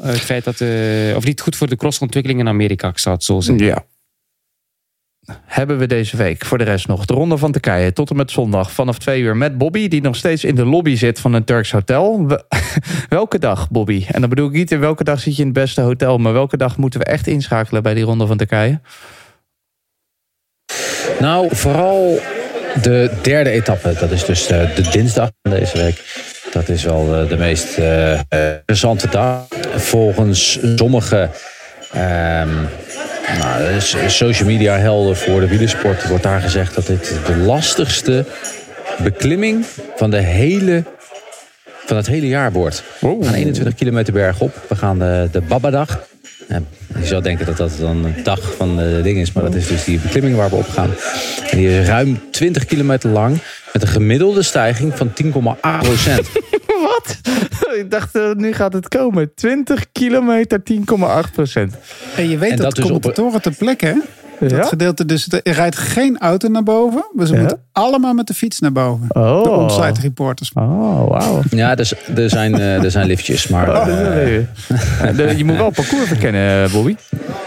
[0.01, 3.23] Het feit dat, uh, of niet goed voor de crossontwikkeling in Amerika, ik zou het
[3.23, 3.65] zo zeggen.
[3.65, 3.85] Ja.
[5.45, 8.31] Hebben we deze week voor de rest nog de Ronde van Turkije tot en met
[8.31, 11.43] zondag vanaf twee uur met Bobby, die nog steeds in de lobby zit van een
[11.43, 12.27] Turks hotel.
[12.27, 12.43] We,
[13.09, 14.05] welke dag, Bobby?
[14.11, 16.33] En dan bedoel ik niet in welke dag zit je in het beste hotel, maar
[16.33, 18.79] welke dag moeten we echt inschakelen bij die Ronde van Turkije?
[21.19, 22.19] Nou, vooral
[22.81, 23.93] de derde etappe.
[23.99, 26.03] Dat is dus de, de dinsdag van deze week.
[26.51, 29.45] Dat is wel de, de meest uh, interessante dag.
[29.75, 31.29] Volgens sommige
[31.95, 32.67] um,
[33.39, 38.25] nou, social media helden voor de wielersport wordt daar gezegd dat dit de lastigste
[38.97, 40.83] beklimming van, de hele,
[41.85, 42.83] van het hele jaar wordt.
[42.99, 44.65] We gaan 21 kilometer bergop.
[44.67, 46.07] We gaan de, de Babadag.
[46.47, 46.61] Ja,
[46.99, 49.67] je zou denken dat dat dan een dag van de ding is, maar dat is
[49.67, 50.89] dus die beklimming waar we op gaan.
[51.49, 53.37] En die is ruim 20 kilometer lang
[53.73, 55.31] met een gemiddelde stijging van 10,8
[55.79, 56.27] procent.
[56.87, 57.17] Wat?
[57.75, 59.31] Ik dacht, eh, nu gaat het komen.
[59.35, 61.75] 20 kilometer, 10,8 procent.
[62.15, 63.93] En je weet En dat, dat dus op- commentatoren ter plekke, hè?
[64.39, 64.63] Dat Ja?
[64.63, 67.05] gedeelte, dus er rijdt geen auto naar boven.
[67.13, 67.39] Maar ze Ja?
[67.39, 69.05] moeten allemaal met de fiets naar boven.
[69.09, 69.43] Oh.
[69.43, 70.51] De onsite reporters.
[70.53, 71.41] Oh, wauw.
[71.49, 73.69] Ja, dus, er, zijn, eh, er zijn liftjes, maar...
[73.69, 76.95] Oh, eh, Je moet wel parcours verkennen, eh, Bobby.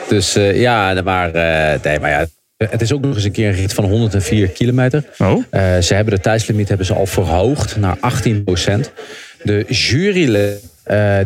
[0.09, 2.27] Dus eh, ja, maar, eh, nee, maar ja,
[2.57, 5.05] het is ook nog eens een keer een rit van 104 kilometer.
[5.19, 5.43] Oh.
[5.51, 8.91] Eh, ze hebben de tijdslimiet hebben ze al verhoogd naar 18%
[9.43, 10.59] De juryleden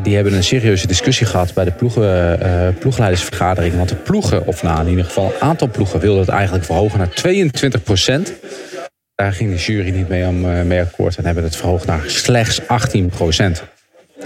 [0.02, 3.76] die hebben een serieuze discussie gehad bij de ploegen, eh, ploegleidersvergadering.
[3.76, 6.98] Want de ploegen, of nou in ieder geval een aantal ploegen, wilden het eigenlijk verhogen
[6.98, 8.32] naar 22%
[9.14, 12.02] Daar ging de jury niet mee, om, eh, mee akkoord en hebben het verhoogd naar
[12.06, 13.64] slechts 18%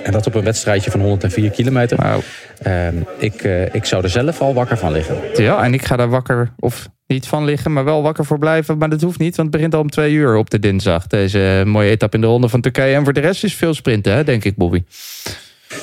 [0.03, 1.97] En dat op een wedstrijdje van 104 kilometer.
[1.97, 2.20] Wauw.
[2.62, 5.16] Ehm, ik, eh, ik zou er zelf al wakker van liggen.
[5.34, 8.79] Ja, en ik ga daar wakker, of niet van liggen, maar wel wakker voor blijven.
[8.79, 11.07] Maar dat hoeft niet, want het begint al om twee uur op de dinsdag.
[11.07, 12.95] Deze mooie etappe in de ronde van Turkije.
[12.95, 14.83] En voor de rest is veel sprinten, hè, denk ik, Bobby.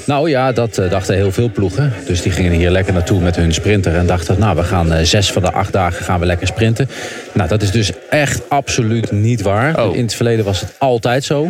[0.06, 1.94] Nou ja, dat eh, dachten heel veel ploegen.
[2.06, 3.96] Dus die gingen hier lekker naartoe met hun sprinter.
[3.96, 6.90] En dachten, nou, we gaan eh, zes van de acht dagen gaan we lekker sprinten.
[7.34, 9.86] Nou, dat is dus echt absoluut niet waar.
[9.86, 9.96] Oh.
[9.96, 11.50] In het verleden was het altijd zo.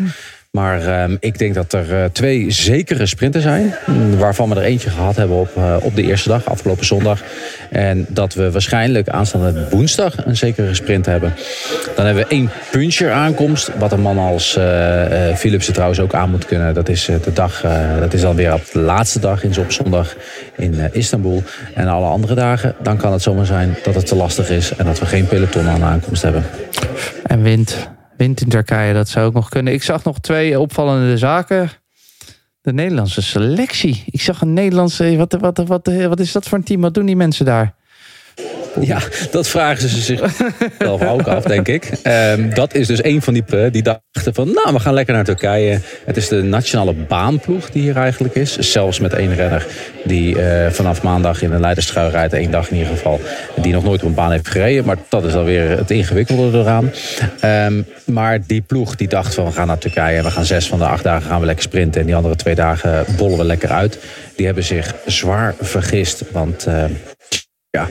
[0.57, 3.75] Maar ehm, ik denk dat er eh, twee zekere sprinten zijn.
[3.85, 7.21] mm, Waarvan we er eentje gehad hebben op, eh, op de eerste dag, afgelopen zondag.
[7.69, 11.33] En dat we waarschijnlijk aanstaande woensdag een zekere sprint hebben.
[11.95, 13.71] Dan hebben we één puncher aankomst.
[13.77, 16.73] Wat een man als eh eh, Philipsen trouwens ook aan moet kunnen.
[16.73, 17.65] Dat is, de dag,
[17.99, 20.15] dat is dan weer op de laatste dag in op zondag
[20.55, 21.43] in Istanbul.
[21.73, 24.75] En alle andere dagen, dan kan het zomaar zijn dat het te lastig is.
[24.75, 26.45] En dat we geen peloton aan aankomst hebben.
[27.23, 27.92] En wind.
[28.17, 29.73] Wind in Turkije, dat zou ook nog kunnen.
[29.73, 31.69] Ik zag nog twee opvallende zaken.
[32.61, 34.03] De Nederlandse selectie.
[34.05, 35.17] Ik zag een Nederlandse...
[35.17, 36.81] Wat, wat, wat, wat is dat voor een team?
[36.81, 37.75] Wat doen die mensen daar?
[38.81, 38.99] Ja,
[39.31, 41.91] dat vragen ze zichzelf ook af, denk ik.
[42.03, 44.51] Ehm, dat is dus een van die ploegen die dachten van...
[44.53, 45.79] nou, we gaan lekker naar Turkije.
[46.05, 48.57] Het is de nationale baanploeg die hier eigenlijk is.
[48.57, 49.65] Zelfs met één renner
[50.03, 52.33] die eh, vanaf maandag in een leiderstrui rijdt.
[52.33, 53.21] één dag in ieder geval.
[53.55, 54.85] Die nog nooit op een baan heeft gereden.
[54.85, 56.91] Maar dat is alweer het ingewikkelde eraan.
[57.39, 59.45] Ehm, maar die ploeg die dacht van...
[59.45, 62.01] we gaan naar Turkije we gaan zes van de acht dagen gaan we lekker sprinten.
[62.01, 63.99] En die andere twee dagen bollen we lekker uit.
[64.35, 66.23] Die hebben zich zwaar vergist.
[66.31, 66.83] Want eh,
[67.69, 67.87] ja...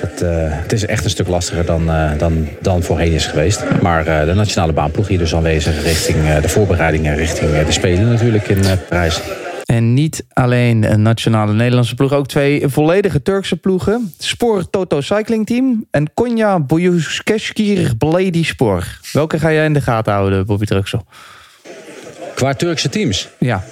[0.00, 3.62] Het, eh, het is echt een stuk lastiger dan, eh, dan, dan voorheen is geweest.
[3.82, 7.72] Maar eh, de nationale baanploeg hier dus aanwezig richting eh, de voorbereidingen richting eh, de
[7.72, 9.20] Spelen natuurlijk in eh, Parijs.
[9.64, 14.12] En niet alleen een nationale Nederlandse ploeg, ook twee volledige Turkse ploegen.
[14.18, 18.98] Spoor Toto Cycling Team en Konya Boyuskeskir Blady Spoor.
[19.12, 21.04] Welke ga jij in de gaten houden, Bobby Truxel?
[22.34, 23.28] Qua Turkse teams.
[23.38, 23.64] Ja,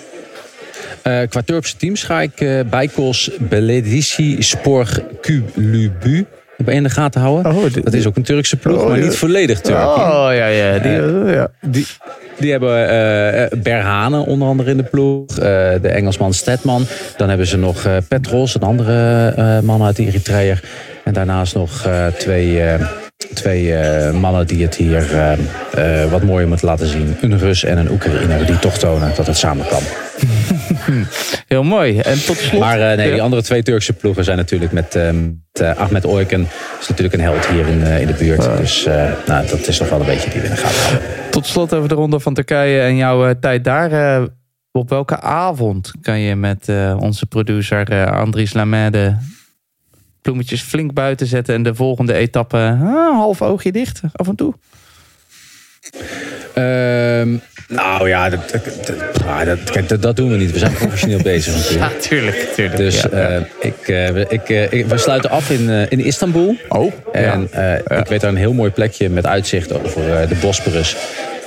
[1.02, 4.86] Eh, qua Turkse teams ga ik eh Bijkos Beledisi Spor
[5.20, 6.26] Kulubu
[6.66, 7.52] in de gaten houden.
[7.54, 9.78] Oh, dat is ook een Turkse ploeg, Oh, maar niet volledig Turk.
[9.84, 10.78] Oh ja, ja.
[10.78, 10.92] Die,
[11.32, 11.50] ja.
[11.66, 11.86] Die,
[12.38, 15.30] die hebben eh, eh, Berhane onder andere in de ploeg.
[15.30, 15.36] eh,
[15.82, 16.86] de Engelsman Stedman.
[17.16, 20.56] Dan hebben ze nog eh, Petros, een andere eh, man uit Eritrea.
[21.04, 22.86] En daarnaast nog eh, twee, eh,
[23.34, 25.32] twee eh, mannen die het hier eh,
[26.02, 27.16] eh, wat mooier moeten laten zien.
[27.20, 29.82] Een Rus en een Oekraïner die toch tonen dat het samen kan.
[31.46, 31.98] Heel mooi.
[31.98, 32.60] En tot slot...
[32.60, 36.04] Maar eh, nee, die andere twee Turkse ploegen zijn natuurlijk met, eh, met eh, Ahmet
[36.04, 36.40] Oyken.
[36.40, 38.56] Dat is natuurlijk een held hier in, in de buurt.
[38.56, 38.84] Dus
[39.26, 41.30] nou, dat is toch wel een beetje die we in de gaten houden.
[41.30, 44.22] Tot slot over de ronde van Turkije en jouw tijd daar.
[44.72, 46.68] op welke avond kan je met
[46.98, 49.16] onze producer Andries Lamede
[50.22, 52.56] bloemetjes flink buiten zetten en de volgende etappe
[53.12, 54.54] half oogje dicht af en toe?
[56.54, 57.36] Ehm,
[57.68, 60.52] nou ja, dat, dat, dat- doen we niet.
[60.52, 62.00] We zijn professioneel bezig natuurlijk.
[62.00, 62.36] tuurlijk.
[62.54, 63.28] tuurlijk Dus ja, ja.
[63.28, 66.56] eh, ik, eh, we- ik, eh, ik- we sluiten af in, eh, in Istanbul.
[66.68, 67.76] oh, En ja.
[67.78, 70.96] eh, ik weet daar een heel mooi plekje met uitzicht over eh, de Bosporus.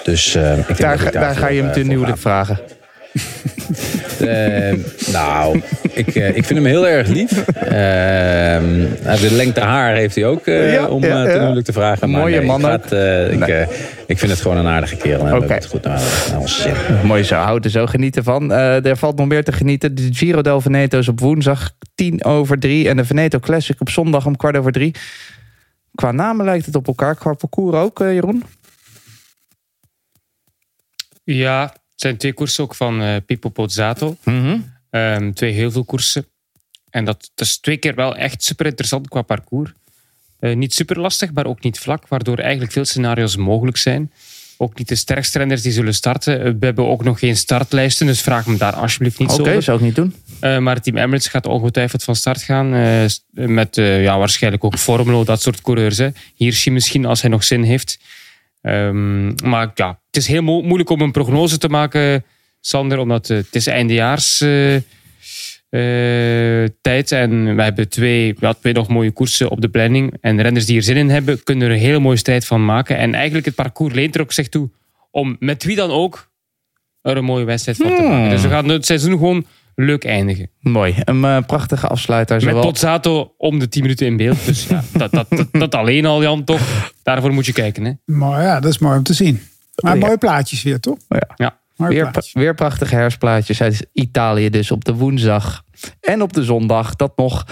[0.04, 2.60] Dus eh, ik denk daar, dat ik daar ga je hem ten vragen.
[3.14, 3.30] Ga.
[4.22, 4.74] Eh,
[5.12, 5.62] nou,
[5.93, 7.47] ik, eh, ik vind hem heel erg lief.
[7.47, 11.39] Ehm, heeft de lengte haar heeft hij ook eh, Ja, om ja, eh, ten ja.
[11.39, 12.09] huwelijk te vragen.
[12.09, 12.84] Maar Mooie nee, man ik
[13.32, 13.66] ik, Nee.
[14.07, 15.28] ik vind het gewoon een aardige kerel.
[15.28, 16.74] En we het goed naar, naar onze zin.
[17.03, 18.51] Mooi zo, houd er zo genieten van.
[18.51, 19.95] Eh, er valt nog meer te genieten.
[19.95, 22.89] De Giro del Veneto is op woensdag tien over drie.
[22.89, 24.95] En de Veneto Classic op zondag om kwart over drie.
[25.95, 27.16] Qua namen lijkt het op elkaar.
[27.16, 28.43] Qua parcours ook, Jeroen?
[31.24, 34.18] Ja, het zijn twee koersen ook van eh Pippo Pozzato.
[34.89, 36.26] Ehm, twee heel veel koersen.
[36.89, 39.72] En dat, dat is twee keer wel echt super interessant qua parcours.
[40.39, 44.12] Eh, niet super lastig, maar ook niet vlak, waardoor eigenlijk veel scenario's mogelijk zijn.
[44.58, 46.39] ook niet de sterkste renners die zullen starten.
[46.43, 49.49] Eh, We hebben ook nog geen startlijsten, dus vraag me daar alsjeblieft niet Oké, zo
[49.49, 49.64] over.
[49.64, 50.16] zou ik niet doen.
[50.39, 52.70] Eh, maar het team Emirates gaat ongetwijfeld van start gaan.
[53.32, 55.97] met ja, waarschijnlijk ook Formelo, dat soort coureurs.
[55.97, 56.10] Hè.
[56.36, 57.99] Hirschi misschien, als hij nog zin heeft.
[58.62, 62.24] Ehm, maar ja, het is heel mo- moeilijk om een prognose te maken,
[62.59, 62.97] Sander.
[62.97, 67.12] Omdat eh, het is eindejaars eh, eh, tijd.
[67.12, 70.14] En we hebben twee, ja, twee nog mooie koersen op de planning.
[70.22, 72.97] En renners die er zin in hebben, kunnen er een hele mooie strijd van maken.
[72.97, 74.70] En eigenlijk het parcours leent er ook zich toe
[75.12, 76.30] om met wie dan ook
[77.01, 78.30] er een mooie wedstrijd van te maken.
[78.30, 79.45] Dus we gaan het seizoen gewoon
[79.86, 80.50] leuk eindigen.
[80.60, 80.96] Mooi.
[81.04, 82.36] Een eh, prachtige afsluiter.
[82.36, 82.62] Met Zowel...
[82.62, 84.46] Pozzato om de 10 minuten in beeld.
[84.46, 86.92] Dus ja, dat, dat, dat, dat alleen al, Jan, toch?
[87.04, 87.86] Daarvoor moet je kijken.
[87.86, 87.92] Hè?
[88.06, 89.42] Maar ja, dat is mooi om te zien.
[89.76, 90.06] Maar Ja.
[90.06, 90.98] mooie plaatjes weer, toch?
[91.36, 91.60] Ja.
[91.76, 94.50] Mooie Weer, weer prachtige herfstplaatjes uit Italië.
[94.50, 95.64] Dus op de woensdag
[96.02, 96.96] en op de zondag.
[96.96, 97.46] Dat nog.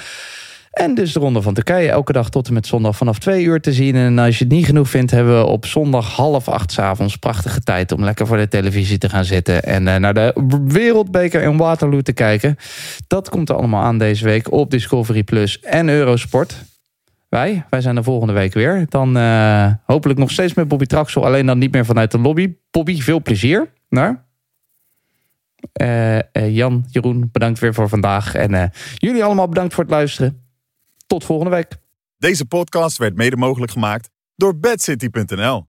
[0.79, 1.89] En dus de Ronde van Turkije.
[1.89, 3.95] Elke dag tot en met zondag vanaf twee uur te zien.
[3.95, 7.15] En als je het niet genoeg vindt, hebben we op zondag half acht 's avonds
[7.15, 9.63] prachtige tijd om lekker voor de televisie te gaan zitten.
[9.63, 12.55] En eh, naar de Wereldbeker in Waterloo te kijken.
[13.07, 16.55] Dat komt er allemaal aan deze week op Discovery Plus en Eurosport.
[17.29, 18.85] Wij, wij zijn er volgende week weer.
[18.89, 21.25] Dan eh, hopelijk nog steeds met Bobby Traxel.
[21.25, 22.53] Alleen dan niet meer vanuit de lobby.
[22.71, 23.71] Bobby, veel plezier.
[23.89, 24.17] Nou,
[26.31, 28.35] Jan, Jeroen, bedankt weer voor vandaag.
[28.35, 30.47] En jullie allemaal bedankt voor het luisteren.
[31.09, 31.77] Tot volgende week.
[32.17, 35.67] Deze podcast werd mede mogelijk gemaakt door bedcity.nl.